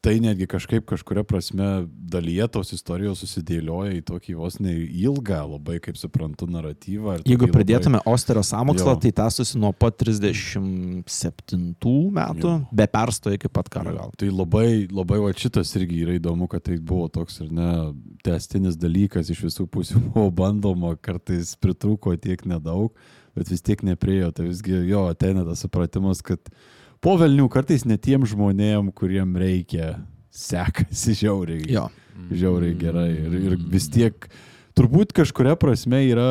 [0.00, 1.66] tai netgi kažkaip kažkuria prasme
[2.10, 7.18] dalyje tos istorijos susidėlioja į tokį vos ne ilgą, labai, kaip suprantu, naratyvą.
[7.28, 9.00] Jeigu tokį pridėtume Osterio samokslą, Jo.
[9.04, 11.04] tai tęstusi nuo pat 37
[12.16, 12.54] metų, Jo.
[12.72, 14.10] be perstojo iki pat karo gal.
[14.16, 17.70] Tai labai, labai va šitas irgi yra įdomu, kad tai buvo toks ir ne
[18.24, 22.92] testinis dalykas, iš visų pusių buvo bandoma, kartais pritrūko tiek nedaug,
[23.36, 24.32] bet vis tiek nepriejo.
[24.32, 26.40] Tai visgi jo ateina tas supratimas, kad
[27.04, 29.94] po velnių kartais ne tiem žmonėm, kuriem reikia,
[30.30, 31.64] sekasi žiauriai.
[31.72, 31.88] Jo.
[32.30, 33.10] Žiauriai gerai.
[33.16, 34.28] Ir, ir vis tiek
[34.76, 36.28] turbūt kažkuria prasme yra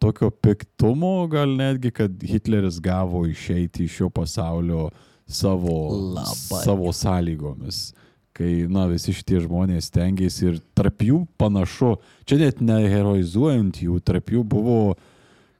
[0.00, 4.88] tokio piktumo, gal netgi, kad Hitleris gavo išeiti iš šio pasaulio
[5.26, 5.76] savo,
[6.14, 6.62] Labai.
[6.64, 7.90] savo sąlygomis.
[8.34, 11.92] Kai, na, visi šitie žmonės stengiasi ir tarp jų panašu,
[12.26, 14.78] čia net neheroizuojant jų, tarp jų buvo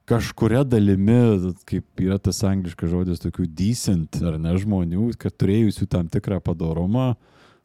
[0.08, 6.10] kažkuria dalimi, kaip yra tas angliškas žodis, tokių decent ar ne žmonių, kad turėjusių tam
[6.12, 7.14] tikrą padarumą,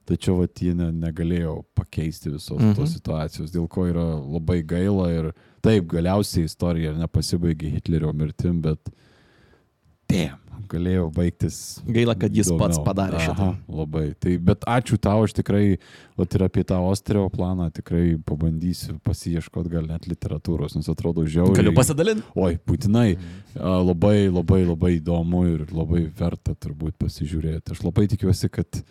[0.10, 2.74] tačiau vat, jie ne, negalėjo pakeisti visos mhm.
[2.80, 5.32] tos situacijos, dėl ko yra labai gaila ir
[5.66, 8.92] taip, galiausiai istorija nepasibaigė Hitlerio mirtim, bet
[10.10, 10.40] damn,
[10.70, 11.80] galėjo baigtis.
[11.88, 12.86] Gaila, kad jis pats įdomiau.
[12.86, 13.36] padarė šitą.
[13.36, 14.06] Aha, Labai.
[14.20, 15.64] Tai, bet ačiū tau, aš tikrai,
[16.20, 21.58] o ir apie tą Osterio planą tikrai pabandysiu pasieškoti gal net literatūros, nes atrodo žiauriai.
[21.62, 22.26] Galiu pasidalinti?
[22.36, 23.10] Oi, būtinai.
[23.56, 27.74] A, Labai, labai, labai įdomu ir labai verta turbūt pasižiūrėti.
[27.74, 28.82] Aš labai tikiuosi, kad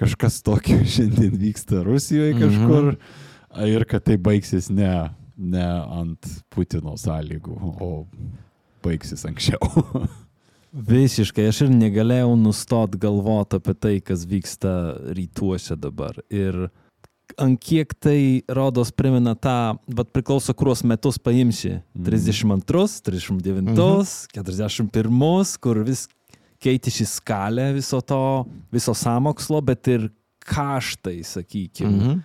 [0.00, 4.90] kažkas tokio šiandien vyksta Rusijoje kažkur a, ir kad tai baigsis ne,
[5.36, 5.66] ne
[6.00, 7.90] ant Putino sąlygų, o
[8.82, 9.62] baigsis anksčiau.
[10.72, 14.70] Visiškai, aš ir negalėjau nustot galvoti apie tai, kas vyksta
[15.12, 16.16] rytuose dabar.
[16.32, 16.70] Ir
[17.40, 21.76] ant kiek tai rodos primena tą, bet priklauso, kuriuos metus paimsi.
[21.92, 26.06] 32, 39, 41, kur vis
[26.62, 28.24] keitėsi skalė viso to,
[28.72, 30.08] viso samokslo, bet ir
[30.48, 31.92] kaštai, sakykime.
[31.92, 32.20] Mhm.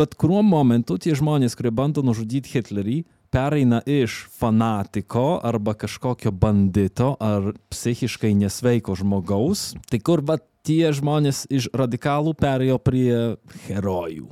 [0.00, 7.14] Vat kuriuo momentu tie žmonės, kurie bando nužudyti Hitlerį, pereina iš fanatiko arba kažkokio bandito
[7.20, 13.14] ar psichiškai nesveiko žmogaus, tai kur vat tie žmonės iš radikalų perėjo prie
[13.68, 14.28] herojų.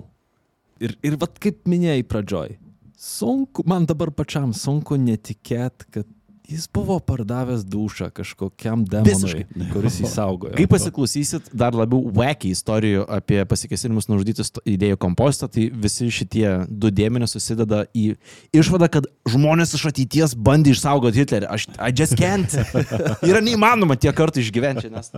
[0.85, 2.59] Ir, ir vat kaip minėjai pradžioj,
[2.99, 6.07] sunku, man dabar pačiam sunku netikėt, kad
[6.49, 10.55] jis buvo pardavęs dušą kažkokiam demonui, kuris jį saugojo.
[10.57, 16.47] Kai pasiklausysit dar labiau wacky istorijų apie pasikesinimus nužudyti sto- idėjų kompostą, tai visi šitie
[16.69, 18.15] du dėmenys susideda į
[18.57, 21.51] išvadą, kad žmonės iš ateities bandė išsaugoti Hitlerį.
[21.53, 22.57] Aš, I just can't.
[23.29, 25.13] Yra neįmanoma tiek kartų išgyventi, nes...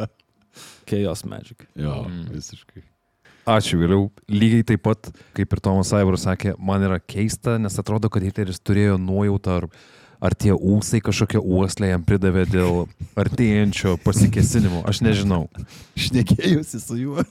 [0.90, 1.68] Chaos Magic.
[1.78, 2.02] Jo,
[2.32, 2.82] visiškai.
[3.50, 8.10] Ačiū, vėliau lygiai taip pat, kaip ir Tomas Aivaras sakė, man yra keista, nes atrodo,
[8.12, 9.99] kad Hitleris turėjo nuojautą, ar, ar
[10.36, 12.84] tie ūsai kažkokią uoslę jam pridavė dėl
[13.18, 14.82] artėjančio pasikesinimo.
[14.88, 15.46] Aš nežinau.
[15.96, 17.24] Šnekėjusi su juo.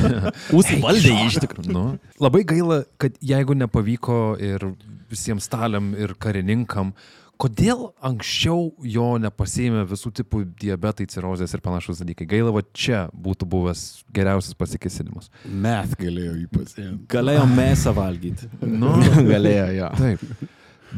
[0.56, 1.72] Ūsai valdė jį iš tikrųjų.
[1.76, 1.86] Nu,
[2.22, 4.70] labai gaila, kad jeigu nepavyko ir
[5.10, 6.94] visiems staliam ir karininkam,
[7.40, 12.28] kodėl anksčiau jo nepasėmė visų tipų diabetai, cirozės ir panašus dalykai.
[12.30, 13.84] Gaila, va čia būtų buvęs
[14.16, 15.30] geriausias pasikesinimas.
[15.44, 17.04] Meth galėjo jį pasiemti.
[17.12, 18.50] Galėjo mėsą valgyti.
[18.64, 18.94] Nu,
[19.32, 19.92] Galėjo, jo.
[20.00, 20.48] Taip.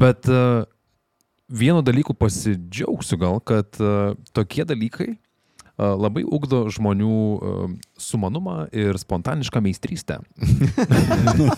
[0.02, 0.64] Bet uh,
[1.52, 8.96] vienu dalyku pasidžiaugsiu gal, kad uh, tokie dalykai uh, labai ugdo žmonių uh, sumanumą ir
[9.00, 10.20] spontanišką meistrystę.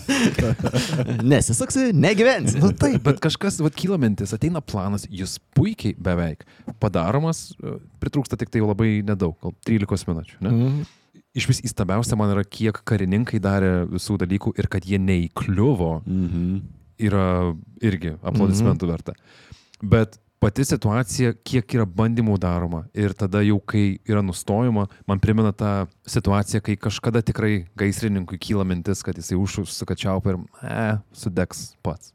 [1.23, 2.59] Nesisaksi, negyvensi.
[2.59, 6.45] Na taip, bet kažkas, vad kyla mintis, ateina planas, jis puikiai beveik
[6.83, 7.51] padaromas,
[8.03, 10.39] pritrūksta tik tai labai nedaug, gal 13 minučių.
[10.45, 10.53] Ne?
[10.53, 10.85] Mhm.
[11.35, 16.61] Iš vis įstabiausia man yra, kiek karininkai darė visų dalykų ir kad jie neįkliuvo Mhm.
[17.03, 17.25] yra
[17.83, 19.17] irgi aplodismentų verta.
[19.85, 25.53] Bet pati situacija, kiek yra bandymų daroma ir tada jau, kai yra nustojama, man primena
[25.55, 32.13] tą situaciją, kai kažkada tikrai gaisrininkui kyla mintis, kad jisai užsukačiaupa ir, e, sudegs pats.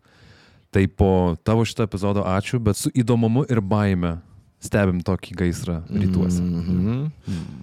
[0.71, 4.21] Tai po tavo šito epizodo ačiū, bet su įdomumu ir baime
[4.62, 6.43] stebim tokį gaisrą rytuose.
[6.45, 7.01] Mhm.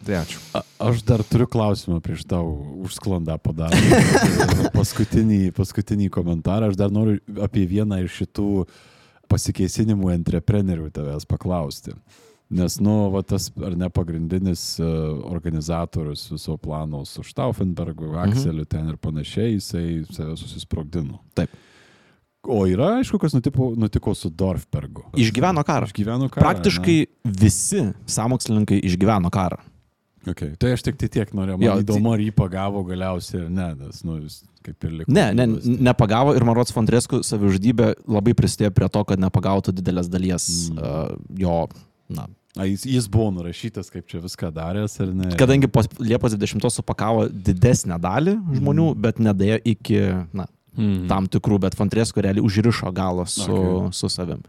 [0.03, 0.41] Tai ačiū.
[0.58, 2.49] A, aš dar turiu klausimą prieš tau
[2.84, 3.78] užsklandą padarą.
[4.78, 6.72] paskutinį, paskutinį komentarą.
[6.72, 8.49] Aš dar noriu apie vieną iš šitų
[9.30, 11.95] pasikeisinimų entreprenerių tavęs paklausti.
[12.47, 14.88] Nes, nu, va, tas ar ne pagrindinis uh,
[15.28, 21.19] organizatorius viso plano su Stauffenbergu, Akseliu ten ir panašiai, jisai save susisprogdino.
[21.36, 21.51] Taip.
[22.47, 25.09] O yra, aišku, kas nutiko, nutiko su Dorfbergu.
[25.19, 25.89] Išgyveno karą.
[25.89, 26.45] Išgyveno karą.
[26.45, 29.59] Praktiškai visi samokslininkai išgyveno karą.
[30.28, 30.55] Okay.
[30.59, 31.61] Tai aš tik tai tiek norėjau.
[31.63, 34.91] Jo, Man tai- įdomu, ar jį pagavo galiausiai ar ne, nes, nu, jis kaip ir
[35.01, 35.11] liko.
[35.13, 40.09] Ne, ne, tai- nepagavo ir Marots Fontresku savižudybė labai prisidėjo prie to, kad nepagautų didelės
[40.11, 40.78] dalies Mm.
[40.78, 41.67] uh, jo,
[42.09, 45.28] na, A, jis, jis buvo nurašytas, kaip čia viską daręs, ar ne?
[45.38, 49.01] kadangi po Liepos 20 supakavo didesnę dalį žmonių, Mm.
[49.01, 49.99] bet nedėjo iki,
[50.34, 50.47] na,
[50.78, 51.07] Hmm.
[51.09, 53.93] tam tikrų, bet Fontresku realiai užrišo galo su, Okay.
[53.97, 54.43] su savim.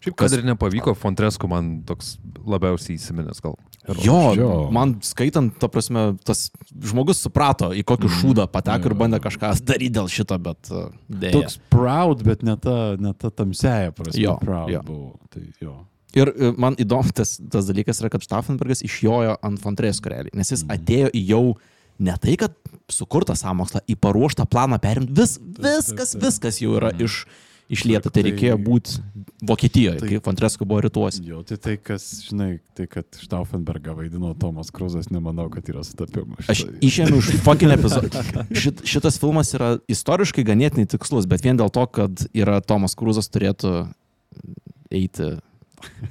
[0.00, 2.14] Šiaip, kad ir nepavyko, Fontresku man toks
[2.48, 3.58] labiausiai įsiminęs gal.
[4.02, 4.70] Jo, Jo.
[4.72, 6.48] man skaitant, ta prasme, tas
[6.82, 11.36] žmogus suprato, į kokį šūdą pateko ir bandė kažką daryti dėl šito, bet uh, dėja.
[11.36, 14.24] Toks proud, bet ne ta, ne ta tamsiaja prasme.
[14.24, 14.82] Jo, proud jo.
[14.88, 15.12] buvo.
[15.30, 15.76] Tai jo.
[16.16, 20.50] Ir e, man įdomu tas, tas dalykas yra, kad Stauffenbergas išjojo ant Fontresko realiai, nes
[20.50, 21.44] jis atėjo į jau
[21.98, 22.54] ne tai, kad
[22.92, 27.24] sukurtą sąmokslą, į paruoštą planą perimti, vis, viskas, viskas jau yra iš,
[27.72, 29.00] išlieta, tai Tai- reikėjo būti
[29.46, 31.20] Vokietijoje, Tai- kai Fontresko buvo rytuose.
[31.26, 36.46] Jo, tai tai, kas, žinai, tai kad Stauffenbergą vaidino Tomas Kruzas, nemanau, kad yra sutapimas.
[36.48, 38.08] Aš išėmiau iš fucking epizodo.
[38.62, 43.28] Šit, šitas filmas yra istoriškai ganėtinai tikslus, bet vien dėl to, kad yra Tomas Kruzas
[43.28, 43.88] turėtų
[44.94, 45.34] eiti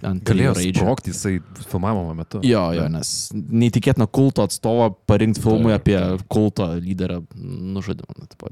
[0.01, 1.39] Galėjo sprogti jisai
[1.69, 2.41] filmavimo metu.
[2.45, 6.27] Jo, jo, nes neįtikėtina kulto atstovą parinkti filmui Taip, apie taip.
[6.31, 8.27] kulto lyderio nužudimą.
[8.31, 8.51] Tipo.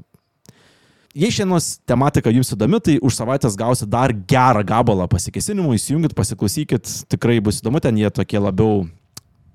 [1.14, 6.90] Jei šiandienos tematika jums įdomi, tai už savaitės gausit dar gerą gabalą pasikesinimų, įsijungit, pasiklausykit,
[7.14, 8.82] tikrai bus įdomu, ten jie tokie labiau,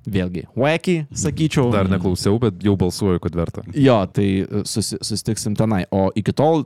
[0.07, 1.67] vėlgi, wacky, sakyčiau.
[1.75, 3.65] Dar neklausiau, bet jau balsuoju, kad verta.
[3.75, 4.29] Jo, tai
[4.63, 5.83] susi, susitiksim tenai.
[5.91, 6.63] O iki tol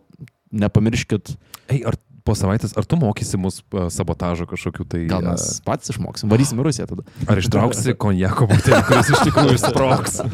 [0.54, 1.34] nepamirškit,
[1.72, 5.04] Ei, ar po savaitės, ar tu mokysi mus a, sabotažo kažkokiu tai...
[5.12, 7.06] gal mes patys išmoksim, varysim į Rusiją tada.
[7.32, 10.22] Ar ištrauksi konjako butelį, kuris iš tikrųjų sprogs?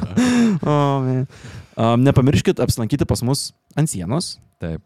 [0.59, 0.75] O,
[1.05, 1.27] man.
[1.79, 4.33] um, nepamirškit apsilankyti pas mus ant sienos.
[4.59, 4.81] Taip.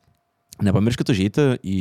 [0.61, 1.77] Nepamirškit užeiti į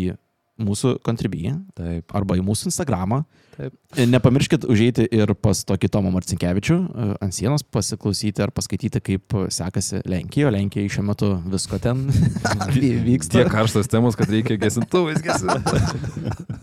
[0.61, 2.13] mūsų kontribį Taip.
[2.15, 3.23] arba į mūsų Instagramą.
[3.57, 3.75] Taip.
[3.97, 9.37] Ir Nepamirškit užeiti ir pas tokį Tomą Marcinkievičių e, ant sienos pasiklausyti ar paskaityti, kaip
[9.53, 10.53] sekasi Lenkijoje.
[10.57, 12.05] Lenkija šiuo metu visko ten
[12.77, 13.41] vy- vyksta.
[13.43, 15.83] Tiek karštas temos, kad reikia gesintuvais gesinti.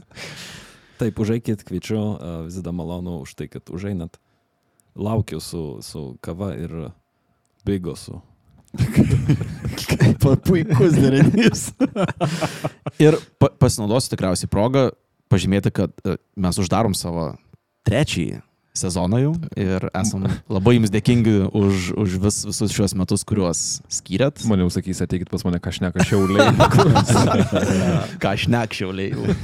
[1.00, 4.18] Taip, užeikit, kviečiu, a, visada malonu už tai, kad užeinat.
[5.00, 6.74] Laukiu su, su kava ir
[7.66, 8.20] bigosu.
[10.18, 11.70] Puikus derinys.
[13.06, 14.90] Ir pa pasinaudosiu tikriausiai progą
[15.30, 17.32] pažymėti, kad e, mes uždarom savo
[17.88, 18.42] trečiąjį
[18.80, 24.44] sezoną jau ir esam labai jums dėkingi už, už vis, visus šios metus, kuriuos skyrėt.
[24.50, 26.54] Mane jau sakys, ateikit pas mane kažneka šiauliai.
[28.22, 29.38] Ką aš nekščiauliai.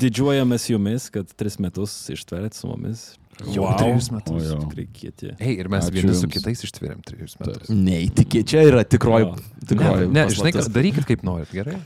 [0.00, 3.10] Didžiuojamės jumis, kad tris metus ištverėt su mumis.
[3.54, 4.50] Jau trejus metus.
[4.52, 4.58] O.
[4.66, 5.30] Tikrai kieti.
[5.38, 6.34] Ei, ir mes Ačiū vieni su jums.
[6.34, 7.70] kitais ištvėrėm trejus metus.
[7.72, 9.30] Neįtikė, čia yra tikroji.
[9.70, 10.56] Tikroji Ne, žinai, paslaptis.
[10.58, 11.76] kas darykit kaip norit, gerai?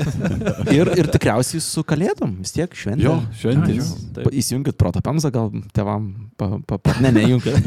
[0.74, 3.04] Ir, ir tikriausiai su kalėdom, vis tiek šventė.
[3.06, 3.90] Jo, šventės.
[4.18, 6.08] Pa- Įsijunkit protopemzą, gal tevam.
[6.40, 7.54] Pa, pa, pa, ne, nejunkit.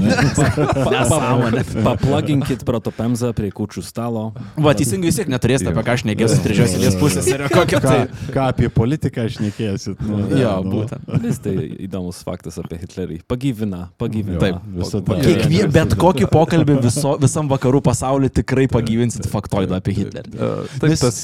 [1.88, 4.30] Paplaginkit protopemzą prie kučių stalo.
[4.60, 7.30] Va, teisingai vis tiek neturėsite, apie ką aš negėsiu trečios eilės pusės.
[7.54, 7.98] Ką, tai.
[8.34, 10.02] ką apie politiką aš nekėsit?
[10.08, 10.82] Nu, Jo, nu.
[10.82, 11.08] būtent.
[11.24, 11.56] Vis tai
[11.88, 13.17] įdomus faktas apie Hitlerį.
[13.28, 14.40] Pagyvina, pagyvina.
[14.42, 15.18] Taip, visada.
[15.24, 20.38] Kiekvie, bet kokį pokalbį viso, visam vakarų pasauliu tikrai pagyvinsit faktoidą apie Hitlerį.
[20.38, 21.18] Taip, Nes- tas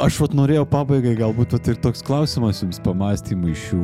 [0.00, 3.80] Aš vat norėjau pabaigai, galbūt vat ir toks klausimas jums pamastymui šių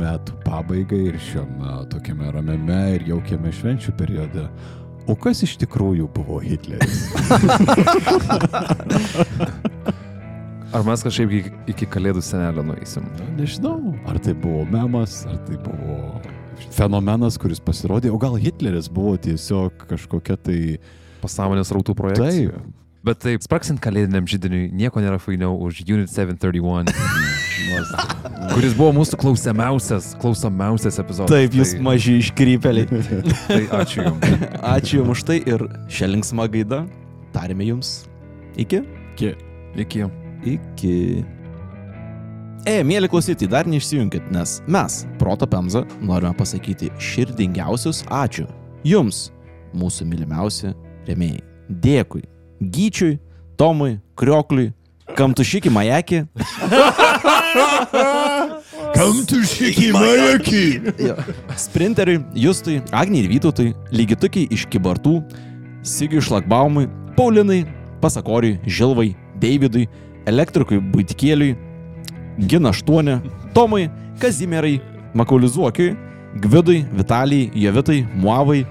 [0.00, 4.46] metų pabaigai ir šiame tokiame ramiame ir jaukiame švenčių periode.
[5.10, 7.10] O kas iš tikrųjų buvo Hitleris?
[10.72, 13.04] Ar mes kažkaip iki, iki kalėdų senelio nueisim?
[13.36, 16.16] Nežinau, ar tai buvo memas, ar tai buvo
[16.70, 20.60] fenomenas, kuris pasirodė, o gal Hitleris buvo tiesiog kažkokia tai...
[21.22, 22.50] Pasąmonės rautų projekcija.
[22.50, 22.78] Taip.
[23.02, 26.86] Bet taip, spraksint kalėdiniam žydiniui, nieko nėra fainiau už Unit 731,
[28.54, 31.34] kuris buvo mūsų klausiamiausias, klausomiausias epizodas.
[31.34, 33.02] Taip, jūs tai, maži iškrypeliai.
[33.50, 34.46] tai ačiū Jums.
[34.70, 36.84] Ačiū Jums už tai ir šią linksmą gaidą
[37.34, 38.04] tarėme Jums.
[38.54, 38.84] Iki.
[39.18, 40.06] Iki.
[40.54, 40.96] Iki.
[42.62, 48.46] E, mėly klausytojai, dar neišsijunkit, nes mes, Proto Pemza, norime pasakyti širdingiausius ačiū
[48.86, 49.30] Jums,
[49.74, 50.70] mūsų mylimiausi
[51.08, 51.42] remėjai.
[51.82, 52.22] Dėkui.
[52.62, 53.18] Gyčiui,
[53.58, 54.72] Tomui, Kriokliui,
[55.16, 56.22] Kamtušiki Majaki,
[58.92, 60.80] Kam tu šikimajaki?
[60.98, 61.16] Jo.
[61.56, 65.16] Sprinteriui, Justui, Agniai ir Vytautui, Lygitukiai iš Kibartų,
[65.86, 66.86] Sigiui Šlagbaumui,
[67.16, 67.64] Paulinai,
[68.02, 69.12] Pasakoriui, Žilvai,
[69.42, 69.88] Davidui,
[70.28, 71.56] Elektrikui Būtikėliui,
[72.38, 73.20] Gina 8,
[73.54, 74.80] Tomui, Kazimierai,
[75.14, 75.96] Makaulizuokiui,
[76.40, 78.66] Gvidui, Vitalijai, Jovitai, Muavai,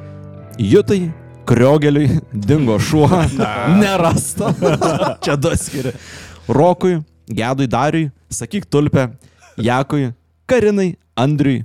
[0.58, 1.12] Jutai,
[1.46, 3.10] Kriogeliui, Dingo šuo,
[3.80, 4.54] nerasta.
[5.24, 5.92] Čia du skiri.
[6.48, 9.10] Rokui, Gedui Dariui, Sakyk Tulpė,
[9.58, 10.14] Jakui,
[10.46, 11.64] Karinai, Andriui.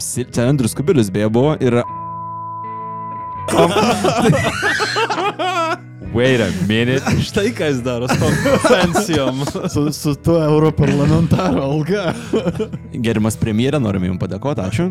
[0.00, 1.82] Čia Andrius Kubilius beje buvo ir
[6.14, 7.00] Wait a minute.
[7.28, 8.32] Štai ką jis daro su tom
[8.68, 9.44] pensijom.
[9.72, 12.12] Su, su tuo europarlamentaro alga.
[12.92, 14.90] Gerimas premjerė, norime Jums padėkoti, ačiū.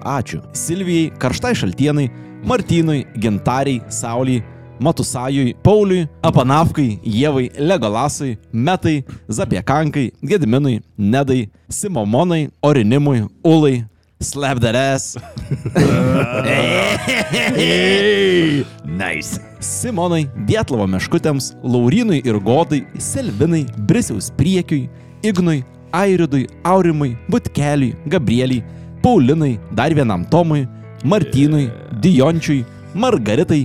[0.00, 0.40] Ačiū.
[0.56, 2.08] Silvijai, Karštai Šaltienai,
[2.48, 4.40] Martynui, Gintariai, Sauliai,
[4.80, 13.84] Matusajui, Pauliui, Apanavkai, Jėvai, Legolasai, Metai, Zapiekankai, Gediminui, Nedai, Simomonai, Orinimui, Ulai,
[14.20, 15.16] Slapdares.
[18.84, 19.53] nice.
[19.64, 24.90] Simonai, Dietlavo meškutėms, Laurinui ir Godai, Selvinai, Brisiaus priekiui,
[25.24, 25.62] Ignui,
[25.94, 28.64] Airidui, Aurimui, Butkeliui, Gabrieliai,
[29.02, 30.66] Paulinai, dar vienam Tomui,
[31.04, 31.70] Martynui,
[32.02, 32.64] Diončiui,
[32.94, 33.64] Margaritai,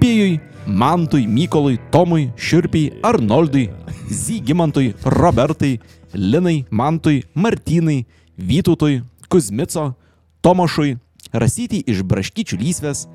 [0.00, 3.68] Pijui, Mantui, Mykolui, Tomui, Širpiai, Arnoldui,
[4.10, 5.80] Zygimantui, Robertai,
[6.14, 8.04] Linai, Mantui, Martynai,
[8.38, 9.92] Vytautui, Kuzmico,
[10.42, 10.96] Tomašui,
[11.34, 13.06] Rasytį iš Braškyčių lysvės,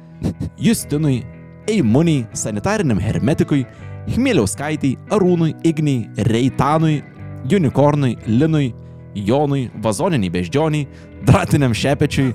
[0.60, 1.22] Justinui,
[1.70, 3.66] Eimuniai, sanitariniam hermetikui,
[4.10, 7.02] Chmieliauskaitai, Arūnui, Igniai, Reitanui,
[7.50, 8.74] Unicornui, Linui,
[9.16, 10.88] Jonui, Vazoniniai beždžioniai,
[11.28, 12.34] Dratiniam šepečiui,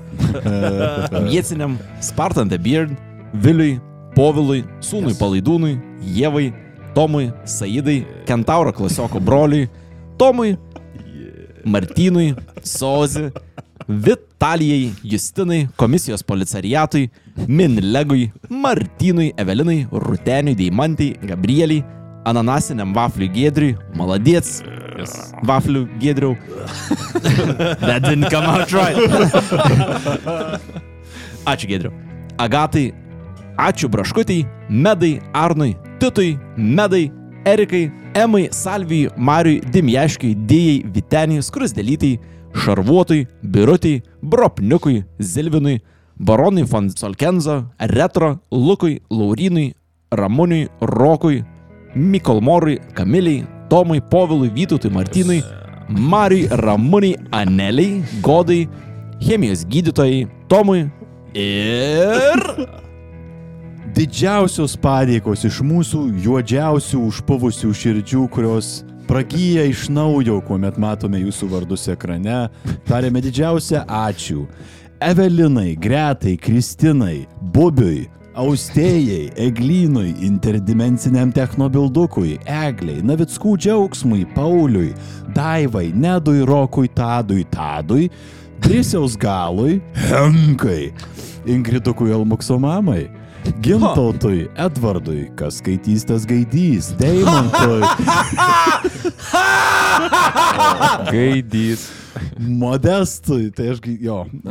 [1.27, 2.93] Mieciniam, Spartan the Beard,
[3.33, 3.81] Viliui,
[4.15, 5.75] Povilui, Sūnui Palaidūnui,
[6.15, 6.47] Jėvai,
[6.95, 9.67] Tomui, Saidai, Kentauro klasioko broliui,
[10.17, 10.55] Tomui,
[11.67, 12.31] Martynui,
[12.63, 13.27] Sozi,
[13.87, 17.09] Vitalijai, Justinai, komisijos policariatui,
[17.45, 21.83] Minlegui, Martynui, Evelinai, Ruteniui, Deimantai, Gabrieliai,
[22.25, 24.63] Ananasiniam vafliui Gedriui, Maladėts,
[25.47, 26.35] vaflių Gedriau.
[27.79, 28.97] That didn't come out right.
[31.47, 31.93] Ačiū Gedriau.
[32.37, 32.93] Agatai,
[33.57, 37.11] ačiū Braškutijai, Medai, Arnui, Titui, Medai,
[37.45, 42.19] Erikai, Emai, Salvijai, Mariui, Dimjaškiui, Dijai, Viteniai, Skrusdelytai,
[42.53, 45.79] Šarvuotui, Birutiai, Bropniukui, Zilvinui,
[46.19, 49.73] Baronui von Solkenzo, Retro, Lukui, Laurinui,
[50.11, 51.43] Ramuniui, Rokui,
[51.95, 55.43] Mikolmorui, Kamiliai, Tomui, Povilui, Vytautui, Martynui,
[55.89, 58.67] Mariui, Ramuniai, Aneliai, Godai,
[59.19, 60.89] chemijos gydytojai, Tomui
[61.33, 62.43] ir...
[63.97, 68.67] Didžiausios padėkos iš mūsų juodžiausių užpuvusių širdžių, kurios
[69.07, 72.43] pragyja iš naujo, kuomet matome jūsų vardus ekrane.
[72.85, 74.43] Tarėme didžiausią ačiū.
[74.99, 78.07] Evelinai, Gretai, Kristinai, Bubiui,
[78.37, 84.95] Austėjai, Eglynui, interdimensiniam technobildukui, Egliai, Navickų džiaugsmui, Pauliui,
[85.37, 88.09] Daivai, Nedui, Rokui, Tadui, Tadui,
[88.65, 89.77] Drisiaus galui,
[90.09, 90.91] Henkai,
[91.45, 93.05] Ingridukui Elmukso mamai.
[93.63, 97.85] Gintautui, Edvardui, kas skaitys tas gaidys, Deimantui,
[101.13, 101.87] Gaidys.
[102.39, 104.23] Modestui, tai aš, jo.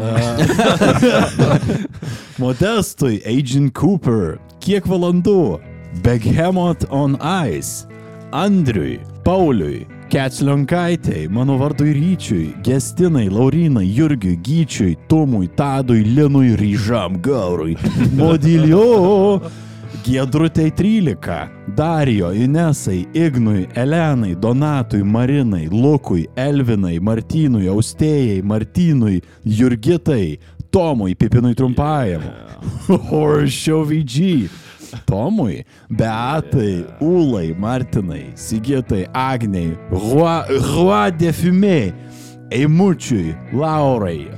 [2.43, 5.59] Modestui, Agent Cooper, kiek valandų,
[6.05, 7.17] Behemoth on
[7.49, 7.89] Ice,
[8.37, 17.77] Andriui, Pauliui, Ketslionkaitei, mano vardui Ryčiui, Gestinai, Laurinai, Jurgiui, Gyčiui, Tomui, Tadui, Linui, Ryžam, Gaurui,
[18.15, 19.41] Modilio,
[20.03, 30.39] Giedrutei 13, Darijo, Inesai, Ignui, Elenai, Donatui, Marinai, Lukui, Elvinai, Martynui, Austėjai, Martynui, Jurgitai,
[30.71, 32.23] Tomui, Pipinui Trumpajam,
[33.11, 34.49] Horsio VG,
[35.07, 41.93] Tomui, Beatai, Ulai, Martinai, Sigitai, Agniai, Rua Defime,
[42.51, 44.29] Eimučiui, Laurai,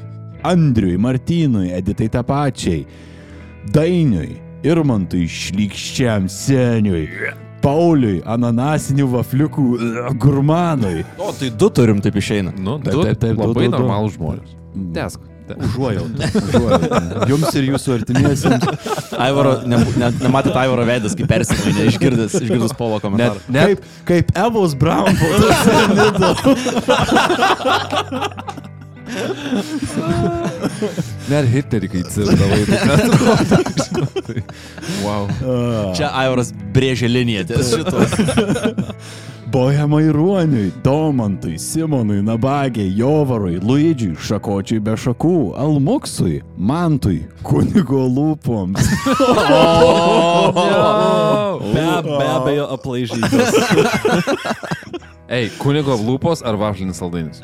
[0.42, 2.86] Andriui, Martynui, Editai Tapačiai,
[3.72, 7.06] Dainiui, Irmantui, Šlykščiam Seniui,
[7.62, 9.80] Pauliui, Ananasinių vafliukų e,
[10.22, 11.04] gurmanui.
[11.18, 12.52] O, tai du turim taip išeina.
[12.58, 13.76] Nu, Taip, du taip, taip, labai du, du.
[13.78, 14.48] normalūs žmonės.
[14.94, 15.20] Tesk.
[15.48, 16.28] Užuojautą.
[17.30, 18.64] Jums ir jūsų artimiesiems.
[19.16, 23.40] Aivaro, ne, ne, nematėt Aivaro veidas, kaip persimainė, išgirdęs, išgirdęs Paulo komentarą.
[23.48, 25.16] Net, Kaip, kaip Evos Brown.
[31.32, 33.62] net Hitlerį, kai cirdavai, tai neatrodo.
[33.86, 34.44] žinai.
[35.04, 35.26] Wow.
[35.96, 37.96] Čia Aivaras brėžė liniją ties šito.
[39.48, 48.84] Bohemai Ruoniui, Domantui, Simonui, Nabagiai, Jovarui, Luidžiui, Šakočiui be šakų, Almuksui, Mantui, kunigo lūpoms.
[51.72, 53.56] Be, be abejo, aplaižytas.
[55.32, 57.40] Ei, kunigo lūpos ar vašlinis saldainis?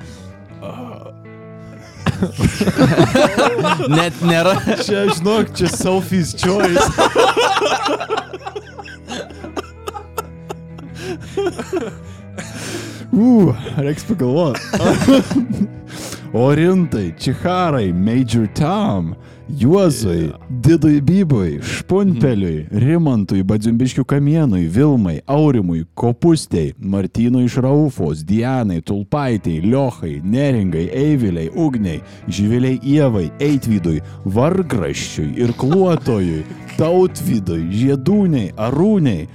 [3.99, 4.55] Net nėra.
[4.85, 6.85] Čia, žinok, čia Sophie's Choice.
[13.15, 14.61] Ū, reiks pagalvoti.
[16.35, 19.15] Orintai, Čiharai, Major Tom,
[19.49, 29.59] Juozui, Didui Bybui, Špunpeliui, Rimantui, Badzimbiškių kamienui, Vilmai, Aurimui, Kopustei, Martynui iš Raufos, Dianai, Tulpaitai,
[29.61, 36.41] Liochai, Neringai, Eiviliai, Ugniai, Živiliai Ievai, Eitvydui, Vargraščiui ir Kluotojui,
[36.81, 39.29] Tautvydui, Žiedūniai, Arūniai.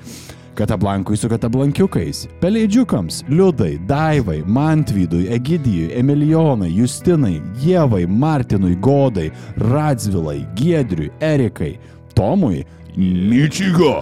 [0.59, 11.13] Katablankui su katablankiukais, Pelėdžiukams, Liudai, Daivai, Mantvydui, Egidijui, Emilijonai, Justinai, Jėvai, Martinui, Godai, Radzvilai, Giedriui,
[11.23, 11.77] Erikai,
[12.11, 12.65] Tomui,
[12.99, 14.01] Mičigo,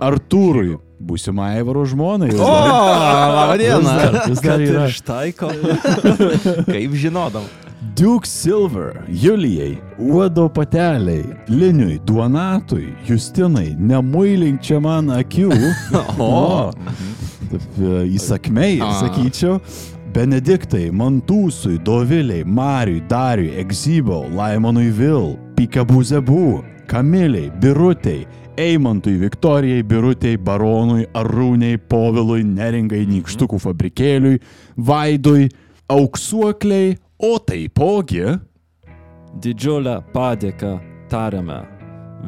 [0.00, 2.32] Artūrui, būsimai Aivaro žmonai.
[2.40, 3.78] O, labą dieną.
[3.84, 4.88] Vis dar, vis dar yra.
[4.88, 5.52] Ištaiko.
[6.72, 7.44] Kaip žinodam.
[7.80, 15.52] Duke Silver, Julijai, Uodo pateliai, Liniui, Duonatui, Justinai, nemuilink čia man akių.
[16.18, 16.72] O,
[17.48, 19.60] taip e, įsakmei, sakyčiau.
[20.10, 28.26] Benediktai, Mantūsui, Doviliai, Mariui, Dariui, Egzybau, Laimonui Vil, Pikabuzebu, Kamiliai, Birutei,
[28.58, 34.40] Eimantui, Viktorijai, Birutei, Baronui, Arūniai, Povilui, Neringai, Nykštukų fabrikėliui,
[34.74, 35.52] Vaidui,
[35.92, 38.38] Auksuokliai, o taipogi
[39.38, 40.78] Didžiulę padėką
[41.10, 41.58] tariame.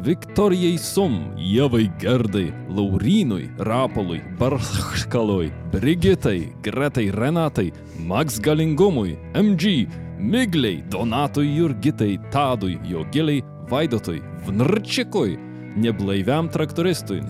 [0.05, 9.89] Viktorijai Sum, Jevai Gerdai, Laurinui, Rapolui, Barškalui, Brigitai, Gretai Renatai, Max Galingumui, MG,
[10.19, 15.37] Migliai, Donatui Jurgitai, Tadui, Jogiliai, Vaidotui, Vnarčikui,
[15.75, 17.21] neblaiviam traktoristui,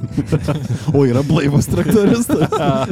[0.93, 2.49] O yra blaivas traktoristas.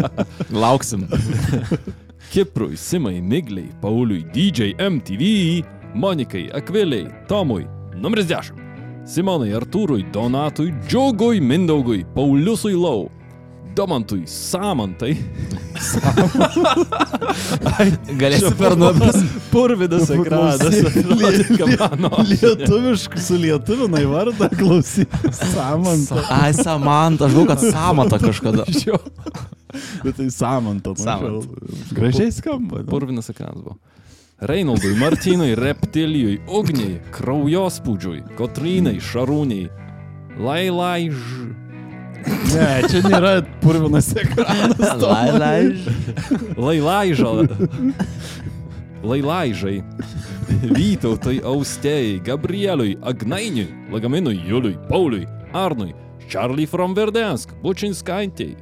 [0.64, 1.06] Lauksim.
[2.30, 5.64] Kiprui, Simai, Migliai, Pauliui, DJ MTV,
[5.96, 7.66] Monikai, Akviliai, Tomui,
[7.96, 8.54] numeris 10.
[9.04, 13.10] Simonai, Artūrui, Donatui, Džiugui, Mindaugui, Pauliusui Lau,
[13.80, 15.14] Domantui Samantai.
[18.20, 19.22] Galėsi per nuobis
[19.54, 20.60] purvidas ekranas.
[22.34, 25.32] Lietuviškai su lietuvina į vardą klausyti.
[25.54, 26.20] Samantą.
[26.28, 28.68] Ai, Samanta, aš žinau, kad Samata kažkada.
[30.04, 30.96] Bet tai Samantą.
[31.96, 32.84] Gražiai skamba.
[32.90, 33.78] Purvinas ekranas buvo.
[34.40, 39.68] Reinaldui, Martynui, Reptilijui, Ugniai, Kraujospūdžiui, Kotrynai, Šarūniai,
[40.40, 41.59] Lailai, Ž...
[42.28, 43.34] Ne, čia nėra
[43.64, 44.96] purvinas ekranas.
[45.04, 45.62] Lai, lai.
[46.58, 47.34] Lailaiža.
[49.04, 49.78] Lailaižai.
[50.74, 55.94] Vytautai, Austėjai, Gabrieliui, Agnainiui, Lagaminui, Juliui, Pauliui, Arnui,
[56.30, 58.58] Charlie from Verdensk, Bučinskaitėjai,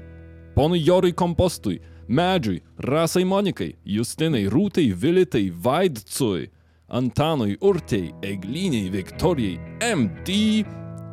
[0.55, 6.47] ponui Jorui Kompostui, Medžiui, Rasai Monikai, Justinai, Rūtai, Vilitai, Vaidcui,
[6.87, 10.63] Antanui, Urtei, Egliniai, Viktorijai, MD,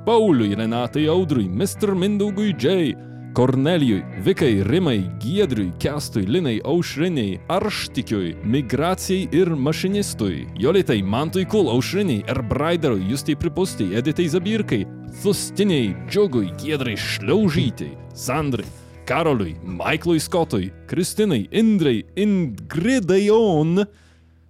[0.05, 1.94] Pauliui, Renatai Audrui, Mr.
[1.94, 2.94] Mindaugui J,
[3.32, 12.22] Kornelijui, Vikai, Rimai, Giedriui, Kestui, Linai, Aušriniai, Arštikiui, Migracijai ir Mašinistui, Jolitai, Mantui Kul, Aušriniai,
[12.28, 14.85] Erbraiderui, Justai Pripustai, Editai Zabirkai,
[15.22, 18.68] Thustiniai, Džiugui, Giedrai, Šliaužytai, Sandrai,
[19.09, 23.86] Karoliui, Maiklui Skotui, Kristinai, Indrai, Ingridai On,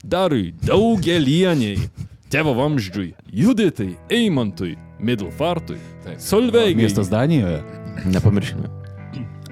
[0.02, 1.78] Darui, Daugelieniai,
[2.28, 4.74] Tėvo Vamždžiui, Juditai, Eimantui,
[5.05, 5.78] Midlfartui,
[6.18, 6.74] Solveigai.
[6.81, 7.62] Miestas Danijoje.
[8.09, 8.70] Nepamirškime.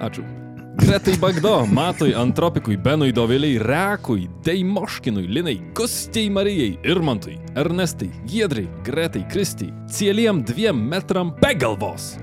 [0.03, 0.25] Ačiū.
[0.73, 9.21] Gretai Bagdo, Matui, Antropikui, Benui Doviliai, Rekui, Deimoškinui, Linai, Gustiai Marijai, Irmantui, Ernestai, Giedrai, Gretai,
[9.29, 12.17] Kristai, Cieliem dviem metram be galvos.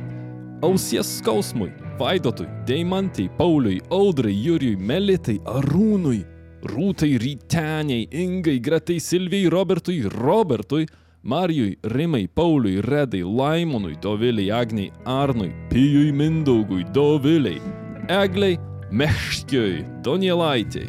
[0.67, 6.25] Ausies skausmui, Vaidotui, Deimantai, Pauliui, Audrai, Jurijui, Melitai, Arūnui,
[6.67, 10.89] Rūtai, Ryteniai, Ingai, Gretai, Silvijai, Robertui, Robertui,
[11.23, 17.61] Marijui, Rimai, Pauliui, Redai, Laimonui, Doviliai, Agniai, Arnui, Pijui, Mindaugui, Doviliai,
[18.09, 18.59] Egliai,
[18.91, 20.89] Meškiui, Donielaitei,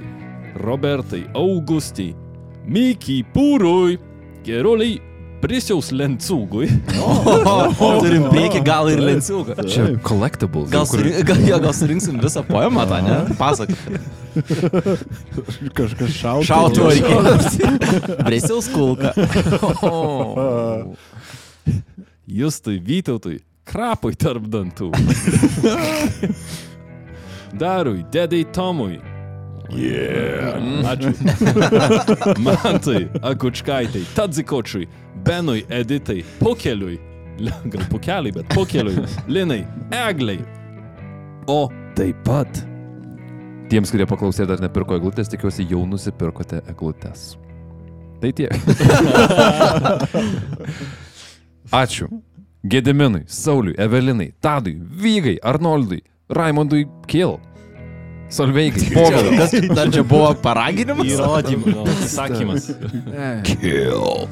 [0.56, 2.16] Robertai, Augustai,
[2.66, 4.00] Mikiai, Pūrui,
[4.44, 5.02] Geruliai,
[5.42, 9.56] Prisiaus Lencūgui, Turim priekį gal ir lenciuką.
[9.66, 10.70] Čia collectibles.
[10.74, 13.18] Gal, kur- gal, jo, gal surinksim visą poemą tą, ne?
[13.40, 13.74] Pasak.
[15.78, 16.48] Kažkas šautų.
[16.52, 18.18] Šautų reikėjo.
[18.28, 19.14] Bresiaus kulka.
[22.32, 24.92] Justui, Vytautui, Krapui tarp dantų.
[27.58, 29.00] Darui, Dedai Tomui.
[29.72, 30.60] Yeah.
[30.92, 31.12] Ačiū.
[32.44, 34.88] Mantai, Akučkaitai, Tadzikočiui,
[35.24, 37.00] Benui, Editai, Pukeliui.
[37.72, 39.06] Gal pukeliai, bet pukeliui.
[39.28, 40.42] Linai, Egliai.
[41.50, 42.68] O taip pat
[43.72, 47.38] Tiems, kurie paklausė dar nepirko eglutės, tikiuosi jau nusipirkote eglutės.
[48.20, 48.52] Tai tiek.
[51.82, 52.10] Ačiū.
[52.68, 56.02] Gediminui, Sauliui, Evelinai, Tadui, Vygai, Arnoldui,
[56.36, 57.40] Raimondui Kil,
[58.32, 59.38] Solveigai, Povilui.
[59.38, 61.08] Kas dar čia buvo paraginimas?
[61.12, 62.06] įrodymas.
[62.14, 62.70] Sakymas.
[63.48, 64.28] Kill.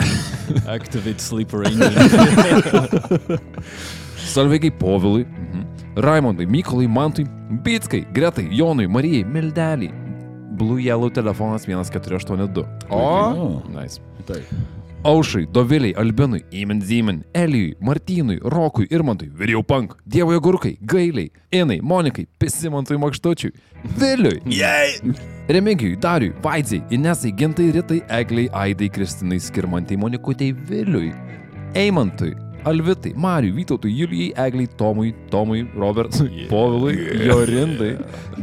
[0.72, 1.92] Activate sleeper angel.
[4.30, 5.66] Solveigai Povilui, mhm.
[6.00, 7.28] Raimondui, Mykolai, Mantui,
[7.66, 9.92] Bitskai, Gretai, Jonui, Marijai, Mildeliai.
[10.60, 12.66] Blue Yellow telefonas 1482.
[12.90, 13.64] O.
[13.70, 14.02] Nice.
[14.28, 14.79] Taip.
[15.04, 21.80] Aušai, Doviliai, Albinui, Iman Ziman, Elijui, Martynui, Rokui, Irmantui, Viriau Pank, Dievo Jagurkai, Gailiai, Inai,
[21.82, 23.54] Monikai, Pisimantui Makštučiui,
[23.98, 24.42] Viliui,
[25.48, 31.14] Remigijui, Dariui, Vaidzai, Inesai, Gintai, Ritai, Egliai, Aidai, Kristinai, Skirmantai, Monikutei, Viliui,
[31.74, 32.36] Eimantui,
[32.66, 36.50] Alvitai, Mariui, Vytautui, Julijai, Egliai, Tomui, Tomui, Robertui, yeah.
[36.50, 37.98] Povilui, Jorindai,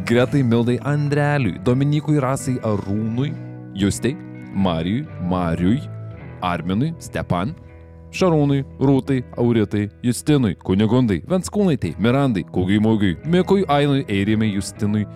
[0.06, 3.34] Gretai, Mildai, Andreliui, Dominikui, Rasai, Arūnui,
[3.74, 4.16] Justei,
[4.54, 5.95] Marijui, Mariui,
[6.46, 7.54] Arminui, Stepan,
[8.16, 15.06] Šarūnui, Rūtai, Auritai, Justinui, Kunigundai, Venskūnaitai, Mirandai, Kugiai Mūgiui, Mikui, Ainui, Eirimai, Justinui,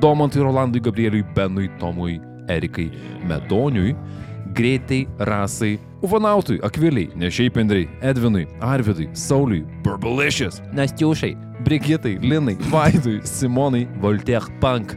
[0.00, 2.90] Domantui, Rolandui, Gabrieliui, Benui, Tomui, Erikai,
[3.28, 3.94] Medoniui,
[4.54, 14.46] Greitai, Rasai, Uvanautui, Akviliai, Nešeipendrai, Edvinui, Arvidui, Sauliui, Burbalicious, Nestiušai, Brigitai, Linai, Vaidui, Simonai, Voltaire
[14.60, 14.94] Punk,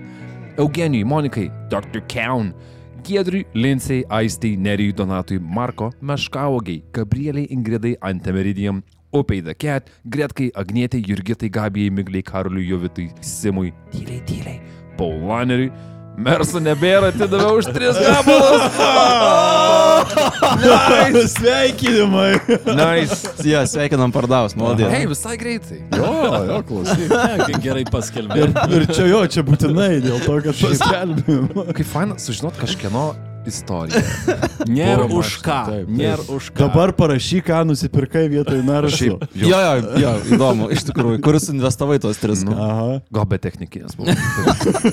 [0.57, 2.01] Eugenijui, Monikai, Dr.
[2.13, 2.53] Kaun,
[3.03, 11.49] Giedriui, Linsei, Aistai, Nerijui, Donatui, Marko, Meškaugiai, Gabrieliai, Ingridai, Antemeridijam, Upei Cat, Gretkai, Agnėtai, Jurgitai,
[11.49, 14.61] Gabijai, Migliai, Karoliui, Jovitai, Simui, tyliai, tyliai,
[14.97, 15.71] Paulaneriui,
[16.18, 18.64] Merso nebėra, atidaviau už tris gabalus.
[20.64, 22.31] nice, Sveikinimai.
[22.65, 23.30] nice.
[23.45, 24.88] Jo, sveikinam pardavus, malodė.
[24.89, 25.77] Hei, visai greitai.
[25.94, 26.10] Jo,
[26.49, 27.06] jo, klausyk.
[27.14, 28.48] Ne, Gerai paskelbė.
[28.48, 31.49] Ir, ir čia jo, čia būtinai dėl to, kad paskelbim.
[31.69, 33.11] Kaip faina sužinot kažkieno
[33.49, 34.01] istorija.
[34.77, 35.59] Nėra už ką.
[35.87, 36.59] Nėra už ką.
[36.65, 38.61] Dabar parašyk, ką nusipirkai vietoj.
[38.91, 42.43] Šiaip, Jo, jo, jo, įdomu, iš tikrųjų, kuris investavai tos tris.
[42.47, 43.01] Nu.
[43.27, 44.13] Be technikinės buvo.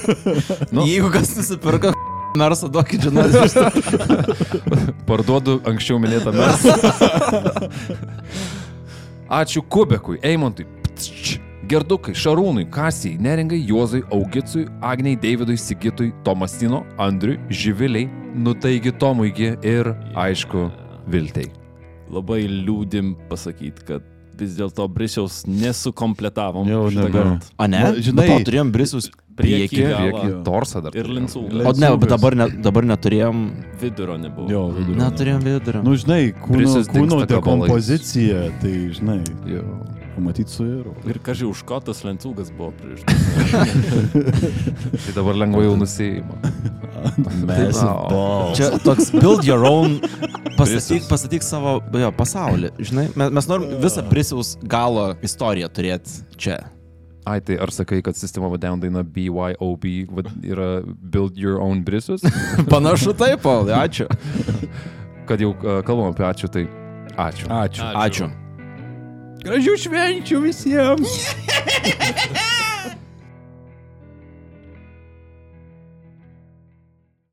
[0.75, 0.83] Nu.
[0.89, 1.93] Jeigu kas nusipirka
[2.41, 3.31] Mersą, duokit žinot.
[5.07, 6.65] Parduodu anksčiau minėtą mes.
[9.31, 11.39] Ačiū Kubekui, Eimontui, Ptšč,
[11.69, 19.93] Gerdukai, Šarūnui, Kasijai, Neringai, Juozui, Augicui, Agniai, Davidui, Sigitui, Tomastino, Andriui, Živiliai, Nutaigi Tomuigi ir,
[20.19, 20.69] aišku,
[21.09, 21.51] Viltei.
[22.13, 24.03] Labai liūdim pasakyti, kad
[24.39, 26.67] vis dėlto Brisiaus nesukompletavom.
[26.69, 27.19] Jau šitą nebe.
[27.19, 27.53] kartą.
[27.59, 27.81] A ne?
[27.85, 30.45] Na, žinai- žinai, turėjom brisius Priekį, priekį.
[30.47, 30.95] torsą dar.
[30.95, 31.41] Ir lincų.
[31.67, 33.41] O ne, bet dabar, ne, dabar neturėjom.
[33.81, 34.49] Vidurio nebuvo.
[34.51, 34.99] Jo, vidurio.
[35.01, 35.83] Neturėjom vidurio.
[35.83, 39.65] Nu, žinai, kūno, kūno dekompozicija, tai, žinai, Jo.
[40.23, 40.89] Matyt su ir.
[41.09, 43.03] Ir kažkai už ko tas lencūgas buvo prieš.
[45.05, 46.39] Tai dabar lengvai jau nusėjimo.
[47.49, 47.81] Mes.
[48.59, 49.99] Čia toks build your own,
[50.59, 52.73] pastatyk, pastatyk savo jo, pasaulį.
[52.79, 56.63] Žinai, mes, mes norim visą prisiaus galo istoriją turėti čia.
[57.25, 61.61] Ai, tai ar sakai, kad System of a Down daina BYOB vad, yra Build Your
[61.61, 62.21] Own Brisus?
[62.73, 64.09] Panašu taip, Paul, ačiū.
[65.25, 66.69] Kad jau kalbam apie ačiū, tai
[67.17, 67.49] ačiū.
[67.49, 67.93] Ačiū.
[68.05, 68.33] Ačiū.
[69.45, 71.11] Gražių švenčių visiems.